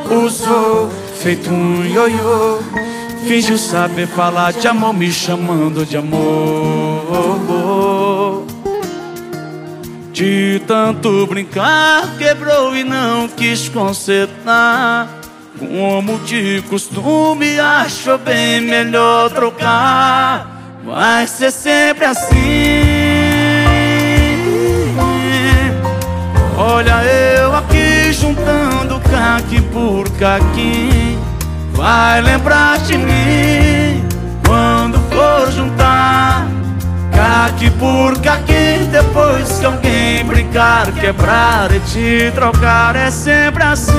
usou 0.10 0.90
feito 1.22 1.52
um 1.52 1.86
ioiô 1.86 2.58
Fingiu 3.28 3.58
saber 3.58 4.08
falar 4.08 4.54
de 4.54 4.68
amor, 4.68 4.94
me 4.94 5.12
chamando 5.12 5.86
de 5.86 5.98
amor. 5.98 7.30
De 10.12 10.62
tanto 10.68 11.26
brincar, 11.28 12.18
quebrou 12.18 12.76
e 12.76 12.84
não 12.84 13.28
quis 13.28 13.70
consertar. 13.70 15.08
Como 15.58 16.20
de 16.20 16.64
costume, 16.70 17.60
achou 17.60 18.18
bem 18.18 18.62
melhor 18.62 19.30
trocar. 19.30 20.80
Vai 20.86 21.28
ser 21.28 21.52
sempre 21.52 22.06
assim. 22.06 22.30
Olha 26.58 27.04
eu 27.04 27.56
aqui 27.56 28.12
juntando 28.12 29.00
caqui 29.10 29.62
por 29.62 30.10
caqui 30.18 31.18
Vai 31.74 32.22
lembrar 32.22 32.80
de 32.80 32.98
mim 32.98 34.08
quando 34.46 35.00
for 35.10 35.52
juntar. 35.52 36.48
Caqui 37.20 37.70
por 37.72 38.18
caqui 38.22 38.88
Depois 38.90 39.60
que 39.60 39.66
alguém 39.66 40.24
brincar, 40.24 40.90
quebrar 40.94 41.70
e 41.74 41.80
te 41.82 42.32
trocar 42.34 42.96
É 42.96 43.12
sempre 43.12 43.62
assim. 43.62 43.90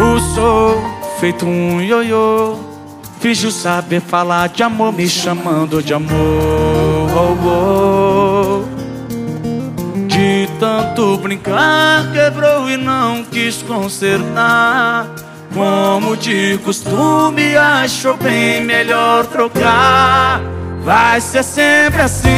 O 0.00 0.34
sou 0.34 0.82
feito 1.20 1.44
um 1.44 1.82
ioiô 1.82 2.58
Fingiu 3.20 3.50
saber 3.50 4.00
falar 4.00 4.48
de 4.48 4.62
amor 4.62 4.94
Me 4.94 5.06
chamando 5.06 5.82
de 5.82 5.92
amor 5.92 6.79
De 10.06 10.48
tanto 10.60 11.16
brincar 11.18 12.10
Quebrou 12.12 12.70
e 12.70 12.76
não 12.76 13.24
quis 13.24 13.62
consertar. 13.62 15.06
Como 15.52 16.16
de 16.16 16.58
costume 16.64 17.56
Achou 17.56 18.16
bem 18.16 18.64
melhor 18.64 19.26
trocar. 19.26 20.40
Vai 20.84 21.20
ser 21.20 21.42
sempre 21.42 22.02
assim. 22.02 22.30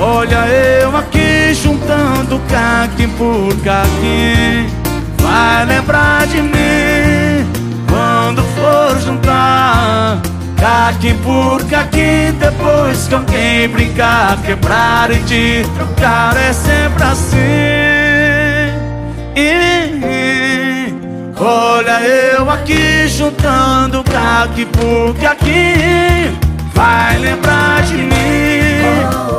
Olha 0.00 0.46
eu 0.48 0.96
aqui 0.96 1.54
juntando 1.54 2.40
caqui 2.48 3.06
por 3.18 3.54
caqui 3.62 4.66
Vai 5.18 5.66
lembrar 5.66 6.26
de 6.26 6.40
mim 6.40 7.09
Caqui 10.60 11.14
por 11.14 11.64
caqui 11.64 12.32
Depois 12.38 13.08
que 13.08 13.14
alguém 13.14 13.68
brincar 13.68 14.36
Quebrar 14.42 15.10
e 15.10 15.18
te 15.20 15.66
trocar 15.74 16.36
É 16.36 16.52
sempre 16.52 17.02
assim. 17.02 18.00
Olha 21.42 22.02
eu 22.02 22.50
aqui 22.50 23.08
juntando 23.08 24.04
caqui 24.04 24.66
por 24.66 25.16
caqui 25.16 26.30
Vai 26.74 27.18
lembrar 27.18 27.80
de 27.84 27.96
mim. 27.96 28.10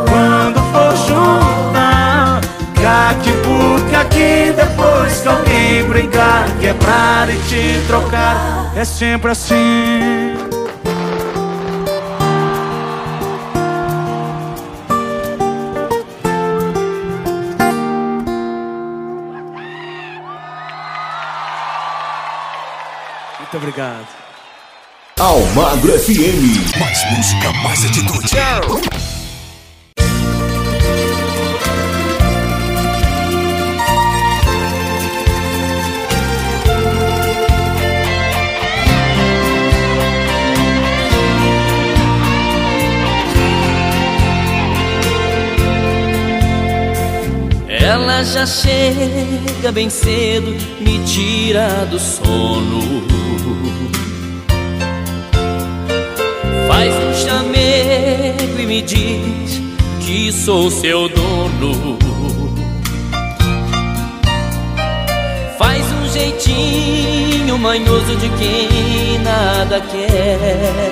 Quando 0.10 0.60
for 0.72 0.96
juntar 1.08 2.42
Caqui 2.82 3.32
por 3.44 3.92
caqui 3.92 4.52
Depois 4.56 5.22
que 5.22 5.28
alguém 5.28 5.84
brincar 5.88 6.46
Quebrar 6.60 7.30
e 7.30 7.38
te 7.48 7.80
trocar 7.86 8.72
É 8.76 8.84
sempre 8.84 9.30
assim 9.30 10.41
Muito 23.52 23.68
obrigado. 23.68 24.08
Almagro 25.20 25.92
FM. 26.00 26.80
Mais 26.80 27.04
música, 27.12 27.52
mais 27.62 27.84
atitude. 27.86 29.01
Ela 47.92 48.24
já 48.24 48.46
chega 48.46 49.70
bem 49.70 49.90
cedo, 49.90 50.56
me 50.80 50.98
tira 51.00 51.86
do 51.90 52.00
sono. 52.00 53.04
Faz 56.70 56.94
um 56.96 57.14
chamego 57.14 58.62
e 58.62 58.66
me 58.66 58.82
diz 58.82 59.62
que 60.00 60.32
sou 60.32 60.72
seu 60.72 61.10
dono. 61.10 62.00
Faz 65.58 65.84
um 65.92 66.10
jeitinho 66.14 67.58
manhoso 67.58 68.16
de 68.16 68.30
quem 68.30 69.20
nada 69.20 69.82
quer. 69.82 70.92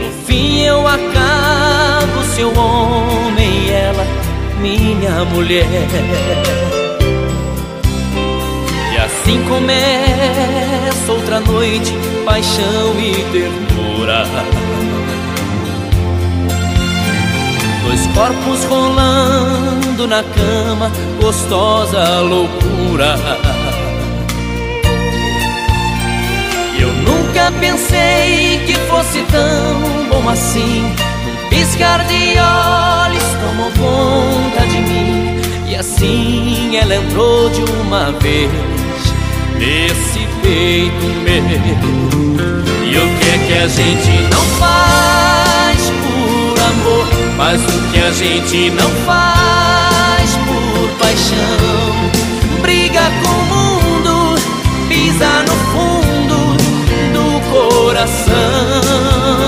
No 0.00 0.24
fim 0.24 0.62
eu 0.62 0.88
acabo 0.88 2.24
seu 2.34 2.50
ela 2.58 3.27
minha 4.58 5.24
mulher. 5.24 5.66
E 8.92 8.96
assim 8.96 9.42
começa 9.44 11.12
outra 11.12 11.40
noite, 11.40 11.92
paixão 12.24 12.94
e 12.98 13.14
ternura. 13.32 14.24
Dois 17.84 18.06
corpos 18.08 18.64
rolando 18.64 20.06
na 20.06 20.22
cama, 20.22 20.90
gostosa 21.20 22.20
loucura. 22.20 23.16
Eu 26.78 26.92
nunca 26.92 27.50
pensei 27.58 28.60
que 28.66 28.74
fosse 28.88 29.22
tão 29.22 30.08
bom 30.10 30.28
assim. 30.28 31.07
Piscar 31.78 32.04
de 32.06 32.34
olhos 32.40 33.22
tomou 33.40 33.70
conta 33.78 34.66
de 34.66 34.80
mim. 34.80 35.40
E 35.68 35.76
assim 35.76 36.76
ela 36.76 36.96
entrou 36.96 37.48
de 37.50 37.62
uma 37.70 38.10
vez 38.18 38.50
nesse 39.56 40.26
peito 40.42 41.06
meu. 41.22 41.44
E 42.84 42.98
o 42.98 43.18
que 43.18 43.28
é 43.30 43.38
que 43.46 43.52
a 43.62 43.68
gente 43.68 44.10
não 44.28 44.42
faz 44.58 45.78
por 46.02 46.58
amor? 46.60 47.06
Mas 47.36 47.62
o 47.62 47.92
que 47.92 48.00
a 48.00 48.10
gente 48.10 48.70
não 48.70 48.90
faz 49.06 50.30
por 50.48 50.88
paixão? 50.98 52.10
Briga 52.60 53.02
com 53.22 53.30
o 53.30 53.44
mundo, 53.54 54.34
pisa 54.88 55.44
no 55.46 55.54
fundo 55.70 56.56
do 57.12 57.40
coração. 57.52 59.47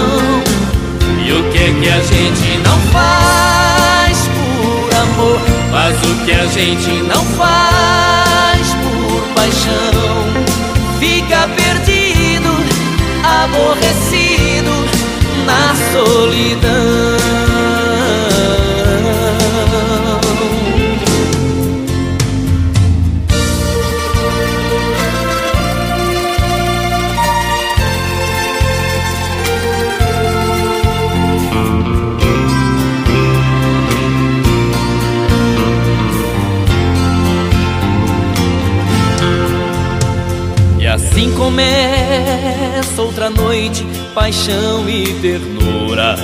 E 1.30 1.32
o 1.32 1.44
que 1.52 1.58
é 1.58 1.72
que 1.80 1.88
a 1.88 2.00
gente 2.00 2.58
não 2.64 2.76
faz 2.90 4.18
por 4.34 4.94
amor? 4.98 5.40
Mas 5.70 5.96
o 6.02 6.24
que 6.24 6.32
a 6.32 6.46
gente 6.46 6.90
não 7.04 7.24
faz 7.36 8.74
por 8.82 9.22
paixão? 9.36 10.26
Fica 10.98 11.46
perdido, 11.54 12.50
aborrecido 13.22 14.72
na 15.46 15.76
solidão. 15.92 17.19
Começa 41.40 43.00
outra 43.00 43.30
noite, 43.30 43.82
paixão 44.14 44.86
e 44.86 45.06
ternura. 45.22 46.14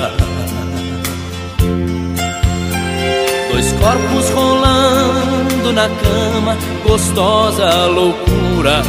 Dois 3.50 3.72
corpos 3.72 4.28
rolando 4.28 5.72
na 5.72 5.88
cama, 5.88 6.54
gostosa 6.86 7.86
loucura. 7.86 8.82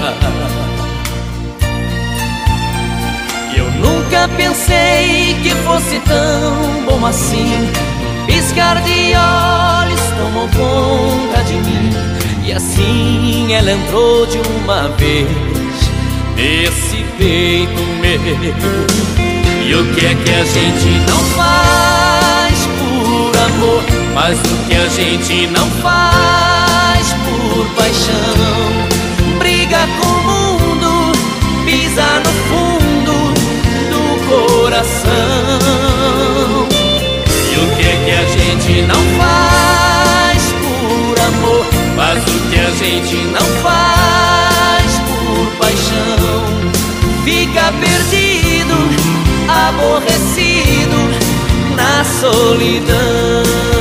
Eu 3.56 3.72
nunca 3.80 4.28
pensei 4.36 5.34
que 5.42 5.52
fosse 5.64 5.98
tão 6.02 6.84
bom 6.86 7.06
assim. 7.06 7.72
Piscar 8.26 8.82
de 8.82 9.14
olhos 9.16 10.02
tomou 10.18 10.50
conta 10.50 11.42
de 11.46 11.54
mim. 11.54 11.90
E 12.46 12.52
assim 12.52 13.54
ela 13.54 13.72
entrou 13.72 14.26
de 14.26 14.40
uma 14.40 14.90
vez 14.90 15.57
nesse 16.38 17.04
peito 17.18 17.82
meu. 18.00 18.22
E 19.66 19.76
o 19.76 19.84
que 19.94 20.06
é 20.06 20.16
que 20.16 20.32
a 20.32 20.46
gente 20.46 20.90
não 21.10 21.20
faz 21.36 22.68
por 22.80 23.36
amor? 23.38 23.84
Mas 24.14 24.40
o 24.40 24.56
que 24.68 24.76
a 24.76 24.88
gente 24.88 25.48
não 25.48 25.68
faz 25.82 27.14
por 27.26 27.66
paixão? 27.76 28.88
Briga 29.40 29.80
com 30.00 30.08
o 30.08 30.22
mundo, 30.24 31.12
pisa 31.66 32.22
no 32.24 32.32
fundo 32.48 33.34
do 33.92 34.04
coração. 34.30 35.10
E 37.52 37.56
o 37.58 37.76
que 37.76 37.84
é 37.88 37.96
que 38.06 38.12
a 38.12 38.26
gente 38.38 38.74
não 38.84 39.02
faz 39.18 40.42
por 40.62 41.20
amor? 41.20 41.66
Mas 41.96 42.24
o 42.24 42.40
que 42.50 42.60
a 42.60 42.70
gente 42.72 43.16
não 43.34 43.46
faz 43.64 43.97
paixão? 45.58 46.46
Fica 47.24 47.72
perdido, 47.74 48.76
aborrecido 49.48 50.98
na 51.76 52.04
solidão. 52.04 53.77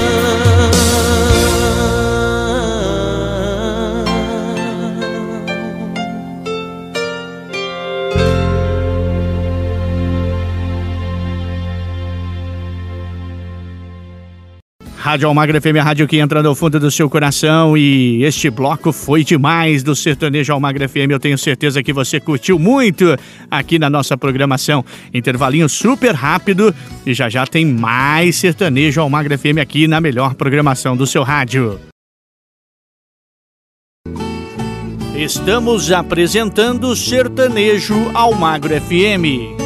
Rádio 15.06 15.28
Almagra 15.28 15.60
FM, 15.60 15.76
a 15.78 15.84
rádio 15.84 16.08
que 16.08 16.18
entra 16.18 16.42
no 16.42 16.52
fundo 16.52 16.80
do 16.80 16.90
seu 16.90 17.08
coração. 17.08 17.76
E 17.76 18.24
este 18.24 18.50
bloco 18.50 18.90
foi 18.90 19.22
demais 19.22 19.84
do 19.84 19.94
Sertanejo 19.94 20.52
Almagra 20.52 20.88
FM. 20.88 21.12
Eu 21.12 21.20
tenho 21.20 21.38
certeza 21.38 21.80
que 21.80 21.92
você 21.92 22.18
curtiu 22.18 22.58
muito 22.58 23.16
aqui 23.48 23.78
na 23.78 23.88
nossa 23.88 24.18
programação. 24.18 24.84
Intervalinho 25.14 25.68
super 25.68 26.12
rápido 26.12 26.74
e 27.06 27.14
já 27.14 27.28
já 27.28 27.46
tem 27.46 27.64
mais 27.64 28.34
Sertanejo 28.34 29.00
Almagra 29.00 29.38
FM 29.38 29.58
aqui 29.62 29.86
na 29.86 30.00
melhor 30.00 30.34
programação 30.34 30.96
do 30.96 31.06
seu 31.06 31.22
rádio. 31.22 31.78
Estamos 35.14 35.92
apresentando 35.92 36.96
Sertanejo 36.96 38.10
Almagro 38.12 38.74
FM. 38.80 39.65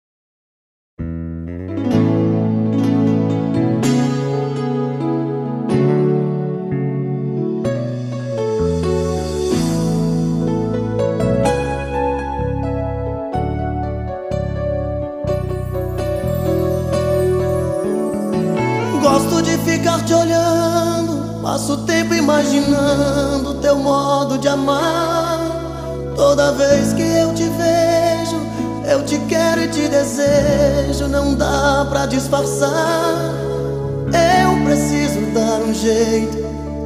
Ficar 19.81 20.05
te 20.05 20.13
olhando, 20.13 21.41
passo 21.41 21.73
o 21.73 21.77
tempo 21.77 22.13
imaginando 22.13 23.55
teu 23.55 23.75
modo 23.77 24.37
de 24.37 24.47
amar. 24.47 25.39
Toda 26.15 26.51
vez 26.51 26.93
que 26.93 27.01
eu 27.01 27.33
te 27.33 27.43
vejo, 27.43 28.39
eu 28.87 29.03
te 29.03 29.17
quero 29.27 29.61
e 29.61 29.67
te 29.67 29.87
desejo, 29.87 31.07
não 31.07 31.33
dá 31.33 31.87
pra 31.89 32.05
disfarçar. 32.05 33.33
Eu 34.05 34.63
preciso 34.65 35.19
dar 35.33 35.61
um 35.61 35.73
jeito 35.73 36.37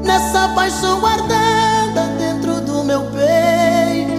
nessa 0.01 0.47
paixão 0.49 1.01
guardada 1.01 2.07
dentro 2.17 2.61
do 2.61 2.81
meu 2.85 3.01
peito. 3.11 4.15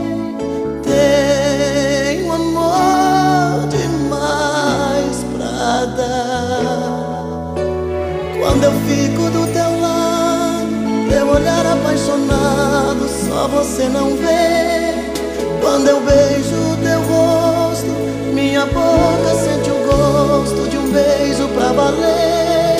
Tenho 0.82 2.30
amor 2.30 3.68
demais 3.70 5.24
pra 5.34 5.86
dar. 5.96 6.45
Fico 8.86 9.30
do 9.30 9.52
teu 9.52 9.80
lado, 9.80 10.68
teu 11.10 11.28
olhar 11.28 11.66
apaixonado, 11.66 13.08
só 13.08 13.48
você 13.48 13.88
não 13.88 14.16
vê. 14.16 14.94
Quando 15.60 15.88
eu 15.88 16.00
beijo 16.02 16.78
teu 16.84 17.00
rosto, 17.02 17.90
minha 18.32 18.64
boca 18.66 19.34
sente 19.42 19.70
o 19.70 19.78
gosto 19.90 20.70
de 20.70 20.78
um 20.78 20.88
beijo 20.92 21.48
pra 21.48 21.72
valer. 21.72 22.76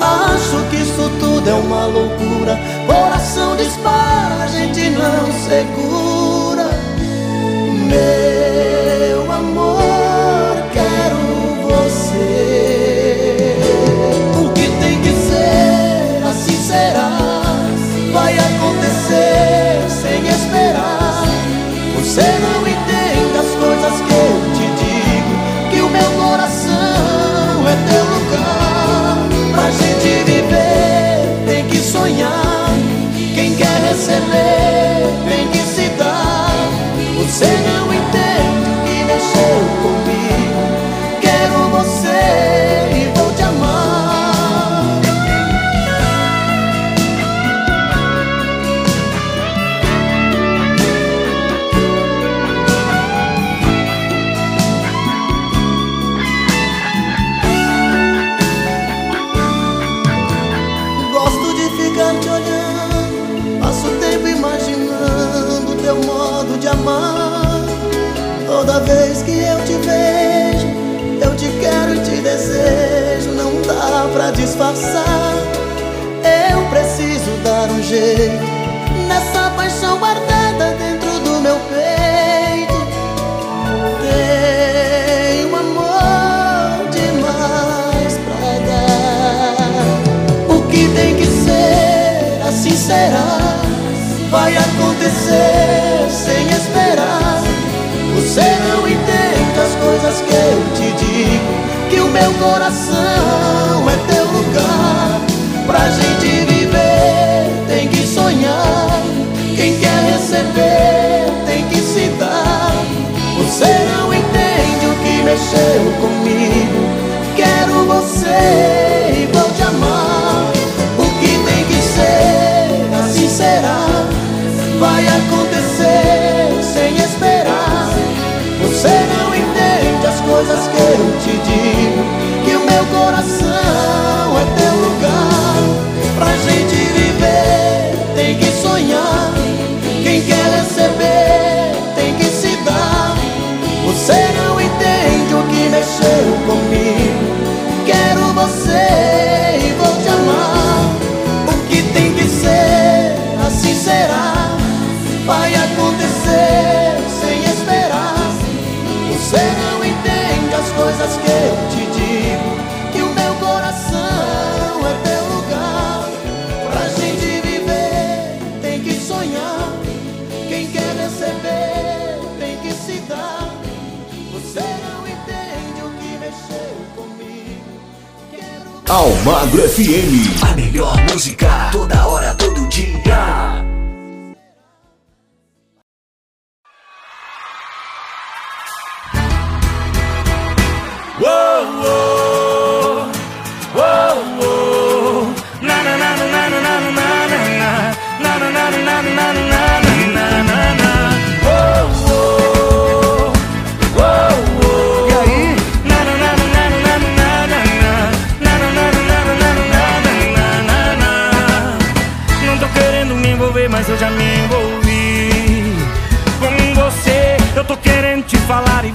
Acho 0.00 0.64
que 0.70 0.76
isso 0.76 1.10
tudo 1.18 1.50
é 1.50 1.54
uma 1.54 1.86
loucura. 1.86 2.58
Coração 2.86 3.56
dispara, 3.56 4.44
a 4.44 4.46
gente 4.46 4.90
não 4.90 5.32
segura. 5.48 6.70
Meu 7.88 9.21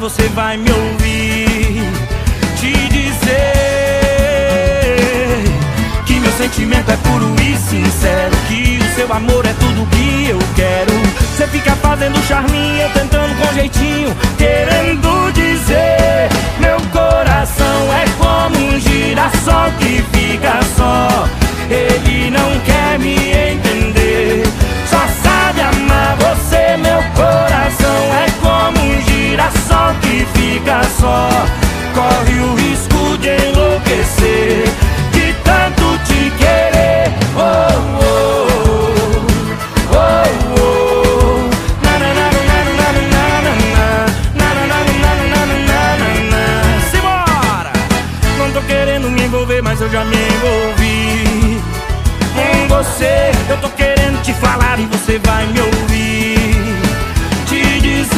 você 0.09 0.29
vai 0.29 0.55
me 0.55 0.71
ouvir 0.71 1.83
te 2.55 2.71
dizer 2.87 3.43
que 6.05 6.13
meu 6.13 6.31
sentimento 6.31 6.89
é 6.89 6.95
puro 6.95 7.35
e 7.41 7.57
sincero, 7.57 8.31
que 8.47 8.79
o 8.81 8.95
seu 8.95 9.11
amor 9.11 9.45
é 9.45 9.51
tudo 9.59 9.85
que 9.87 10.29
eu 10.29 10.39
quero. 10.55 10.93
Você 11.35 11.45
fica 11.47 11.75
fazendo 11.75 12.17
charminho, 12.25 12.89
tentando 12.93 13.35
com 13.35 13.53
jeitinho, 13.53 14.15
querendo 14.37 15.29
dizer 15.33 16.29
meu 16.61 16.79
coração 16.89 17.93
é 17.93 18.05
como 18.17 18.65
um 18.65 18.79
girassol 18.79 19.69
que 19.77 20.01
fica 20.13 20.57
só, 20.77 21.27
ele 21.69 22.29
não 22.29 22.59
quer 22.61 22.97
me 22.97 23.13
entender. 23.13 23.66
você 55.07 55.19
vai 55.19 55.45
me 55.47 55.61
ouvir 55.61 56.35
te 57.45 57.79
dizer 57.79 58.09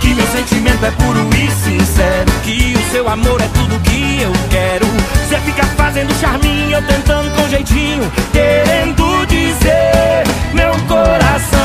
que 0.00 0.08
meu 0.08 0.26
sentimento 0.26 0.84
é 0.84 0.90
puro 0.90 1.30
e 1.34 1.50
sincero, 1.50 2.30
que 2.44 2.74
o 2.76 2.92
seu 2.92 3.08
amor 3.08 3.40
é 3.40 3.48
tudo 3.54 3.80
que 3.80 4.20
eu 4.20 4.30
quero. 4.50 4.84
Você 5.26 5.38
fica 5.46 5.64
fazendo 5.78 6.12
charminho, 6.20 6.72
eu 6.72 6.82
tentando 6.82 7.34
com 7.34 7.48
jeitinho, 7.48 8.12
querendo 8.32 9.26
dizer 9.28 10.24
meu 10.52 10.72
coração. 10.86 11.61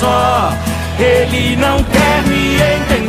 só. 0.00 0.52
Ele 0.98 1.56
não 1.56 1.76
quer 1.84 2.22
me 2.26 2.54
entender. 2.54 2.99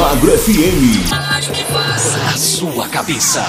Magro 0.00 0.30
FM. 0.30 1.12
A 1.12 2.38
sua 2.38 2.88
cabeça. 2.88 3.46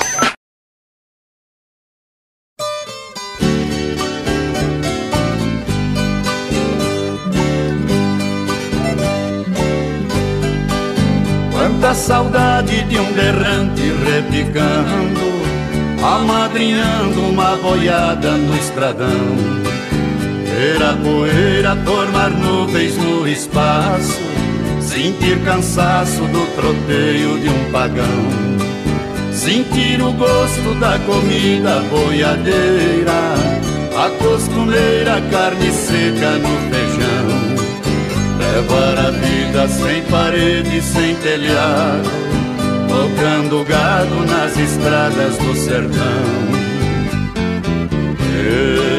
Quanta 11.54 11.94
saudade 11.94 12.84
de 12.84 13.00
um 13.00 13.14
berrante 13.14 13.82
repicando, 14.04 15.22
amadrinhando 16.04 17.30
uma 17.30 17.56
boiada 17.56 18.32
no 18.32 18.58
estradão. 18.58 19.08
Ver 20.44 20.84
a 20.84 20.98
poeira 20.98 21.78
formar 21.86 22.30
nuvens 22.30 22.98
no 22.98 23.26
espaço 23.26 24.31
sentir 25.02 25.40
cansaço 25.44 26.22
do 26.26 26.46
troteio 26.56 27.40
de 27.40 27.50
um 27.50 27.72
pagão, 27.72 28.06
sentir 29.34 30.00
o 30.00 30.14
gosto 30.14 30.76
da 30.80 31.00
comida 31.00 31.80
boiadeira, 31.90 33.12
a 33.98 34.10
costumeira 34.24 35.20
carne 35.32 35.72
seca 35.72 36.38
no 36.38 36.56
feijão. 36.70 37.52
Levar 38.38 39.08
a 39.08 39.12
vida 39.12 39.68
sem 39.70 40.04
parede, 40.04 40.82
sem 40.84 41.16
telhado, 41.16 42.10
tocando 42.88 43.66
gado 43.66 44.26
nas 44.28 44.56
estradas 44.56 45.36
do 45.38 45.56
sertão. 45.56 46.62
Eu 48.46 48.91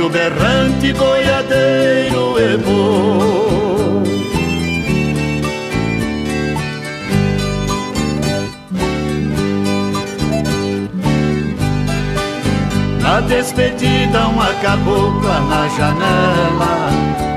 o 0.00 0.08
berrante 0.08 0.92
goiadeiro 0.92 2.34
e 2.38 2.56
Na 13.02 13.20
despedida 13.20 14.28
uma 14.28 14.52
cabocla 14.54 15.40
na 15.40 15.68
janela, 15.68 16.90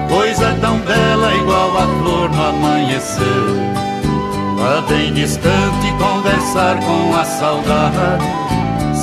coisa 0.09 0.55
tão 0.61 0.79
bela 0.79 1.35
igual 1.35 1.77
a 1.77 1.87
flor 1.99 2.29
no 2.29 2.43
amanhecer. 2.43 3.25
Lá 4.57 4.81
bem 4.87 5.13
distante 5.13 5.91
conversar 5.99 6.79
com 6.79 7.15
a 7.15 7.25
saudade 7.25 8.42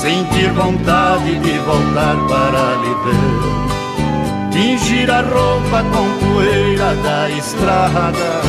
Sentir 0.01 0.51
vontade 0.53 1.39
de 1.41 1.59
voltar 1.59 2.17
para 2.27 2.77
lhe 2.81 2.95
ver. 3.05 4.51
Tingir 4.51 5.11
a 5.11 5.21
roupa 5.21 5.85
com 5.93 6.27
poeira 6.27 6.95
da 7.05 7.29
estrada 7.29 8.41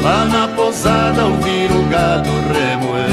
Lá 0.00 0.24
na 0.26 0.46
posada 0.54 1.24
ouvir 1.24 1.72
o 1.72 1.82
gado 1.88 2.30
remoer. 2.52 3.10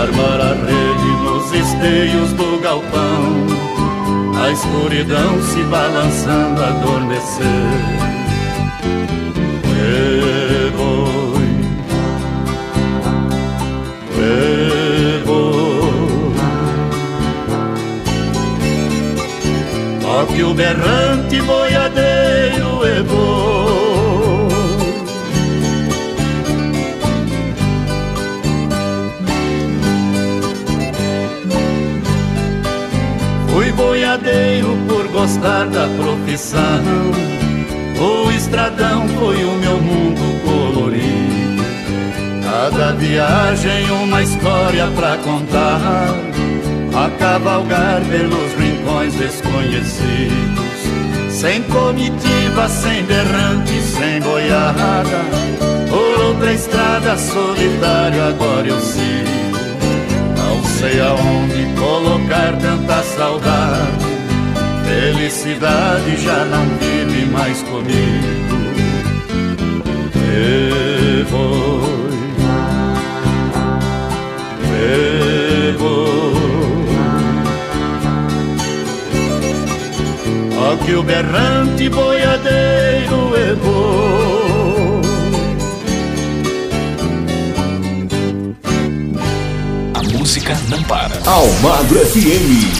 Armar 0.00 0.40
a 0.40 0.54
rede 0.54 1.10
nos 1.24 1.52
esteios 1.52 2.32
do 2.34 2.60
galpão 2.60 3.46
A 4.40 4.50
escuridão 4.52 5.42
se 5.42 5.60
balançando 5.64 6.62
adormecer. 6.62 7.46
Me 9.66 10.27
que 20.38 20.44
o 20.44 20.54
berrante 20.54 21.42
boiadeiro 21.42 22.86
é 22.86 23.02
Fui 33.48 33.72
boiadeiro 33.72 34.78
por 34.88 35.08
gostar 35.08 35.66
da 35.66 35.88
profissão. 35.88 36.84
O 37.98 38.30
estradão 38.30 39.08
foi 39.08 39.42
o 39.42 39.54
meu 39.54 39.78
mundo 39.78 40.40
colorido. 40.44 41.64
Cada 42.44 42.92
viagem 42.92 43.90
uma 43.90 44.22
história 44.22 44.86
pra 44.94 45.16
contar. 45.16 46.47
A 46.98 47.08
cavalgar 47.10 48.02
pelos 48.10 48.52
rincões 48.54 49.14
desconhecidos. 49.14 50.68
Sem 51.30 51.62
comitiva, 51.62 52.68
sem 52.68 53.04
berrante, 53.04 53.80
sem 53.82 54.20
boiada. 54.20 55.20
Por 55.88 56.24
outra 56.24 56.52
estrada 56.52 57.16
solitário 57.16 58.20
agora 58.24 58.66
eu 58.66 58.80
sigo. 58.80 59.28
Não 60.38 60.64
sei 60.64 61.00
aonde 61.00 61.72
colocar 61.78 62.58
tanta 62.60 63.00
saudade. 63.04 64.04
Felicidade 64.84 66.16
já 66.16 66.44
não 66.46 66.66
vive 66.80 67.26
mais 67.26 67.62
comigo. 67.62 68.48
Me 70.16 71.22
voy, 71.30 72.10
me 74.62 75.72
voy. 75.78 76.17
Que 80.76 80.94
o 80.94 81.02
berrante 81.02 81.88
boiadeiro 81.88 83.36
é 83.36 83.54
bom. 83.54 85.00
A 89.94 90.02
música 90.18 90.56
não 90.68 90.82
para. 90.84 91.18
Almagro 91.26 91.98
FM. 92.06 92.77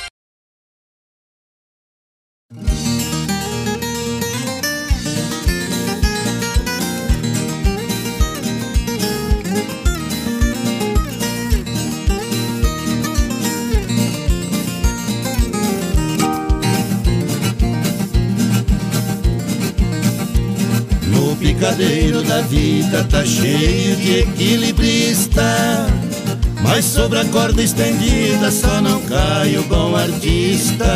Mas 26.79 26.85
sobre 26.85 27.19
a 27.19 27.25
corda 27.25 27.61
estendida 27.61 28.53
só 28.53 28.81
não 28.81 29.01
cai 29.01 29.57
o 29.57 29.65
bom 29.65 29.97
artista. 29.97 30.87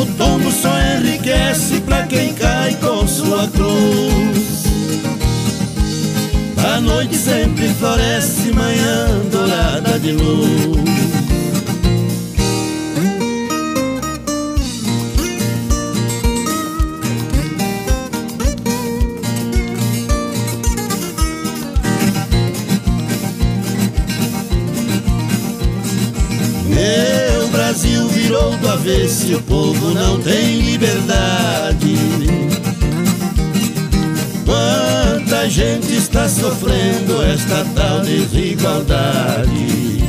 O 0.00 0.06
tombo 0.16 0.48
só 0.52 0.70
enriquece 0.96 1.80
pra 1.80 2.04
quem 2.04 2.32
cai 2.34 2.76
com 2.76 3.04
sua 3.04 3.48
cruz. 3.48 4.62
A 6.72 6.80
noite 6.80 7.16
sempre 7.16 7.68
floresce, 7.70 8.52
manhã 8.52 9.08
dourada 9.28 9.98
de 9.98 10.12
luz 10.12 11.11
Brasil 27.82 28.08
virou 28.10 28.56
do 28.58 28.68
avesso 28.68 29.26
e 29.26 29.34
o 29.34 29.42
povo 29.42 29.92
não 29.92 30.20
tem 30.20 30.60
liberdade. 30.60 31.96
Quanta 34.46 35.50
gente 35.50 35.92
está 35.92 36.28
sofrendo 36.28 37.20
esta 37.24 37.66
tal 37.74 38.02
desigualdade. 38.02 40.04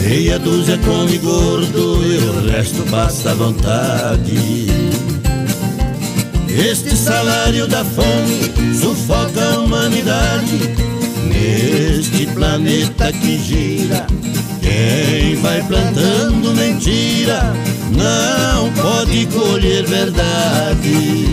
Meia 0.00 0.38
dúzia 0.38 0.78
come 0.78 1.18
gordo 1.18 2.04
e 2.04 2.18
o 2.18 2.52
resto 2.52 2.84
passa 2.88 3.34
vontade. 3.34 4.68
Este 6.48 6.96
salário 6.96 7.66
da 7.66 7.84
fome 7.84 8.76
sufoca 8.76 9.42
a 9.42 9.58
humanidade. 9.58 10.70
Neste 11.26 12.26
planeta 12.26 13.12
que 13.12 13.38
gira, 13.38 14.06
quem 14.80 15.36
vai 15.36 15.62
plantando 15.64 16.54
mentira 16.54 17.54
não 17.90 18.72
pode 18.72 19.26
colher 19.26 19.84
verdade. 19.84 21.26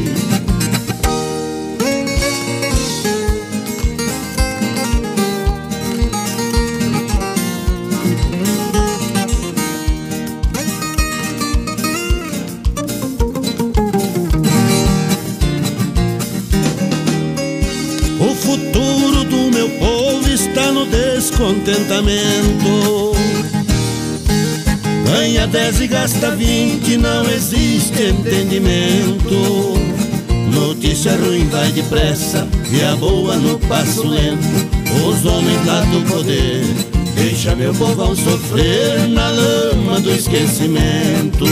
O 18.19 18.35
futuro 18.35 19.23
do 19.23 19.49
meu 19.51 19.69
povo 19.79 20.27
está 20.27 20.69
no 20.73 20.85
descontentamento. 20.85 23.16
Ganha 25.37 25.47
10 25.49 25.81
e 25.81 25.87
gasta 25.87 26.31
20, 26.31 26.97
não 26.97 27.23
existe 27.29 28.01
entendimento. 28.01 29.35
Notícia 30.51 31.15
ruim 31.15 31.47
vai 31.49 31.71
depressa 31.71 32.47
e 32.71 32.83
a 32.83 32.95
boa 32.95 33.35
no 33.35 33.59
passo 33.59 34.07
lento. 34.07 34.41
Os 35.07 35.23
homens 35.25 35.63
lá 35.63 35.81
do 35.81 36.01
poder 36.09 36.63
deixa 37.13 37.55
meu 37.55 37.71
povão 37.75 38.15
sofrer 38.15 39.07
na 39.09 39.29
lama 39.29 39.99
do 39.99 40.09
esquecimento. 40.09 41.45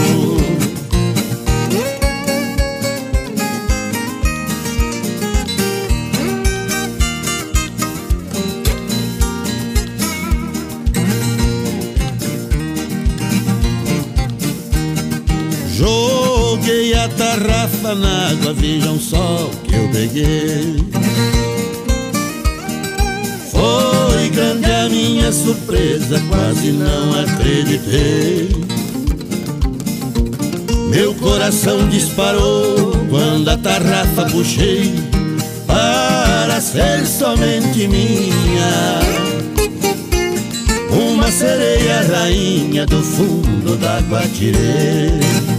Tarrafa 17.15 17.95
na 17.95 18.29
água, 18.29 18.53
vejam 18.53 18.99
só 18.99 19.45
o 19.45 19.57
que 19.63 19.75
eu 19.75 19.89
peguei. 19.89 20.85
Foi 23.51 24.29
grande 24.29 24.71
a 24.71 24.89
minha 24.89 25.31
surpresa, 25.31 26.21
quase 26.29 26.71
não 26.71 27.19
acreditei. 27.21 28.49
Meu 30.89 31.13
coração 31.15 31.89
disparou 31.89 32.91
quando 33.09 33.49
a 33.49 33.57
tarrafa 33.57 34.25
puxei 34.25 34.93
para 35.67 36.61
ser 36.61 37.05
somente 37.05 37.87
minha. 37.87 38.99
Uma 40.91 41.29
sereia 41.29 42.01
rainha 42.03 42.85
do 42.85 43.01
fundo 43.01 43.75
da 43.77 43.99
Guatirê 43.99 45.54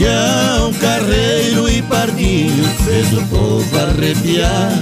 Tião, 0.00 0.72
Carreiro 0.80 1.68
e 1.68 1.82
Pardinho 1.82 2.64
fez 2.86 3.12
o 3.12 3.22
povo 3.26 3.68
arrepiar. 3.78 4.72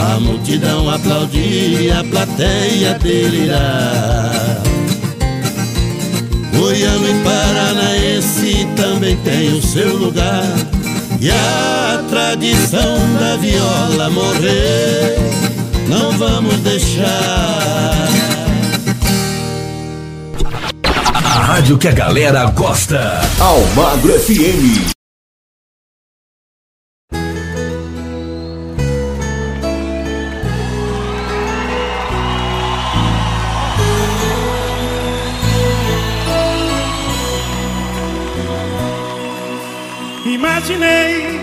A 0.00 0.20
multidão 0.20 0.88
aplaudir, 0.88 1.90
a 1.90 2.04
plateia 2.04 2.96
delirar. 3.00 4.62
Goiano 6.56 7.08
e 7.08 7.24
Paranaense 7.24 8.68
também 8.76 9.16
tem 9.24 9.52
o 9.54 9.60
seu 9.60 9.96
lugar. 9.96 10.46
E 11.20 11.32
a 11.32 12.04
tradição 12.08 12.96
da 13.18 13.36
viola 13.38 14.08
morrer. 14.08 15.16
Não 15.88 16.12
vamos 16.12 16.54
deixar 16.60 18.39
A 21.40 21.42
rádio 21.42 21.78
que 21.78 21.88
a 21.88 21.92
galera 21.92 22.44
gosta. 22.50 23.18
Almagro 23.40 24.12
FM. 24.12 24.92
Imaginei, 40.26 41.40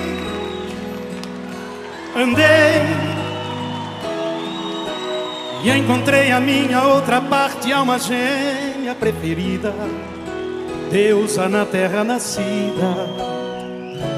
andei 2.16 2.46
e 5.64 5.72
encontrei 5.72 6.32
a 6.32 6.40
minha 6.40 6.84
outra 6.84 7.20
parte, 7.20 7.74
alma 7.74 7.98
gêmea 7.98 8.57
preferida, 8.96 9.74
deusa 10.92 11.48
na 11.50 11.66
terra 11.66 12.04
nascida, 12.04 12.96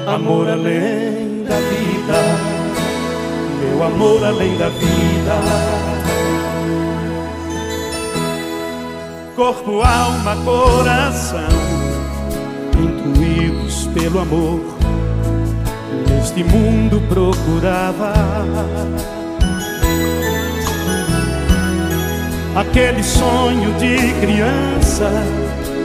amor 0.06 0.48
além 0.48 1.44
da 1.44 1.56
vida, 1.56 2.20
meu 3.60 3.82
amor 3.84 4.24
além 4.24 4.56
da 4.56 4.68
vida. 4.68 5.34
Corpo, 9.36 9.80
alma, 9.80 10.36
coração, 10.44 11.48
intuídos 12.78 13.86
pelo 13.94 14.20
amor, 14.20 14.60
neste 16.08 16.44
mundo 16.44 17.00
procurava 17.08 18.12
aquele 22.54 23.02
sonho 23.02 23.72
de 23.74 24.12
criança, 24.20 25.10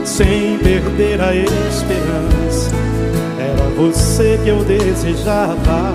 sem 0.04 0.58
perder 0.58 1.20
a 1.20 1.34
esperança. 1.34 2.70
Era 3.38 3.68
você 3.76 4.38
que 4.42 4.50
eu 4.50 4.64
desejava. 4.64 5.92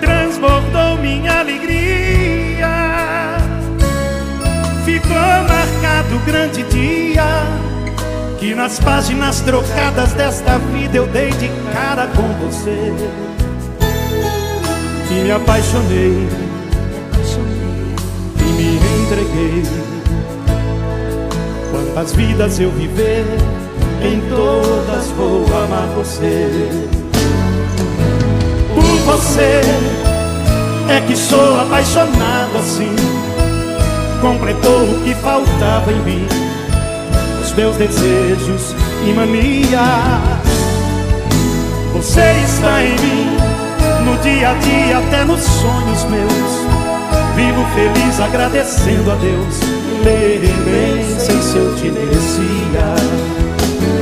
Transbordou 0.00 0.96
minha 0.98 1.40
alegria, 1.40 2.68
ficou 4.84 5.16
marcado 5.16 6.16
o 6.16 6.18
grande 6.26 6.62
dia. 6.64 7.24
Que 8.38 8.54
nas 8.54 8.80
páginas 8.80 9.42
trocadas 9.42 10.14
desta 10.14 10.56
vida 10.58 10.96
eu 10.96 11.06
dei 11.08 11.28
de 11.32 11.50
cara 11.74 12.06
com 12.06 12.26
você 12.42 12.90
e 15.10 15.24
me 15.24 15.32
apaixonei 15.32 16.39
entreguei. 19.10 19.62
Quantas 21.72 22.12
vidas 22.12 22.60
eu 22.60 22.70
viver, 22.70 23.24
em 24.02 24.20
todas 24.28 25.08
vou 25.16 25.44
amar 25.64 25.88
você. 25.96 26.48
Por 28.72 29.14
você 29.14 29.60
é 30.88 31.00
que 31.06 31.16
sou 31.16 31.60
apaixonado 31.60 32.56
assim. 32.58 32.94
Completou 34.20 34.84
o 34.84 35.02
que 35.02 35.14
faltava 35.16 35.90
em 35.90 36.00
mim, 36.02 36.26
os 37.42 37.52
meus 37.54 37.76
desejos 37.76 38.76
e 39.08 39.12
manias. 39.12 39.70
Você 41.94 42.32
está 42.44 42.82
em 42.84 42.92
mim 43.00 43.36
no 44.04 44.16
dia 44.22 44.50
a 44.50 44.54
dia, 44.54 44.98
até 44.98 45.24
nos 45.24 45.40
sonhos 45.40 46.04
meus. 46.04 46.59
Vivo 47.40 47.64
feliz 47.74 48.20
agradecendo 48.20 49.10
a 49.10 49.14
Deus. 49.14 49.60
Nem 50.04 51.18
sei 51.18 51.40
se 51.40 51.56
eu 51.56 51.74
te 51.74 51.90
merecia. 51.90 52.84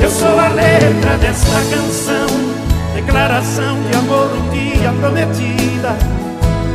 Eu 0.03 0.11
sou 0.11 0.41
a 0.41 0.49
letra 0.49 1.17
desta 1.19 1.61
canção, 1.71 2.27
declaração 2.97 3.81
de 3.85 3.97
amor 3.97 4.29
um 4.37 4.51
dia 4.51 4.93
prometida. 5.01 5.97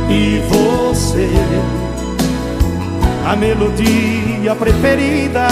E 0.08 0.42
você, 0.48 1.28
a 3.26 3.36
melodia 3.36 4.54
preferida. 4.58 5.46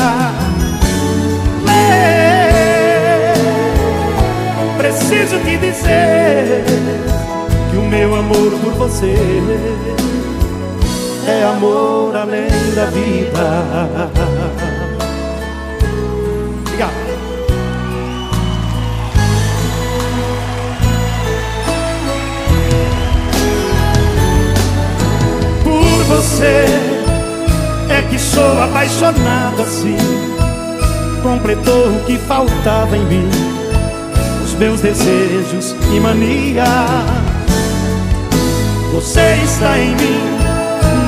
Preciso 4.79 5.39
te 5.45 5.59
dizer 5.59 6.65
que 7.71 7.77
o 7.77 7.83
meu 7.83 8.17
amor 8.17 8.53
por 8.63 8.73
você 8.73 9.15
é 11.27 11.45
amor 11.45 12.17
além 12.17 12.49
da 12.75 12.87
vida. 12.87 14.11
Por 25.63 26.05
você 26.05 26.65
é 27.89 28.03
que 28.11 28.19
sou 28.19 28.63
apaixonado 28.63 29.63
assim. 29.63 29.97
Completou 31.23 31.89
o 31.89 32.05
que 32.05 32.19
faltava 32.19 32.97
em 32.97 33.05
mim, 33.05 33.31
os 34.45 34.55
meus 34.55 34.81
desejos 34.81 35.77
e 35.95 36.01
manias. 36.01 36.69
Você 38.93 39.39
está 39.45 39.79
em 39.79 39.95
mim, 39.95 40.42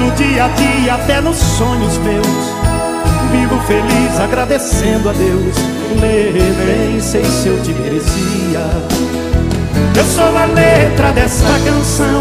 no 0.05 0.11
dia 0.13 0.45
a 0.45 0.49
dia, 0.49 0.95
até 0.95 1.21
nos 1.21 1.37
sonhos 1.37 1.97
meus. 1.99 2.27
Vivo 3.33 3.59
feliz 3.67 4.21
agradecendo 4.21 5.09
a 5.09 5.13
Deus. 5.13 5.57
Nem 6.01 7.01
sei 7.01 7.25
se 7.25 7.49
eu 7.49 7.61
te 7.63 7.73
merecia. 7.73 8.61
Eu 9.97 10.05
sou 10.05 10.37
a 10.37 10.45
letra 10.45 11.13
desta 11.13 11.59
canção, 11.65 12.21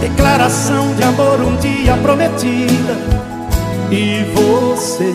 declaração 0.00 0.94
de 0.94 1.02
amor 1.04 1.40
um 1.40 1.56
dia 1.56 1.96
prometida. 2.02 2.96
E 3.90 4.24
você, 4.34 5.14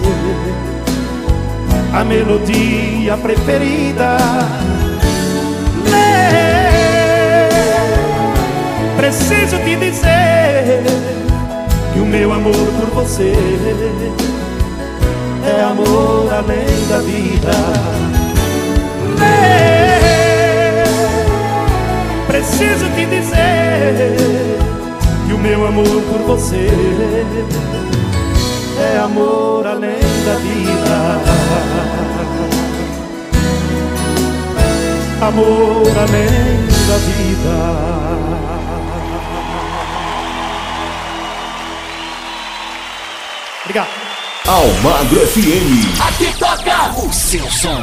a 1.93 2.03
melodia 2.03 3.17
preferida. 3.17 4.17
Preciso 8.97 9.57
te 9.63 9.75
dizer 9.75 9.90
meu 12.11 12.33
amor 12.33 12.53
por 12.53 12.89
você 13.03 13.33
é 15.45 15.63
amor 15.63 16.33
além 16.33 16.87
da 16.89 16.97
vida. 16.97 17.51
Preciso 22.27 22.85
te 22.95 23.05
dizer 23.05 24.17
que 25.25 25.33
o 25.33 25.37
meu 25.37 25.65
amor 25.65 25.85
por 25.85 26.19
você 26.27 26.67
é 28.93 28.99
amor 28.99 29.65
além 29.65 30.01
da 30.25 30.35
vida. 30.35 31.21
Amor 35.21 35.97
além 35.97 36.67
da 36.89 36.97
vida. 36.97 38.60
Almagro 44.51 45.25
FM. 45.27 45.97
Aqui 46.09 46.37
toca 46.37 46.91
o 46.99 47.13
seu 47.13 47.49
som. 47.49 47.81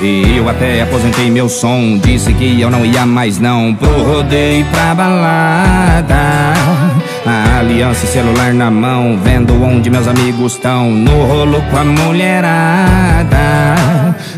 E 0.00 0.36
eu 0.36 0.48
até 0.48 0.82
aposentei 0.82 1.28
meu 1.28 1.48
som 1.48 1.98
Disse 1.98 2.32
que 2.34 2.60
eu 2.60 2.70
não 2.70 2.84
ia 2.84 3.06
mais 3.06 3.38
não 3.38 3.72
Pro 3.72 4.02
rodeio 4.02 4.64
pra 4.66 4.94
balada 4.94 6.61
a 7.82 7.86
aliança 7.86 8.06
e 8.06 8.08
celular 8.10 8.54
na 8.54 8.70
mão 8.70 9.18
Vendo 9.24 9.60
onde 9.60 9.90
meus 9.90 10.06
amigos 10.06 10.52
estão 10.52 10.88
No 10.88 11.24
rolo 11.24 11.60
com 11.62 11.76
a 11.76 11.84
mulherada. 11.84 13.36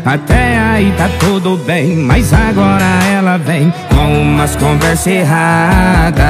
Até 0.03 0.57
aí 0.57 0.91
tá 0.97 1.07
tudo 1.19 1.55
bem 1.55 1.95
Mas 1.95 2.33
agora 2.33 2.83
ela 3.13 3.37
vem 3.37 3.71
Com 3.93 4.19
umas 4.19 4.55
conversas 4.55 5.05
erradas. 5.05 6.25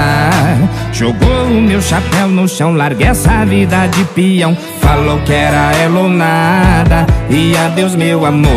Jogou 0.91 1.45
o 1.45 1.61
meu 1.61 1.81
chapéu 1.81 2.27
no 2.27 2.49
chão 2.49 2.73
Larguei 2.75 3.07
essa 3.07 3.45
vida 3.45 3.87
de 3.87 4.03
peão. 4.03 4.53
Falou 4.81 5.19
que 5.19 5.31
era 5.31 5.71
ela 5.77 6.01
ou 6.01 6.09
nada 6.09 7.05
E 7.29 7.55
adeus 7.55 7.95
meu 7.95 8.25
amor. 8.25 8.51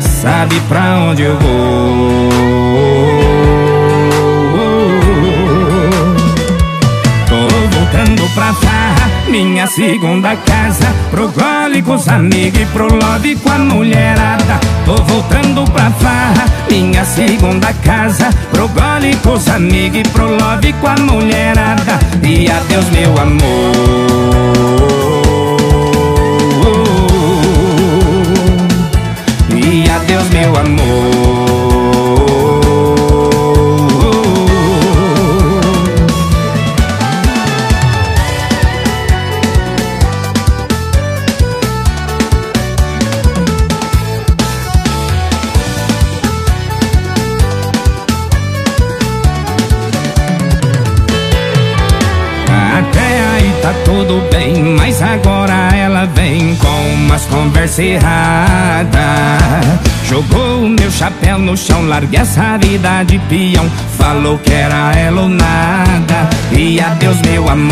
Sabe 0.00 0.58
pra 0.68 0.96
onde 1.08 1.22
eu 1.22 1.38
vou 1.38 2.19
Minha 9.30 9.64
segunda 9.68 10.34
casa 10.34 10.92
Pro 11.12 11.28
gole 11.28 11.80
com 11.82 11.94
os 11.94 12.08
amigos 12.08 12.60
e 12.60 12.66
pro 12.66 12.92
love 12.92 13.36
com 13.36 13.50
a 13.50 13.58
mulherada. 13.58 14.58
Tô 14.84 14.96
voltando 15.04 15.64
pra 15.70 15.88
farra 15.92 16.46
Minha 16.68 17.04
segunda 17.04 17.72
casa 17.74 18.28
Pro 18.50 18.68
gole 18.68 19.14
com 19.22 19.34
os 19.34 19.48
amigos 19.48 20.00
e 20.00 20.02
pro 20.02 20.26
love 20.26 20.72
com 20.74 20.86
a 20.88 20.96
mulherada. 20.96 21.98
E 22.22 22.50
adeus 22.50 22.90
meu 22.90 23.16
amor. 23.18 23.40
E 29.54 29.88
adeus 29.90 30.28
meu 30.30 30.56
amor 30.56 31.29
conversas 57.40 57.78
erradas. 57.78 59.00
Jogou 60.06 60.64
o 60.64 60.68
meu 60.68 60.90
chapéu 60.90 61.38
no 61.38 61.56
chão, 61.56 61.86
larguei 61.86 62.20
essa 62.20 62.58
vida 62.58 63.02
de 63.04 63.18
peão. 63.20 63.66
Falou 63.96 64.38
que 64.38 64.52
era 64.52 64.92
ela 64.92 65.22
ou 65.22 65.28
nada, 65.28 66.28
e 66.52 66.78
adeus 66.80 67.20
meu 67.22 67.48
amor. 67.48 67.70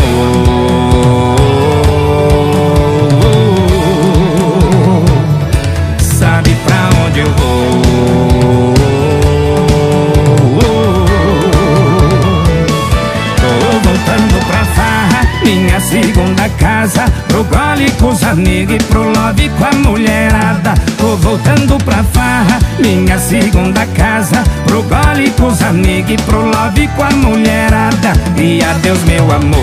Pro 17.39 17.57
gole 17.57 17.89
com 17.91 18.09
os 18.09 18.21
amigos 18.21 18.75
e 18.75 18.77
pro 18.79 19.01
love 19.01 19.49
com 19.57 19.63
a 19.63 19.71
mulherada. 19.71 20.73
Tô 20.97 21.15
voltando 21.15 21.81
pra 21.85 22.03
farra, 22.03 22.59
minha 22.79 23.17
segunda 23.17 23.85
casa. 23.85 24.43
Pro 24.65 24.83
gole 24.83 25.31
com 25.39 25.47
os 25.47 25.61
amigos 25.61 26.11
e 26.11 26.17
pro 26.17 26.41
love 26.41 26.89
com 26.97 27.03
a 27.03 27.09
mulherada. 27.11 28.11
E 28.35 28.61
adeus 28.61 29.01
meu 29.05 29.31
amor. 29.31 29.55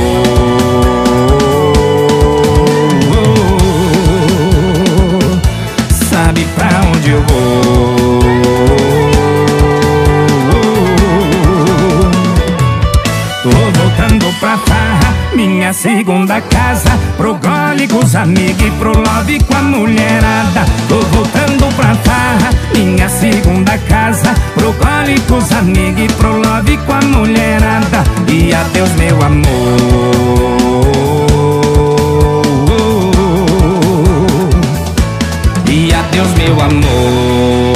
Sabe 6.08 6.46
pra 6.56 6.80
onde 6.94 7.10
eu 7.10 7.22
vou? 7.28 8.20
Tô 13.42 13.50
voltando 13.50 14.34
pra 14.40 14.56
farra, 14.56 15.14
minha 15.34 15.74
segunda 15.74 16.40
casa. 16.40 16.90
Pro 17.18 17.34
gole 17.76 17.88
com 17.88 17.98
os 17.98 18.14
amigos 18.14 18.62
e 18.62 18.70
pro 18.72 18.92
love 18.92 19.38
com 19.44 19.54
a 19.54 19.62
mulherada. 19.62 20.64
Tô 20.88 21.00
voltando 21.00 21.74
pra 21.76 21.94
farra, 21.96 22.50
minha 22.74 23.08
segunda 23.08 23.76
casa. 23.78 24.34
Pro 24.54 24.72
gole 24.72 25.20
com 25.28 25.36
os 25.36 25.52
amigos 25.52 26.04
e 26.04 26.08
pro 26.14 26.38
love 26.38 26.76
com 26.78 26.92
a 26.92 27.00
mulherada. 27.02 28.02
E 28.28 28.54
adeus 28.54 28.90
meu 28.92 29.22
amor. 29.22 29.46
E 35.68 35.92
adeus 35.92 36.32
meu 36.34 36.60
amor 36.60 37.75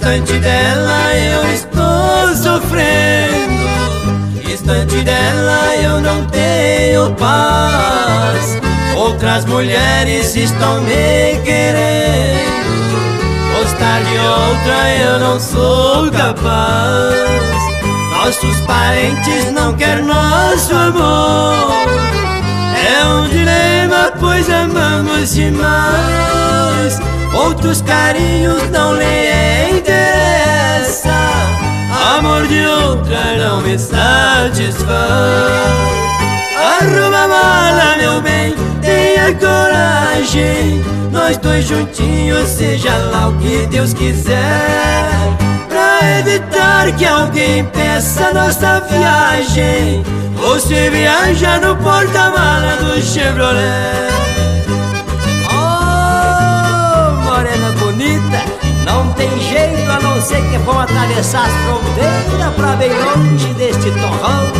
Distante 0.00 0.38
dela 0.38 1.14
eu 1.14 1.52
estou 1.52 2.34
sofrendo. 2.34 3.68
Distante 4.42 4.96
dela 5.02 5.76
eu 5.76 6.00
não 6.00 6.24
tenho 6.24 7.14
paz. 7.16 8.58
Outras 8.96 9.44
mulheres 9.44 10.34
estão 10.34 10.80
me 10.80 11.38
querendo. 11.44 12.40
Gostar 13.58 14.00
de 14.00 14.16
outra 14.16 14.90
eu 15.02 15.18
não 15.18 15.38
sou 15.38 16.10
capaz. 16.10 17.60
Nossos 18.10 18.58
parentes 18.62 19.52
não 19.52 19.74
querem 19.74 20.06
nosso 20.06 20.74
amor. 20.74 21.74
É 22.90 23.04
um 23.04 23.28
dilema 23.28 24.12
pois 24.18 24.48
amamos 24.48 25.34
demais 25.34 27.19
Outros 27.32 27.82
carinhos 27.82 28.68
não 28.70 28.94
lhe 28.94 29.78
interessa 29.78 30.50
Amor 32.16 32.46
de 32.46 32.66
outra 32.66 33.36
não 33.38 33.60
me 33.60 33.78
satisfaz. 33.78 34.84
Arruma 36.80 37.24
a 37.24 37.28
mala, 37.28 37.96
meu 37.98 38.20
bem, 38.20 38.54
tenha 38.80 39.34
coragem. 39.34 40.82
Nós 41.12 41.36
dois 41.36 41.64
juntinhos, 41.66 42.48
seja 42.48 42.96
lá 42.96 43.28
o 43.28 43.36
que 43.38 43.66
Deus 43.66 43.92
quiser. 43.94 45.08
Pra 45.68 46.18
evitar 46.18 46.92
que 46.96 47.06
alguém 47.06 47.64
peça 47.64 48.34
nossa 48.34 48.80
viagem 48.80 50.02
Você 50.36 50.90
viaja 50.90 51.58
no 51.58 51.76
porta-mala 51.76 52.76
do 52.76 53.00
Chevrolet 53.00 54.10
Não 59.00 59.12
tem 59.14 59.30
jeito 59.40 59.90
a 59.90 59.98
não 59.98 60.20
ser 60.20 60.42
que 60.50 60.58
vão 60.58 60.78
atravessar 60.78 61.46
as 61.46 61.52
fronteiras 61.64 62.54
Pra 62.54 62.76
bem 62.76 62.92
longe 62.92 63.46
deste 63.54 63.90
torrão. 63.92 64.52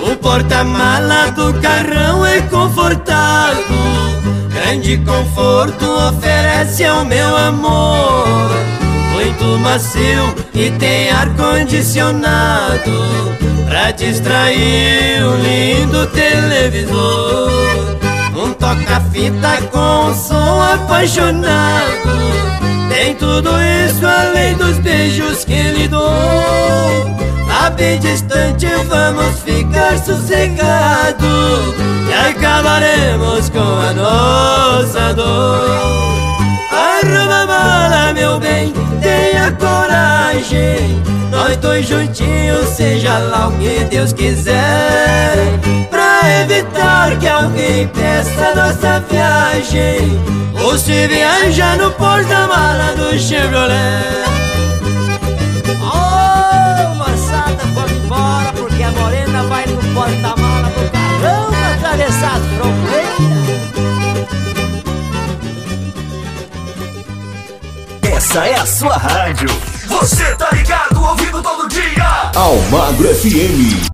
O 0.00 0.16
porta-mala 0.16 1.30
do 1.32 1.52
carrão 1.60 2.24
é 2.24 2.40
confortável. 2.42 3.64
Grande 4.48 4.96
conforto 4.98 5.84
oferece 6.08 6.84
ao 6.86 7.04
meu 7.04 7.36
amor. 7.36 8.48
Muito 9.12 9.44
macio 9.58 10.34
e 10.54 10.70
tem 10.70 11.10
ar-condicionado 11.10 13.28
Pra 13.68 13.90
distrair 13.92 15.22
o 15.22 15.36
lindo 15.36 16.06
televisor. 16.08 17.50
Um 18.34 18.52
toca-fita 18.54 19.62
com 19.70 20.10
um 20.10 20.14
som 20.14 20.62
apaixonado. 20.62 22.18
Tem 22.88 23.14
tudo 23.14 23.50
isso 23.86 24.06
além 24.06 24.54
dos 24.54 24.78
beijos 24.78 25.44
que 25.44 25.62
lhe 25.62 25.88
dou. 25.88 26.08
Lá 27.48 27.70
bem 27.70 27.98
distante 27.98 28.66
vamos 28.88 29.40
ficar 29.40 29.98
sossegados 29.98 31.74
E 32.08 32.14
acabaremos 32.14 33.48
com 33.48 33.58
a 33.58 33.92
nossa 33.92 35.12
dor 35.14 36.47
Arruma 37.00 37.42
a 37.42 37.46
mala, 37.46 38.12
meu 38.12 38.40
bem, 38.40 38.72
tenha 39.00 39.52
coragem. 39.52 41.00
Nós 41.30 41.56
dois 41.58 41.86
juntinhos, 41.86 42.68
seja 42.70 43.18
lá 43.18 43.48
o 43.48 43.52
que 43.52 43.84
Deus 43.84 44.12
quiser. 44.12 45.36
Pra 45.88 46.42
evitar 46.42 47.16
que 47.18 47.28
alguém 47.28 47.86
peça 47.88 48.54
nossa 48.54 49.00
viagem 49.10 50.20
Ou 50.62 50.76
se 50.76 51.06
viaja 51.06 51.76
no 51.76 51.90
porta-mala 51.92 52.94
do 52.96 53.18
Chevrolet. 53.18 54.24
Oh, 55.80 56.94
moçada, 56.94 57.62
vamos 57.74 57.92
embora 57.92 58.52
Porque 58.54 58.82
a 58.82 58.90
morena 58.90 59.42
vai 59.44 59.66
no 59.66 59.76
porta-mala 59.94 60.68
do 60.68 60.90
carrão 60.90 61.48
Atravessar 61.74 62.36
as 62.36 62.44
fronteiras 62.56 63.67
Essa 68.28 68.46
é 68.46 68.54
a 68.56 68.66
sua 68.66 68.94
rádio. 68.94 69.48
Você 69.86 70.36
tá 70.36 70.50
ligado, 70.52 71.02
ouvindo 71.02 71.42
todo 71.42 71.66
dia. 71.66 72.30
Almagro 72.34 73.08
FM. 73.08 73.88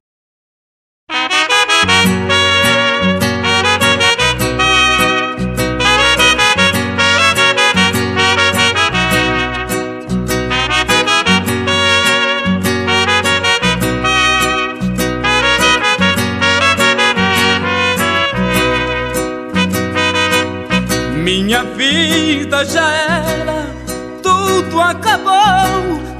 Minha 21.23 21.62
vida 21.77 22.65
já 22.65 22.93
era, 22.93 23.73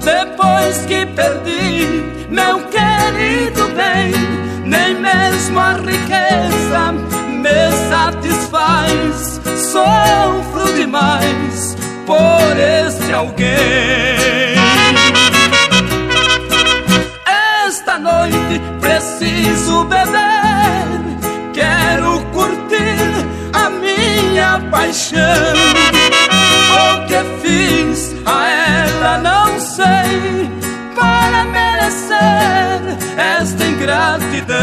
depois 0.01 0.85
que 0.87 1.07
perdi 1.07 2.05
meu 2.31 2.61
querido 2.69 3.69
bem. 3.75 4.13
Nem 4.65 4.95
mesmo 4.95 5.59
a 5.59 5.73
riqueza 5.73 6.93
me 7.29 7.71
satisfaz, 7.91 9.41
sofro 9.73 10.73
demais 10.75 11.77
por 12.07 12.57
este 12.57 13.13
alguém. 13.13 14.55
Esta 17.67 17.99
noite 17.99 18.61
preciso 18.81 19.85
beber, 19.85 21.53
quero 21.53 22.21
curtir 22.33 23.27
a 23.53 23.71
minha 23.71 24.61
paixão. 24.71 25.94
Que 27.15 27.23
fiz 27.47 28.13
a 28.27 28.49
ela 28.49 29.19
não 29.19 29.61
sei 29.61 30.51
para 30.97 31.45
merecer 31.45 32.19
esta 33.17 33.65
ingratidão. 33.65 34.57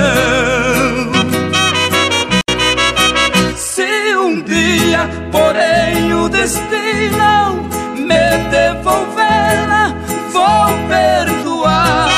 Se 3.56 4.18
um 4.18 4.41
dia, 4.41 5.10
porém, 5.32 6.14
o 6.14 6.28
destino 6.28 7.69
me 7.95 8.38
devolvê-la, 8.49 9.95
vou 10.34 10.68
perdoar. 10.90 12.10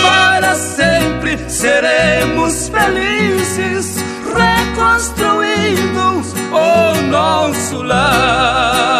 Para 0.00 0.54
sempre 0.54 1.38
seremos 1.50 2.68
felizes, 2.68 3.96
reconstruindo 4.32 6.22
o 6.52 7.02
nosso 7.10 7.82
lar. 7.82 8.93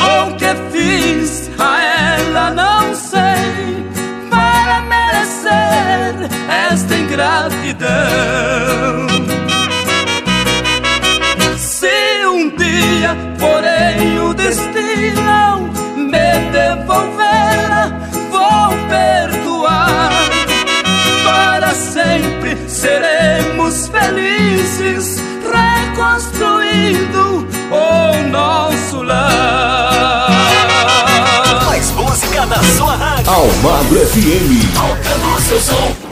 O 0.00 0.34
que 0.36 0.54
fiz 0.70 1.50
a 1.58 1.82
ela 1.82 2.50
não 2.50 2.94
sei 2.94 3.84
para 4.30 4.80
merecer 4.82 6.30
esta 6.70 6.94
ingratidão. 6.94 7.90
Se 11.58 12.26
um 12.26 12.48
dia, 12.56 13.16
porém, 13.40 14.20
o 14.20 14.32
destino 14.34 15.68
me 15.96 16.38
devolver, 16.52 17.92
vou 18.30 18.70
perdoar. 18.88 20.12
Para 21.24 21.74
sempre 21.74 22.56
seremos 22.68 23.88
felizes, 23.88 25.20
reconstruindo 25.52 27.41
o 27.72 28.28
nosso 28.28 29.02
lar. 29.02 30.28
Mais 31.66 31.90
música 31.92 32.46
na 32.46 32.62
sua 32.62 32.94
rádio. 32.94 33.32
Almagro 33.32 34.06
FM. 34.06 34.72
Tocando 34.74 35.36
o 35.36 35.40
seu 35.40 35.60
som. 35.60 36.11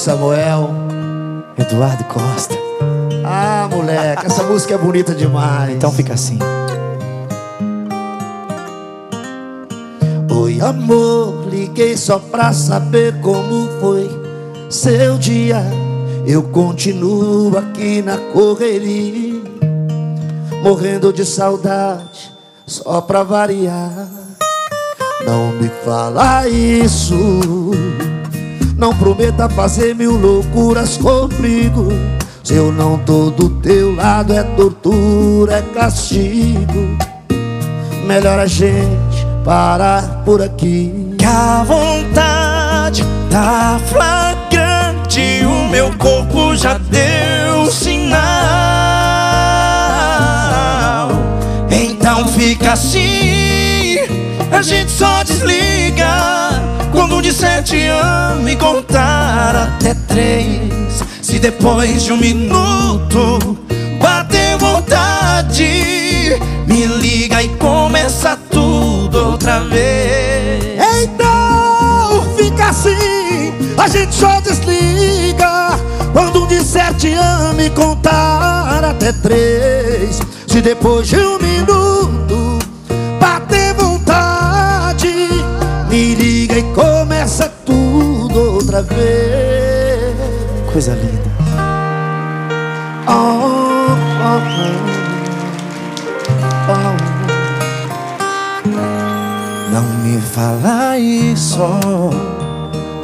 Samuel, 0.00 0.70
Eduardo 1.58 2.04
Costa. 2.04 2.54
Ah, 3.22 3.68
moleque, 3.70 4.24
essa 4.24 4.42
música 4.44 4.74
é 4.74 4.78
bonita 4.78 5.14
demais. 5.14 5.74
Então 5.74 5.92
fica 5.92 6.14
assim. 6.14 6.38
Oi, 10.30 10.58
amor, 10.62 11.46
liguei 11.50 11.98
só 11.98 12.18
pra 12.18 12.50
saber 12.54 13.20
como 13.20 13.68
foi 13.78 14.08
seu 14.70 15.18
dia. 15.18 15.62
Eu 16.26 16.44
continuo 16.44 17.58
aqui 17.58 18.00
na 18.00 18.16
correria, 18.16 19.42
morrendo 20.62 21.12
de 21.12 21.26
saudade, 21.26 22.32
só 22.64 23.02
pra 23.02 23.22
variar. 23.22 24.08
Não 25.26 25.52
me 25.60 25.68
fala 25.84 26.48
isso. 26.48 27.70
Não 28.80 28.94
prometa 28.94 29.46
fazer 29.46 29.94
mil 29.94 30.16
loucuras 30.16 30.96
comigo. 30.96 31.92
Se 32.42 32.54
eu 32.54 32.72
não 32.72 32.96
tô 32.96 33.28
do 33.28 33.50
teu 33.60 33.94
lado, 33.94 34.32
é 34.32 34.42
tortura, 34.42 35.58
é 35.58 35.62
castigo. 35.74 36.96
Melhor 38.06 38.38
a 38.38 38.46
gente 38.46 39.26
parar 39.44 40.22
por 40.24 40.40
aqui. 40.40 41.14
Que 41.18 41.26
a 41.26 41.62
vontade 41.62 43.04
tá 43.30 43.78
flagrante, 43.86 45.44
o 45.44 45.68
meu 45.68 45.94
corpo 45.98 46.56
já 46.56 46.78
deu 46.78 47.70
sinal. 47.70 48.20
Então 51.70 52.26
fica 52.28 52.72
assim, 52.72 53.98
a 54.50 54.62
gente 54.62 54.90
só 54.90 55.22
desliga 55.22 56.39
quando 57.30 57.32
um 57.32 57.32
disser 57.32 57.62
te 57.62 57.86
amo 57.86 58.48
e 58.48 58.56
contar 58.56 59.54
até 59.54 59.94
três. 60.08 61.04
Se 61.22 61.38
depois 61.38 62.02
de 62.02 62.12
um 62.12 62.16
minuto 62.16 63.56
bater 64.00 64.58
vontade, 64.58 66.36
me 66.66 66.86
liga 66.86 67.42
e 67.42 67.48
começa 67.50 68.36
tudo 68.50 69.30
outra 69.30 69.60
vez. 69.60 70.80
Então 71.02 72.24
fica 72.36 72.68
assim, 72.68 73.52
a 73.78 73.86
gente 73.86 74.14
só 74.14 74.40
desliga 74.40 75.78
quando 76.12 76.44
um 76.44 76.46
disser 76.48 76.92
te 76.94 77.12
amo 77.12 77.60
e 77.60 77.70
contar 77.70 78.84
até 78.84 79.12
três. 79.12 80.20
Se 80.48 80.60
depois 80.60 81.06
de 81.06 81.16
um 81.16 81.38
minuto 81.38 82.39
outra 88.70 88.82
vez. 88.82 90.14
Coisa 90.72 90.94
linda. 90.94 91.30
Oh, 93.08 93.90
oh, 94.22 94.40
oh. 96.68 96.94
Não 99.72 99.82
me 100.04 100.20
fala 100.20 100.96
isso. 100.98 101.58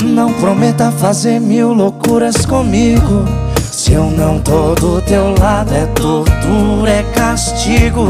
Não 0.05 0.33
prometa 0.35 0.93
fazer 0.93 1.41
mil 1.41 1.73
loucuras 1.73 2.47
comigo. 2.47 3.25
Se 3.73 3.95
eu 3.95 4.05
não 4.05 4.39
tô 4.39 4.75
do 4.77 5.03
teu 5.03 5.35
lado, 5.39 5.75
é 5.75 5.87
tortura, 5.87 6.91
é 6.91 7.03
castigo. 7.15 8.07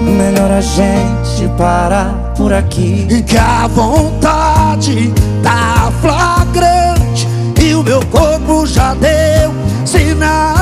Melhor 0.00 0.52
a 0.52 0.60
gente 0.60 1.48
parar 1.58 2.32
por 2.36 2.52
aqui. 2.52 3.06
E 3.10 3.22
que 3.22 3.36
a 3.36 3.66
vontade 3.66 5.12
tá 5.42 5.85
flagrante 6.00 7.26
e 7.60 7.74
o 7.74 7.82
meu 7.82 8.04
corpo 8.06 8.66
já 8.66 8.94
deu 8.94 9.54
sinal. 9.84 10.56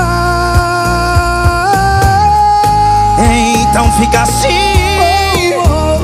Então 3.70 3.90
fica 3.92 4.22
assim, 4.22 5.52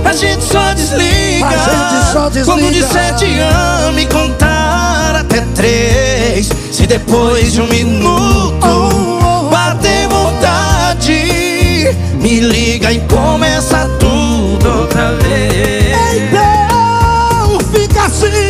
a 0.04 0.12
gente 0.12 0.42
só 0.44 0.72
desliga. 0.72 1.46
A 1.46 1.56
gente 1.56 2.12
só 2.12 2.28
desliga. 2.28 2.46
Quando 2.46 2.72
disser 2.72 3.14
te 3.14 3.38
amo 3.40 3.98
e 3.98 4.06
contar 4.06 5.16
até 5.20 5.40
três. 5.54 6.50
Se 6.72 6.86
depois 6.86 7.52
de 7.52 7.60
um 7.60 7.66
minuto 7.68 9.48
bater 9.50 10.08
vontade, 10.08 11.96
me 12.14 12.40
liga 12.40 12.92
e 12.92 13.00
começa 13.00 13.88
tudo 13.98 14.80
outra 14.80 15.12
vez. 15.16 15.96
Então 16.16 17.58
fica 17.72 18.04
assim, 18.04 18.49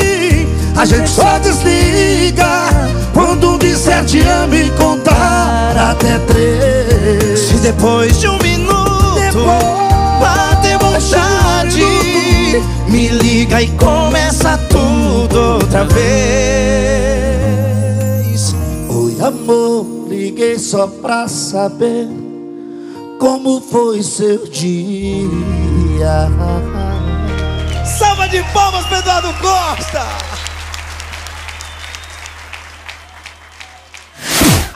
a 0.80 0.84
gente 0.86 1.10
só 1.10 1.38
desliga 1.40 2.70
quando 3.12 3.58
disser 3.58 4.02
te 4.06 4.20
amo 4.20 4.54
e 4.54 4.70
contar 4.70 5.76
até 5.76 6.18
três. 6.20 7.38
Se 7.38 7.56
depois 7.56 8.18
de 8.18 8.26
um 8.26 8.38
minuto 8.38 9.44
bater 10.18 10.78
vontade, 10.78 11.84
me 12.88 13.08
liga 13.08 13.60
e 13.60 13.68
começa 13.72 14.56
tudo 14.70 15.56
outra 15.56 15.84
vez. 15.84 16.00
Oi, 18.88 19.18
amor, 19.22 20.08
liguei 20.08 20.58
só 20.58 20.86
pra 20.86 21.28
saber 21.28 22.08
como 23.18 23.60
foi 23.60 24.02
seu 24.02 24.46
dia. 24.46 26.30
Salva 27.84 28.26
de 28.28 28.42
palmas, 28.54 28.86
Pedro 28.86 29.34
Costa! 29.42 30.39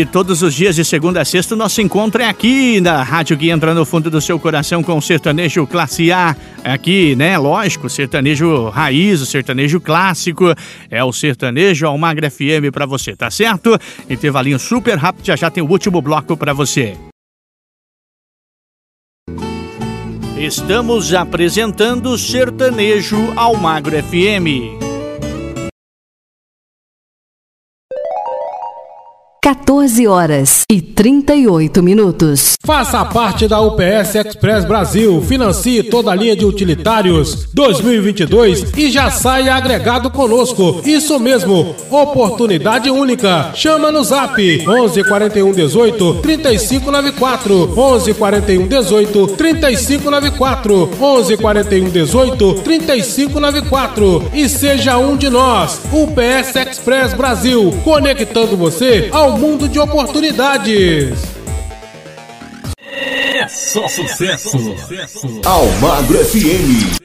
E 0.00 0.06
todos 0.06 0.42
os 0.42 0.54
dias 0.54 0.76
de 0.76 0.84
segunda 0.84 1.22
a 1.22 1.24
sexta 1.24 1.56
nosso 1.56 1.80
encontro 1.80 2.22
é 2.22 2.28
aqui 2.28 2.80
na 2.80 3.02
rádio 3.02 3.36
que 3.36 3.50
entra 3.50 3.74
no 3.74 3.84
fundo 3.84 4.08
do 4.08 4.20
seu 4.20 4.38
coração 4.38 4.80
com 4.80 4.96
o 4.96 5.02
sertanejo 5.02 5.66
classe 5.66 6.12
A. 6.12 6.36
Aqui, 6.62 7.16
né? 7.16 7.36
Lógico, 7.36 7.88
sertanejo 7.88 8.68
raiz, 8.68 9.20
o 9.20 9.26
sertanejo 9.26 9.80
clássico. 9.80 10.54
É 10.88 11.02
o 11.02 11.12
sertanejo 11.12 11.84
Almagra 11.84 12.30
FM 12.30 12.70
pra 12.72 12.86
você, 12.86 13.16
tá 13.16 13.28
certo? 13.28 13.76
Intervalinho 14.08 14.58
super 14.58 14.96
rápido, 14.96 15.26
já 15.26 15.34
já 15.34 15.50
tem 15.50 15.64
o 15.64 15.68
último 15.68 16.00
bloco 16.00 16.36
pra 16.36 16.52
você. 16.52 16.96
Estamos 20.36 21.12
apresentando 21.12 22.16
Sertanejo 22.16 23.32
Almagro 23.36 23.96
FM. 24.00 24.77
14 29.48 30.06
horas 30.06 30.64
e 30.70 30.78
38 30.82 31.82
minutos. 31.82 32.52
Faça 32.62 33.02
parte 33.06 33.48
da 33.48 33.58
UPS 33.62 34.14
Express 34.14 34.66
Brasil, 34.66 35.22
financie 35.22 35.82
toda 35.82 36.10
a 36.10 36.14
linha 36.14 36.36
de 36.36 36.44
utilitários 36.44 37.48
2022 37.54 38.76
e 38.76 38.90
já 38.90 39.10
saia 39.10 39.54
agregado 39.54 40.10
conosco. 40.10 40.82
Isso 40.84 41.18
mesmo, 41.18 41.74
oportunidade 41.90 42.90
única. 42.90 43.50
Chama 43.54 43.90
no 43.90 44.04
Zap 44.04 44.38
11 44.68 45.04
41 45.04 45.52
18 45.52 46.14
3594 46.16 47.72
11 47.74 48.14
41 48.14 48.68
18 48.68 49.26
3594 49.28 50.90
11 51.00 51.36
41 51.38 51.88
18 51.88 52.54
3594 52.54 54.30
e 54.34 54.46
seja 54.46 54.98
um 54.98 55.16
de 55.16 55.30
nós. 55.30 55.80
UPS 55.90 56.54
Express 56.54 57.14
Brasil, 57.14 57.72
conectando 57.82 58.54
você 58.54 59.08
ao 59.10 59.37
mundo 59.38 59.68
de 59.68 59.78
oportunidades. 59.78 61.18
É 62.90 63.46
só 63.46 63.86
sucesso. 63.88 64.58
Almagro 65.44 66.18
FM. 66.24 66.98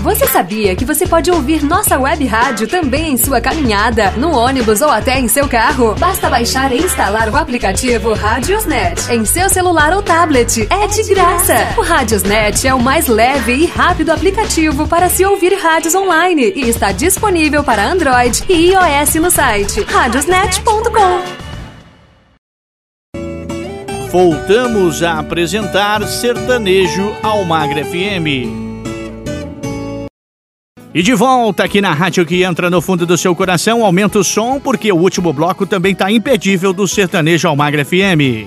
Você 0.00 0.26
sabia 0.26 0.76
que 0.76 0.84
você 0.84 1.06
pode 1.06 1.30
ouvir 1.30 1.64
nossa 1.64 1.98
web 1.98 2.24
rádio 2.26 2.68
também 2.68 3.14
em 3.14 3.16
sua 3.16 3.40
caminhada, 3.40 4.10
no 4.12 4.32
ônibus 4.36 4.82
ou 4.82 4.90
até 4.90 5.18
em 5.18 5.26
seu 5.28 5.48
carro? 5.48 5.94
Basta 5.94 6.28
baixar 6.28 6.70
e 6.72 6.76
instalar 6.76 7.30
o 7.30 7.36
aplicativo 7.36 8.12
Radiosnet 8.12 9.10
em 9.10 9.24
seu 9.24 9.48
celular 9.48 9.94
ou 9.94 10.02
tablet. 10.02 10.68
É 10.70 10.86
de 10.86 11.02
graça! 11.04 11.54
O 11.78 11.80
Radiosnet 11.80 12.68
é 12.68 12.74
o 12.74 12.80
mais 12.80 13.06
leve 13.06 13.54
e 13.54 13.66
rápido 13.66 14.10
aplicativo 14.10 14.86
para 14.86 15.08
se 15.08 15.24
ouvir 15.24 15.54
rádios 15.54 15.94
online 15.94 16.52
e 16.54 16.68
está 16.68 16.92
disponível 16.92 17.64
para 17.64 17.84
Android 17.84 18.44
e 18.46 18.72
iOS 18.72 19.14
no 19.14 19.30
site 19.30 19.82
radiosnet.com. 19.84 21.43
Voltamos 24.14 25.02
a 25.02 25.18
apresentar 25.18 26.06
Sertanejo 26.06 27.16
Almagra 27.20 27.84
FM. 27.84 28.46
E 30.94 31.02
de 31.02 31.12
volta 31.14 31.64
aqui 31.64 31.80
na 31.80 31.92
rádio 31.92 32.24
que 32.24 32.44
entra 32.44 32.70
no 32.70 32.80
fundo 32.80 33.04
do 33.04 33.18
seu 33.18 33.34
coração, 33.34 33.84
aumenta 33.84 34.20
o 34.20 34.22
som 34.22 34.60
porque 34.60 34.92
o 34.92 34.96
último 34.98 35.32
bloco 35.32 35.66
também 35.66 35.94
está 35.94 36.12
impedível 36.12 36.72
do 36.72 36.86
Sertanejo 36.86 37.48
Almagra 37.48 37.84
FM. 37.84 38.46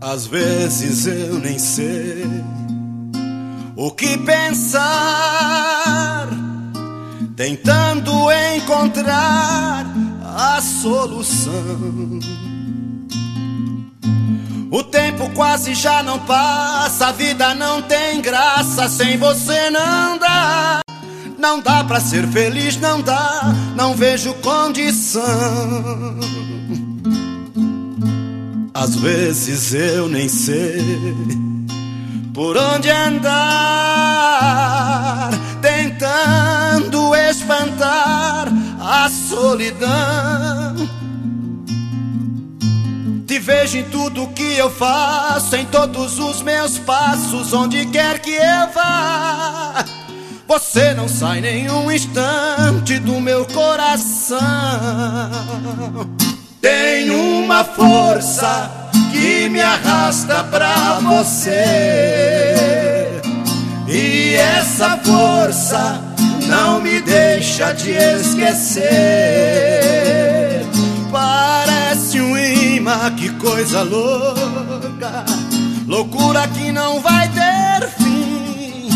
Às 0.00 0.28
vezes 0.28 1.04
eu 1.04 1.40
nem 1.40 1.58
sei 1.58 2.24
o 3.80 3.92
que 3.92 4.18
pensar, 4.18 5.37
tentando 7.38 8.12
encontrar 8.56 9.86
a 10.24 10.60
solução. 10.60 11.52
O 14.72 14.82
tempo 14.82 15.30
quase 15.30 15.72
já 15.72 16.02
não 16.02 16.18
passa, 16.18 17.06
a 17.06 17.12
vida 17.12 17.54
não 17.54 17.80
tem 17.80 18.20
graça, 18.20 18.88
sem 18.88 19.16
você 19.16 19.70
não 19.70 20.18
dá. 20.18 20.80
Não 21.38 21.60
dá 21.60 21.84
pra 21.84 22.00
ser 22.00 22.26
feliz, 22.26 22.76
não 22.76 23.00
dá, 23.00 23.54
não 23.76 23.94
vejo 23.94 24.34
condição. 24.42 25.22
Às 28.74 28.96
vezes 28.96 29.72
eu 29.74 30.08
nem 30.08 30.28
sei 30.28 30.82
por 32.38 32.56
onde 32.56 32.88
andar, 32.88 33.28
solidão. 39.08 40.76
Te 43.26 43.38
vejo 43.38 43.78
em 43.78 43.84
tudo 43.84 44.26
que 44.28 44.54
eu 44.54 44.70
faço, 44.70 45.54
em 45.56 45.66
todos 45.66 46.18
os 46.18 46.42
meus 46.42 46.78
passos, 46.78 47.52
onde 47.52 47.84
quer 47.86 48.18
que 48.20 48.30
eu 48.30 48.72
vá. 48.74 49.84
Você 50.46 50.94
não 50.94 51.06
sai 51.06 51.42
nenhum 51.42 51.92
instante 51.92 52.98
do 52.98 53.20
meu 53.20 53.44
coração. 53.44 54.40
Tem 56.60 57.10
uma 57.10 57.64
força 57.64 58.90
que 59.12 59.48
me 59.50 59.60
arrasta 59.60 60.42
pra 60.44 60.98
você. 61.00 61.60
E 63.86 64.34
essa 64.34 64.96
força 64.98 66.07
não 66.48 66.80
me 66.80 67.00
deixa 67.00 67.74
te 67.74 67.90
esquecer. 67.90 68.88
Parece 71.12 72.20
um 72.20 72.36
imã, 72.36 73.10
que 73.16 73.28
coisa 73.34 73.82
louca. 73.82 75.24
Loucura 75.86 76.48
que 76.48 76.72
não 76.72 77.00
vai 77.00 77.28
ter 77.28 77.88
fim. 77.90 78.88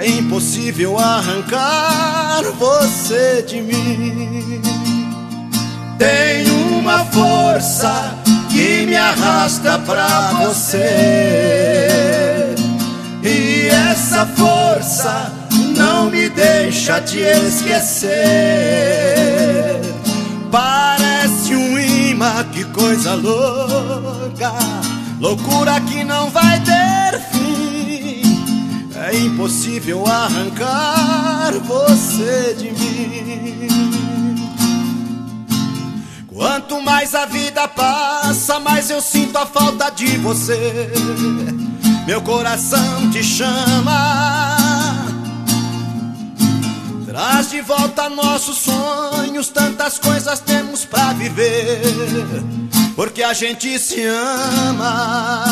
É 0.00 0.08
impossível 0.08 0.98
arrancar 0.98 2.42
você 2.58 3.42
de 3.46 3.60
mim. 3.60 4.60
Tem 5.98 6.50
uma 6.50 7.04
força 7.06 8.14
que 8.50 8.86
me 8.86 8.96
arrasta 8.96 9.78
pra 9.80 10.32
você. 10.42 10.84
E 13.22 13.68
essa 13.68 14.26
força 14.26 15.43
não 15.94 16.10
me 16.10 16.28
deixa 16.28 17.00
te 17.00 17.20
esquecer. 17.20 18.10
Parece 20.50 21.54
um 21.54 21.78
imã, 21.78 22.44
que 22.52 22.64
coisa 22.64 23.14
louca. 23.14 24.52
Loucura 25.20 25.80
que 25.82 26.02
não 26.02 26.28
vai 26.30 26.60
ter 26.60 27.20
fim. 27.30 28.22
É 28.96 29.16
impossível 29.16 30.04
arrancar 30.06 31.52
você 31.64 32.56
de 32.58 32.72
mim. 32.72 33.68
Quanto 36.26 36.82
mais 36.82 37.14
a 37.14 37.24
vida 37.26 37.68
passa, 37.68 38.58
mais 38.58 38.90
eu 38.90 39.00
sinto 39.00 39.38
a 39.38 39.46
falta 39.46 39.90
de 39.90 40.18
você. 40.18 40.90
Meu 42.06 42.20
coração 42.20 43.10
te 43.12 43.22
chama. 43.22 44.63
Traz 47.14 47.48
de 47.48 47.60
volta 47.60 48.08
nossos 48.10 48.58
sonhos, 48.58 49.46
tantas 49.48 50.00
coisas 50.00 50.40
temos 50.40 50.84
pra 50.84 51.12
viver. 51.12 51.80
Porque 52.96 53.22
a 53.22 53.32
gente 53.32 53.78
se 53.78 54.02
ama. 54.02 55.44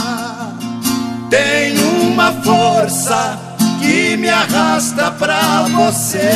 Tem 1.30 1.78
uma 1.78 2.32
força 2.42 3.38
que 3.80 4.16
me 4.16 4.28
arrasta 4.28 5.12
pra 5.12 5.62
você. 5.68 6.26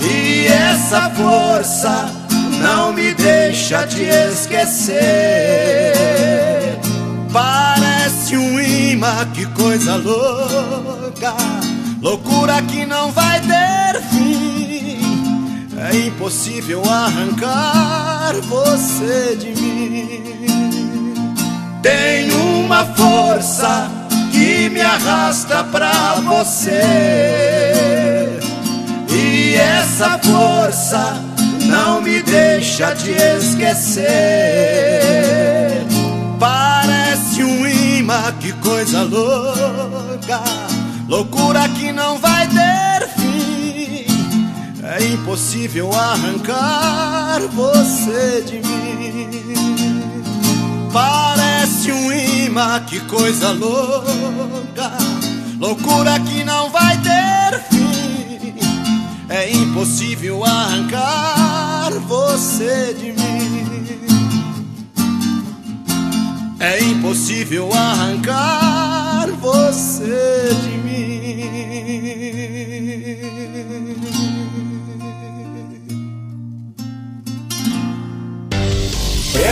E 0.00 0.46
essa 0.48 1.08
força 1.10 2.10
não 2.60 2.92
me 2.92 3.14
deixa 3.14 3.86
te 3.86 4.02
esquecer. 4.02 4.96
Parece 7.32 8.36
um 8.36 8.58
imã, 8.58 9.24
que 9.32 9.46
coisa 9.46 9.94
louca, 9.94 11.36
loucura 12.06 12.62
que 12.62 12.86
não 12.86 13.10
vai 13.10 13.40
ter 13.40 14.00
fim. 14.10 15.66
É 15.76 16.06
impossível 16.06 16.80
arrancar 16.88 18.32
você 18.42 19.34
de 19.34 19.50
mim. 19.60 21.14
Tem 21.82 22.30
uma 22.30 22.84
força 22.84 23.90
que 24.30 24.68
me 24.70 24.80
arrasta 24.80 25.64
pra 25.64 26.14
você. 26.20 26.80
E 29.10 29.54
essa 29.56 30.16
força 30.20 31.20
não 31.62 32.00
me 32.00 32.22
deixa 32.22 32.94
te 32.94 33.10
esquecer. 33.10 34.06
Parece 36.38 37.42
um 37.42 37.66
imã, 37.66 38.32
que 38.38 38.52
coisa 38.52 39.02
louca, 39.02 40.40
loucura 41.08 41.68
que 41.68 41.92
não 41.92 42.18
vai 42.18 42.46
ter 42.48 43.08
fim. 43.08 44.06
É 44.82 45.04
impossível 45.04 45.92
arrancar 45.92 47.40
você 47.52 48.42
de 48.46 48.58
mim. 48.66 50.24
Parece 50.92 51.92
um 51.92 52.12
imã, 52.12 52.80
que 52.80 53.00
coisa 53.00 53.50
louca, 53.50 54.92
loucura 55.58 56.18
que 56.20 56.44
não 56.44 56.70
vai 56.70 56.96
ter 56.98 57.60
fim. 57.68 58.54
É 59.28 59.50
impossível 59.52 60.44
arrancar 60.44 61.90
você 62.06 62.94
de 62.94 63.12
mim. 63.12 63.66
É 66.58 66.82
impossível 66.82 67.70
arrancar 67.72 69.28
você 69.40 70.48
de 70.62 70.78
mim. 70.78 70.95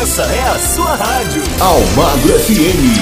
Essa 0.05 0.23
é 0.23 0.49
a 0.49 0.59
sua 0.59 0.95
rádio. 0.97 1.43
Almagro 1.61 2.39
FM. 2.41 2.53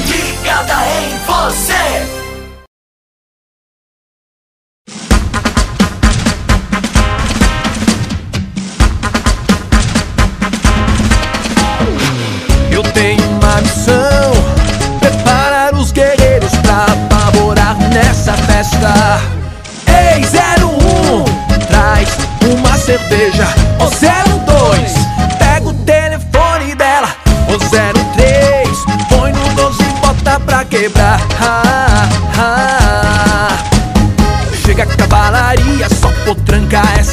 Ligada 0.09 0.87
em 0.87 1.19
você. 1.27 2.22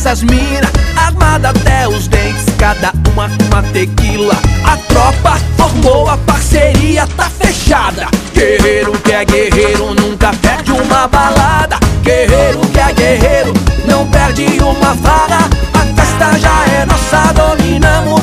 Essas 0.09 0.23
mina 0.23 0.67
Armada 0.97 1.49
até 1.49 1.87
os 1.87 2.07
dentes, 2.07 2.45
cada 2.57 2.91
uma 3.11 3.29
com 3.29 3.43
uma 3.45 3.63
tequila. 3.71 4.35
A 4.63 4.75
tropa 4.91 5.37
formou 5.55 6.09
a 6.09 6.17
parceria, 6.17 7.07
tá 7.15 7.29
fechada. 7.29 8.07
Guerreiro 8.33 8.93
que 8.99 9.11
é 9.11 9.23
guerreiro, 9.23 9.93
nunca 9.93 10.31
perde 10.41 10.71
uma 10.71 11.07
balada. 11.07 11.77
Guerreiro 12.03 12.59
que 12.59 12.79
é 12.79 12.91
guerreiro, 12.93 13.53
não 13.85 14.07
perde 14.07 14.45
uma 14.61 14.95
farra 14.95 15.47
A 15.73 15.79
festa 15.95 16.39
já 16.39 16.65
é 16.73 16.85
nossa, 16.85 17.33
dominamos 17.33 18.18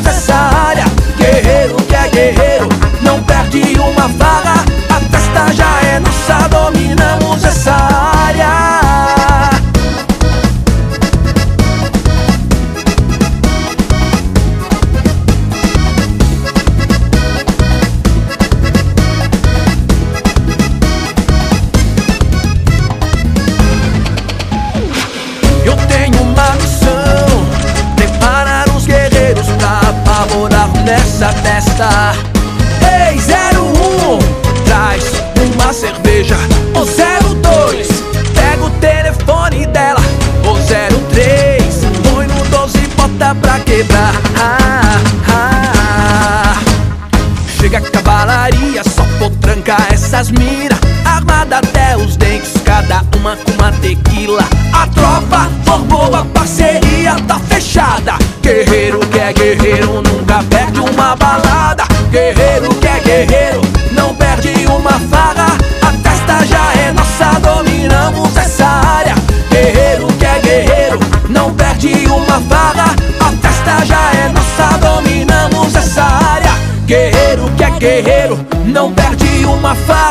uma 79.56 79.74
farra 79.74 80.05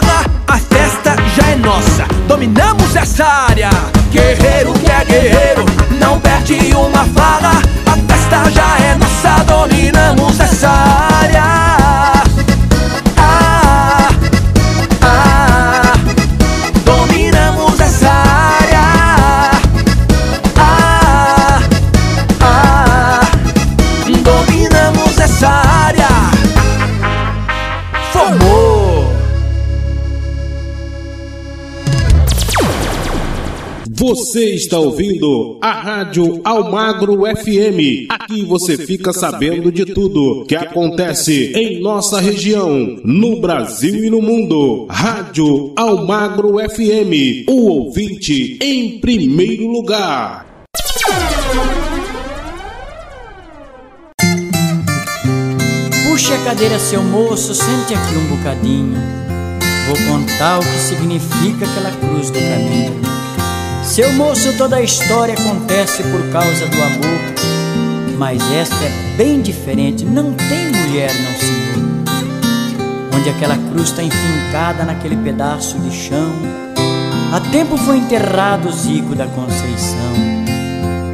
Você 34.26 34.56
está 34.56 34.80
ouvindo 34.80 35.60
a 35.61 35.72
Rádio 35.72 36.41
Almagro 36.43 37.26
FM. 37.27 38.10
Aqui 38.10 38.43
você 38.43 38.76
fica 38.76 39.14
sabendo 39.14 39.72
de 39.72 39.85
tudo 39.85 40.43
que 40.47 40.56
acontece 40.56 41.53
em 41.53 41.80
nossa 41.80 42.19
região, 42.19 42.97
no 43.03 43.39
Brasil 43.39 44.03
e 44.03 44.10
no 44.10 44.23
mundo. 44.23 44.88
Rádio 44.89 45.73
Almagro 45.76 46.56
FM, 46.57 47.47
o 47.47 47.68
ouvinte 47.68 48.57
em 48.60 48.99
primeiro 48.99 49.68
lugar. 49.68 50.47
Puxe 56.10 56.34
a 56.34 56.43
cadeira, 56.45 56.80
seu 56.80 57.03
moço, 57.03 57.53
sente 57.53 57.93
aqui 57.93 58.15
um 58.18 58.38
bocadinho. 58.38 58.97
Vou 59.85 59.97
contar 60.07 60.57
o 60.57 60.64
que 60.64 60.80
significa 60.80 61.68
aquela 61.68 61.91
cruz 61.91 62.31
do 62.31 62.39
caminho. 62.39 63.15
Seu 63.86 64.12
moço, 64.14 64.52
toda 64.57 64.78
a 64.78 64.82
história 64.82 65.36
acontece 65.36 66.03
por 66.03 66.30
causa 66.32 66.68
do 66.68 66.78
amor. 66.82 67.36
Mas 68.18 68.41
esta 68.52 68.76
é 68.76 69.16
bem 69.16 69.41
diferente, 69.41 70.03
não 70.03 70.34
tem 70.34 70.72
mulher, 70.72 71.12
não 71.14 71.32
senhor. 71.40 71.76
Onde 73.16 73.30
aquela 73.30 73.56
cruz 73.56 73.90
está 73.90 74.03
enfincada 74.03 74.84
naquele 74.84 75.16
pedaço 75.18 75.78
de 75.80 75.95
chão. 75.95 76.34
Há 77.32 77.40
tempo 77.52 77.78
foi 77.78 77.98
enterrado 77.98 78.70
o 78.70 78.72
Zico 78.72 79.16
da 79.16 79.28
Conceição, 79.28 80.16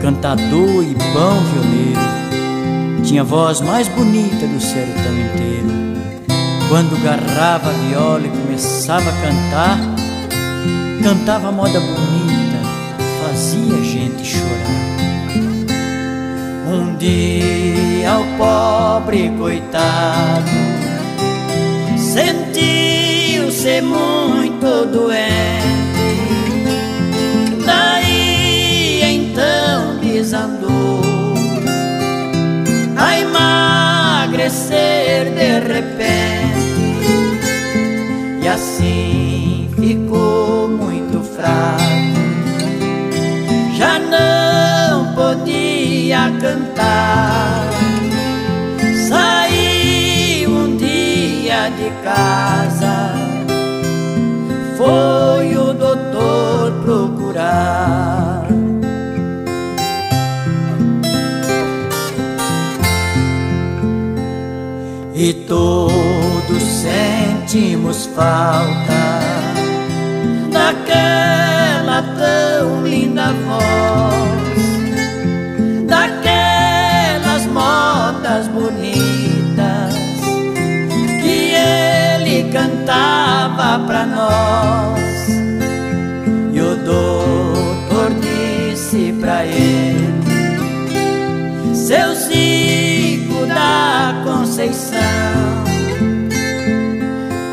cantador 0.02 0.84
e 0.84 0.96
bom 1.14 1.40
violeiro. 1.54 3.04
Tinha 3.04 3.22
a 3.22 3.26
voz 3.26 3.60
mais 3.62 3.88
bonita 3.90 4.48
do 4.48 4.62
sertão 4.62 5.12
inteiro. 5.12 5.70
Quando 6.70 7.04
garrava 7.04 7.70
a 7.70 7.74
viola 7.74 8.26
e 8.26 8.30
começava 8.30 9.10
a 9.10 9.14
cantar, 9.14 9.78
cantava 11.04 11.52
moda 11.52 11.80
bonita, 11.80 12.11
fazia 13.32 13.76
a 13.76 13.82
gente 13.82 14.26
chorar. 14.26 14.92
Um 16.68 16.98
dia 16.98 18.20
o 18.20 18.26
pobre 18.38 19.32
coitado 19.38 20.52
sentiu-se 21.98 23.82
muito 23.82 24.86
doente. 24.92 25.62
Daí 27.66 29.02
então 29.02 29.98
desandou 30.02 31.02
a 32.98 33.18
emagrecer 34.28 34.72
de 35.32 35.60
repente 35.74 36.52
e 38.44 38.48
assim 38.48 39.70
ficou 39.78 40.68
muito 40.68 41.24
fraco. 41.24 42.11
Podia 45.16 46.32
cantar. 46.40 47.70
Saiu 49.08 50.50
um 50.50 50.78
dia 50.78 51.70
de 51.70 51.90
casa, 52.04 53.14
foi 54.78 55.56
o 55.58 55.74
doutor 55.74 56.72
procurar. 56.84 58.12
e 65.24 65.34
todos 65.34 66.64
sentimos 66.64 68.08
falta 68.08 69.22
daquela 70.52 72.02
tão 72.18 72.88
linda 72.88 73.32
voz, 73.46 74.21
cantava 82.52 83.84
pra 83.86 84.06
nós. 84.06 85.28
E 86.54 86.60
o 86.60 86.76
doutor 86.76 88.12
disse 88.20 89.14
pra 89.20 89.46
ele: 89.46 90.14
Seu 91.74 92.14
Zico 92.14 93.46
da 93.48 94.22
Conceição, 94.24 95.00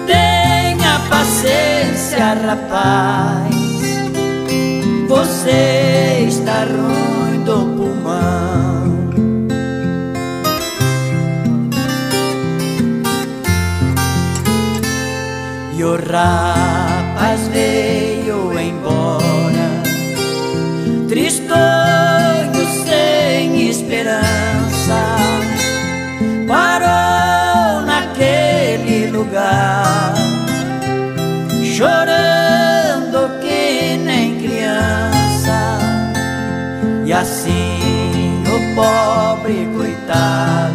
tenha 0.06 0.98
paciência, 1.08 2.34
rapaz. 2.46 3.56
Você 5.08 6.26
está 6.28 6.64
ruim 6.64 7.42
do 7.44 7.76
pulmão. 7.76 8.67
rapaz 16.10 17.48
veio 17.48 18.58
embora, 18.58 19.82
tristonho 21.08 22.66
sem 22.86 23.68
esperança, 23.68 25.16
parou 26.46 27.82
naquele 27.84 29.10
lugar, 29.10 30.14
chorando 31.76 33.40
que 33.40 33.96
nem 33.98 34.36
criança, 34.40 35.78
e 37.04 37.12
assim 37.12 38.42
o 38.46 38.74
pobre 38.74 39.68
coitado. 39.76 40.67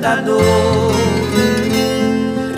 Dor. 0.00 0.92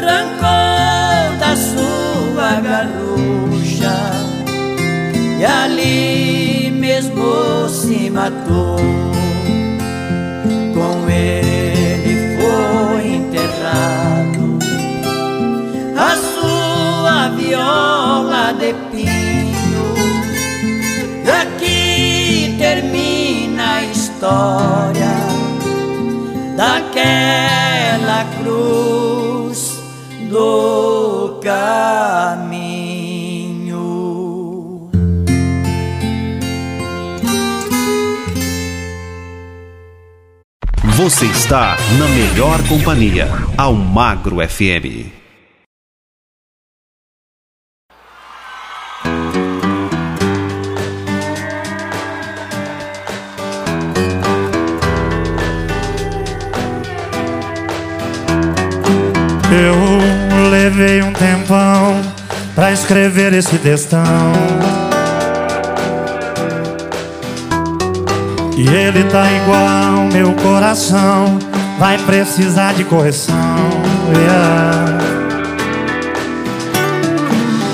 Rancou 0.00 1.38
da 1.40 1.56
sua 1.56 2.60
garrucha 2.60 3.96
e 5.40 5.44
ali 5.44 6.70
mesmo 6.70 7.68
se 7.68 8.10
matou. 8.10 8.76
Com 10.74 11.10
ele 11.10 12.38
foi 12.38 13.06
enterrado 13.16 14.58
a 15.96 16.16
sua 16.16 17.28
viola 17.36 18.52
de 18.52 18.72
pinho. 18.90 19.94
Daqui 21.24 22.54
termina 22.58 23.74
a 23.74 23.84
história 23.84 25.31
daquela 26.62 28.24
cruz 28.38 29.82
do 30.30 31.40
caminho. 31.42 32.52
Você 40.94 41.26
está 41.26 41.76
na 41.98 42.06
melhor 42.06 42.62
companhia, 42.68 43.26
Almagro 43.58 44.36
FM. 44.48 45.21
Tempão 61.52 62.00
pra 62.54 62.72
escrever 62.72 63.34
esse 63.34 63.58
textão. 63.58 64.02
E 68.56 68.66
ele 68.68 69.04
tá 69.04 69.30
igual 69.32 70.08
meu 70.12 70.32
coração, 70.34 71.38
vai 71.78 71.98
precisar 71.98 72.74
de 72.74 72.84
correção. 72.84 73.36
yeah. 74.16 74.98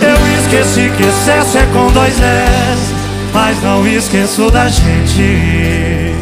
Eu 0.01 0.41
esqueci 0.41 0.91
que 0.97 1.03
excesso 1.03 1.59
é 1.59 1.67
com 1.73 1.91
dois 1.93 2.15
S, 2.21 2.95
mas 3.33 3.63
não 3.63 3.87
esqueço 3.87 4.51
da 4.51 4.69
gente. 4.69 6.15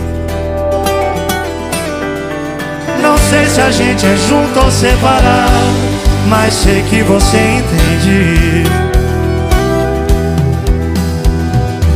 Não 3.00 3.16
sei 3.30 3.46
se 3.46 3.60
a 3.60 3.70
gente 3.70 4.04
é 4.04 4.16
junto 4.28 4.58
ou 4.58 4.70
separado, 4.70 5.95
mas 6.28 6.52
sei 6.54 6.82
que 6.82 7.02
você 7.02 7.36
entende. 7.36 8.64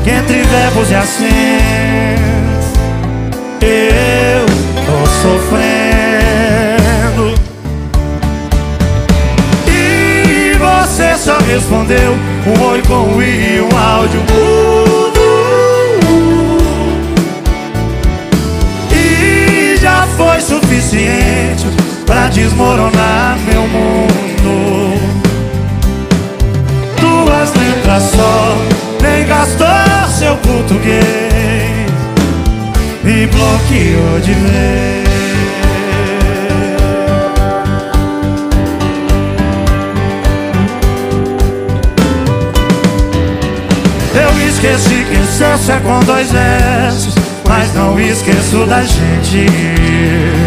Que 0.04 0.10
entre 0.10 0.42
verbos 0.42 0.90
e 0.90 0.94
acentos 0.94 1.30
eu 3.60 4.46
tô 4.86 5.06
sofrendo. 5.22 5.60
E 9.66 10.54
você 10.58 11.16
só 11.18 11.38
respondeu 11.38 12.16
um 12.46 12.62
oi 12.62 12.82
com 12.82 12.94
um 12.94 13.22
i 13.22 13.56
e 13.56 13.60
um 13.60 13.76
áudio 13.76 14.20
mudo. 14.20 15.20
E 18.92 19.76
já 19.76 20.06
foi 20.16 20.40
suficiente 20.40 21.89
pra 22.10 22.26
desmoronar 22.26 23.38
meu 23.46 23.62
mundo. 23.68 25.00
Duas 27.00 27.54
letras 27.54 28.02
só, 28.02 28.56
nem 29.00 29.24
gastou 29.28 29.66
seu 30.18 30.36
português. 30.38 31.04
Me 33.04 33.26
bloqueou 33.28 34.20
de 34.20 34.32
vez. 34.32 35.00
Eu 44.12 44.48
esqueci 44.48 45.04
que 45.08 45.14
excesso 45.14 45.70
é 45.70 45.78
com 45.80 46.00
dois 46.00 46.34
S 46.34 47.14
Mas 47.48 47.72
não 47.74 47.98
esqueço 48.00 48.66
da 48.66 48.82
gente 48.82 50.39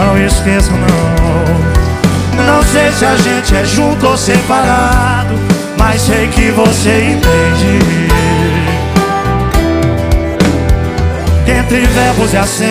Não 0.00 0.18
esqueço 0.18 0.70
não. 0.72 2.44
Não 2.46 2.62
sei 2.62 2.90
se 2.90 3.04
a 3.04 3.16
gente 3.16 3.54
é 3.54 3.66
junto 3.66 4.06
ou 4.06 4.16
separado 4.16 5.34
Mas 5.76 6.00
sei 6.00 6.26
que 6.28 6.50
você 6.52 7.12
entende. 7.12 8.08
Entre 11.46 11.86
verbos 11.86 12.32
e 12.32 12.36
acentos 12.38 12.70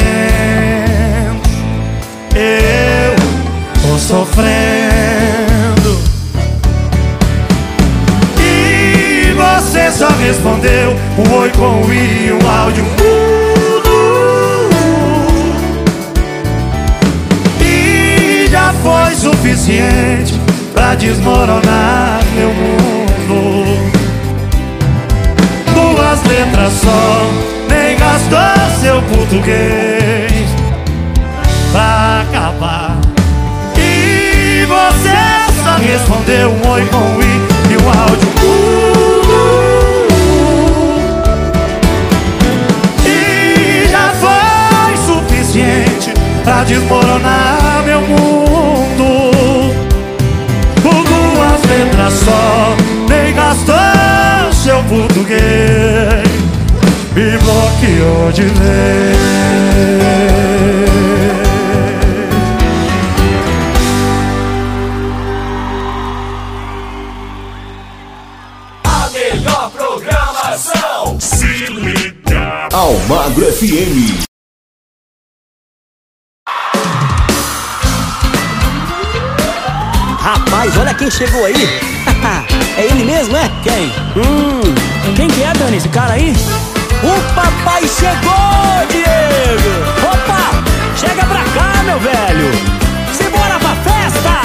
Eu 2.34 3.16
tô 3.80 4.00
sofrendo. 4.00 4.50
E 8.40 9.34
você 9.34 9.92
só 9.92 10.08
respondeu 10.08 10.96
um 11.20 11.34
oi 11.36 11.52
com 11.52 11.86
um 11.86 11.94
i 11.94 12.32
um 12.32 12.50
áudio 12.50 12.86
foi 18.82 19.16
suficiente 19.16 20.40
pra 20.74 20.96
desmoronar 20.96 22.20
meu 22.36 22.50
mundo. 22.54 23.90
Duas 25.74 26.24
letras 26.24 26.74
só, 26.74 27.30
nem 27.70 27.98
gastou 27.98 28.80
seu 28.82 29.02
português 29.04 30.50
Pra 31.72 32.22
acabar. 32.22 32.98
E 33.78 34.66
você 34.66 35.16
só 35.64 35.76
respondeu 35.78 36.50
um 36.50 36.70
oi 36.70 36.86
com 36.88 36.98
um 36.98 37.22
i 37.22 37.26
e 37.72 37.78
um 37.78 37.88
áudio. 38.02 38.30
E 43.06 43.88
já 43.88 44.14
foi 44.20 44.98
suficiente 45.06 46.12
pra 46.44 46.64
desmoronar 46.64 47.69
meu 47.84 48.02
mundo 48.02 49.74
Por 50.82 51.04
duas 51.04 51.64
letras 51.70 52.14
só, 52.14 52.76
nem 53.10 53.34
gastou 53.34 54.54
seu 54.54 54.84
português 54.84 56.30
Me 57.16 57.38
bloqueou 57.38 58.32
de 58.32 58.44
vez. 58.44 59.60
Almagro 72.72 73.46
FM. 73.52 74.29
Olha 80.78 80.94
quem 80.94 81.10
chegou 81.10 81.46
aí. 81.46 81.54
é 82.78 82.86
ele 82.86 83.04
mesmo, 83.04 83.36
é? 83.36 83.50
Quem? 83.64 83.92
Hum, 84.16 84.62
quem 85.16 85.28
que 85.28 85.44
é, 85.44 85.54
Dani, 85.54 85.78
esse 85.78 85.90
cara 85.90 86.14
aí? 86.14 86.34
O 87.02 87.34
papai 87.34 87.82
chegou, 87.88 88.88
Diego! 88.90 89.70
Opa, 90.04 90.64
chega 90.98 91.26
pra 91.26 91.44
cá, 91.44 91.84
meu 91.84 92.00
velho! 92.00 92.52
Simbora 93.14 93.58
pra 93.60 93.76
festa! 93.76 94.40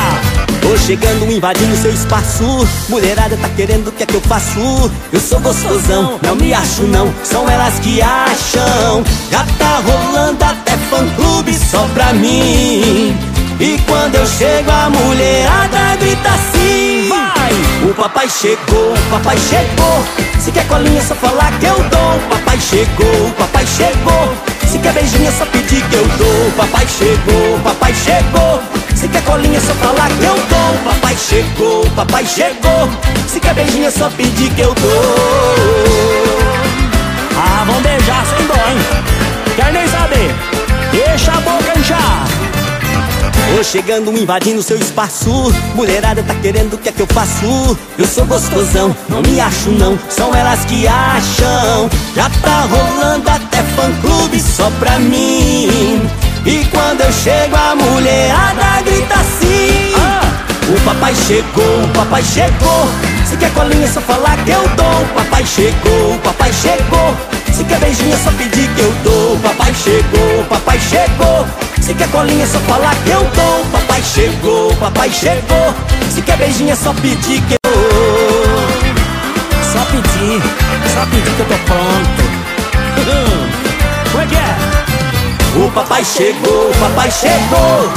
Tô 0.60 0.76
chegando, 0.78 1.30
invadindo 1.30 1.76
seu 1.76 1.92
espaço 1.92 2.66
Mulherada 2.88 3.36
tá 3.36 3.48
querendo 3.50 3.88
o 3.88 3.92
que 3.92 4.04
é 4.04 4.06
que 4.06 4.14
eu 4.14 4.20
faço 4.22 4.90
Eu 5.12 5.20
sou 5.20 5.38
gostosão, 5.40 6.18
não 6.22 6.34
me 6.36 6.54
acho 6.54 6.84
não 6.84 7.12
São 7.22 7.46
elas 7.50 7.78
que 7.80 8.00
acham 8.00 9.04
Já 9.30 9.44
tá 9.58 9.82
rolando 9.84 10.42
até 10.42 10.76
fã-clube 10.88 11.52
só 11.52 11.86
pra 11.92 12.14
mim 12.14 13.33
E 13.60 13.78
quando 13.86 14.16
eu 14.16 14.26
chego 14.26 14.70
a 14.70 14.90
mulherada 14.90 15.96
grita 16.00 16.28
assim. 16.28 17.08
Vai! 17.08 17.52
O 17.88 17.94
papai 17.94 18.28
chegou, 18.28 18.92
o 18.92 19.10
papai 19.10 19.38
chegou. 19.38 20.04
Se 20.40 20.50
quer 20.50 20.66
colinha 20.66 21.00
só 21.00 21.14
falar 21.14 21.52
que 21.60 21.66
eu 21.66 21.76
dou. 21.76 22.16
O 22.16 22.28
papai 22.30 22.58
chegou, 22.58 23.28
o 23.28 23.32
papai 23.32 23.64
chegou. 23.66 24.34
Se 24.66 24.78
quer 24.78 24.92
beijinho 24.92 25.28
é 25.28 25.30
só 25.30 25.46
pedir 25.46 25.82
que 25.88 25.94
eu 25.94 26.06
dou. 26.18 26.48
O 26.48 26.52
papai 26.56 26.86
chegou, 26.88 27.56
o 27.56 27.60
papai 27.60 27.94
chegou. 27.94 28.62
Se 28.96 29.06
quer 29.08 29.22
colinha 29.22 29.60
só 29.60 29.72
falar 29.74 30.08
que 30.08 30.24
eu 30.24 30.34
dou. 30.34 30.92
Papai 30.92 31.16
chegou, 31.16 31.86
papai 31.94 32.26
chegou. 32.26 32.90
Se 33.28 33.38
quer 33.38 33.54
beijinho 33.54 33.86
é 33.86 33.90
só 33.90 34.10
pedir 34.10 34.50
que 34.50 34.62
eu 34.62 34.74
dou. 34.74 35.14
Ah, 37.36 37.64
vão 37.66 37.80
beijar 37.82 38.24
sem 38.26 38.46
dó, 38.46 38.54
hein? 38.54 38.78
Quer 39.54 39.72
nem 39.72 39.86
saber? 39.88 40.34
Deixa 40.90 41.32
a 41.32 41.40
boca 41.40 41.78
inchar 41.78 42.33
chegando, 43.62 44.10
invadindo 44.12 44.62
seu 44.62 44.78
espaço. 44.78 45.30
Mulherada 45.74 46.22
tá 46.22 46.34
querendo, 46.36 46.74
o 46.74 46.78
que 46.78 46.88
é 46.88 46.92
que 46.92 47.02
eu 47.02 47.06
faço? 47.06 47.78
Eu 47.98 48.06
sou 48.06 48.24
gostosão, 48.24 48.96
não 49.08 49.22
me 49.22 49.40
acho 49.40 49.70
não. 49.70 49.98
São 50.08 50.34
elas 50.34 50.64
que 50.64 50.86
acham. 50.86 51.90
Já 52.14 52.30
tá 52.42 52.60
rolando 52.62 53.28
até 53.28 53.62
fã-clube 53.62 54.40
só 54.40 54.70
pra 54.80 54.98
mim. 54.98 56.02
E 56.46 56.64
quando 56.70 57.02
eu 57.02 57.12
chego 57.12 57.54
a 57.54 57.74
mulherada 57.74 58.82
grita 58.84 59.14
assim. 59.14 59.94
O 60.66 60.80
papai 60.84 61.14
chegou, 61.14 61.84
o 61.84 61.88
papai 61.88 62.22
chegou. 62.22 62.88
Se 63.28 63.36
quer 63.36 63.52
colinha 63.52 63.84
é 63.84 63.88
só 63.88 64.00
falar 64.00 64.36
que 64.44 64.50
eu 64.50 64.62
dou. 64.76 65.02
O 65.02 65.14
papai 65.14 65.44
chegou, 65.46 66.14
o 66.14 66.18
papai 66.20 66.52
chegou 66.52 67.34
se 67.64 67.68
quer 67.68 67.80
beijinho 67.80 68.18
só 68.18 68.30
pedir 68.32 68.68
que 68.74 68.80
eu 68.80 68.94
dou. 69.02 69.38
Papai 69.38 69.72
chegou, 69.74 70.44
papai 70.48 70.78
chegou. 70.78 71.46
Se 71.80 71.94
quer 71.94 72.08
colinha 72.08 72.44
é 72.44 72.46
só 72.46 72.58
falar 72.60 72.94
que 72.96 73.10
eu 73.10 73.20
dou. 73.34 73.64
Papai 73.72 74.02
chegou, 74.02 74.74
papai 74.76 75.10
chegou. 75.10 75.74
Se 76.10 76.20
quer 76.22 76.36
beijinho 76.36 76.72
é 76.72 76.76
só 76.76 76.92
pedir 76.94 77.40
que 77.42 77.54
eu 77.54 77.72
dou. 77.72 78.68
Só 79.72 79.84
pedir, 79.86 80.42
só 80.92 81.06
pedir 81.06 81.32
que 81.34 81.40
eu 81.40 81.46
tô 81.46 81.54
pronto. 81.64 82.22
Como 84.12 84.22
é 84.22 84.26
que 84.26 84.36
é? 84.36 85.64
O 85.64 85.70
papai 85.70 86.04
chegou, 86.04 86.70
o 86.70 86.74
papai 86.78 87.10
chegou. 87.10 87.92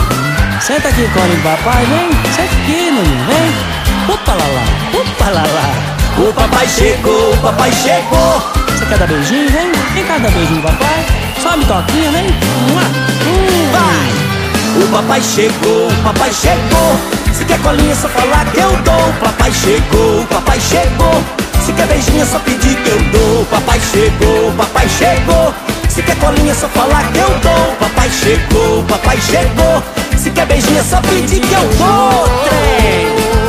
Senta 0.62 0.88
aqui, 0.88 1.08
colinho 1.14 1.42
papai, 1.44 1.86
vem. 1.86 2.10
Senta 2.32 2.56
aqui, 2.56 2.92
menino, 2.92 3.26
vem. 3.28 4.14
Opa 4.14 4.32
lá 4.32 4.46
lá, 4.46 5.00
opa 5.00 5.30
lá 5.30 5.44
lá. 5.44 6.26
O 6.26 6.34
papai 6.34 6.68
chegou, 6.68 7.34
o 7.34 7.38
papai 7.38 7.72
chegou 7.72 8.67
dar 8.96 9.08
beijinho, 9.08 9.50
vem? 9.50 9.72
Vem 9.94 10.06
cá 10.06 10.18
dar 10.18 10.32
beijinho, 10.32 10.62
papai. 10.62 11.06
Sobe 11.42 11.66
toquinha, 11.66 12.12
vem. 12.12 12.26
Hum. 12.28 13.72
Vai! 13.72 14.84
O 14.84 14.88
papai 14.90 15.22
chegou, 15.22 15.88
o 15.88 16.04
papai 16.04 16.32
chegou. 16.32 16.98
Se 17.34 17.44
quer 17.44 17.60
colinha, 17.60 17.96
só 17.96 18.08
falar 18.08 18.46
que 18.46 18.60
eu 18.60 18.72
dou. 18.78 19.10
O 19.10 19.14
papai 19.14 19.52
chegou, 19.52 20.22
o 20.22 20.28
papai 20.28 20.60
chegou. 20.60 21.24
Se 21.66 21.74
quer 21.74 21.88
beijinho, 21.88 22.22
é 22.22 22.26
só 22.26 22.40
pedir 22.40 22.76
que 22.76 22.90
eu 22.90 23.00
dou. 23.12 23.42
O 23.42 23.46
papai 23.46 23.80
chegou, 23.92 24.50
o 24.50 24.54
papai 24.54 24.88
chegou. 24.88 25.54
Se 25.90 26.02
quer 26.02 26.16
colinha, 26.18 26.56
só 26.56 26.68
falar 26.70 27.04
que 27.12 27.18
eu 27.18 27.30
dou. 27.40 27.74
O 27.74 27.76
papai 27.76 28.10
chegou, 28.10 28.80
o 28.80 28.84
papai 28.84 29.20
chegou. 29.20 29.84
Se 30.18 30.30
quer 30.30 30.46
beijinho, 30.46 30.80
é 30.80 30.84
só 30.84 31.02
pedir 31.02 31.42
que 31.42 31.54
eu 31.54 31.70
dou. 31.78 32.24
Trem! 32.46 33.47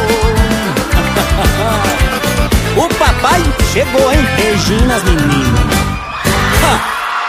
O 2.79 2.89
papai 2.95 3.43
chegou, 3.73 4.13
hein? 4.13 4.25
Beijinho 4.37 4.87
nas 4.87 5.03
meninas. 5.03 5.79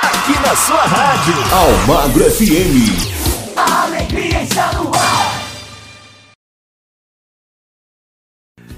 Aqui 0.03 0.39
na 0.47 0.55
sua 0.55 0.83
rádio. 0.83 1.33
Almagro 1.51 2.23
FM. 2.29 3.57
A 3.57 3.83
alegria 3.85 4.43
está 4.43 4.71
no 4.73 4.91
ar. 4.93 5.28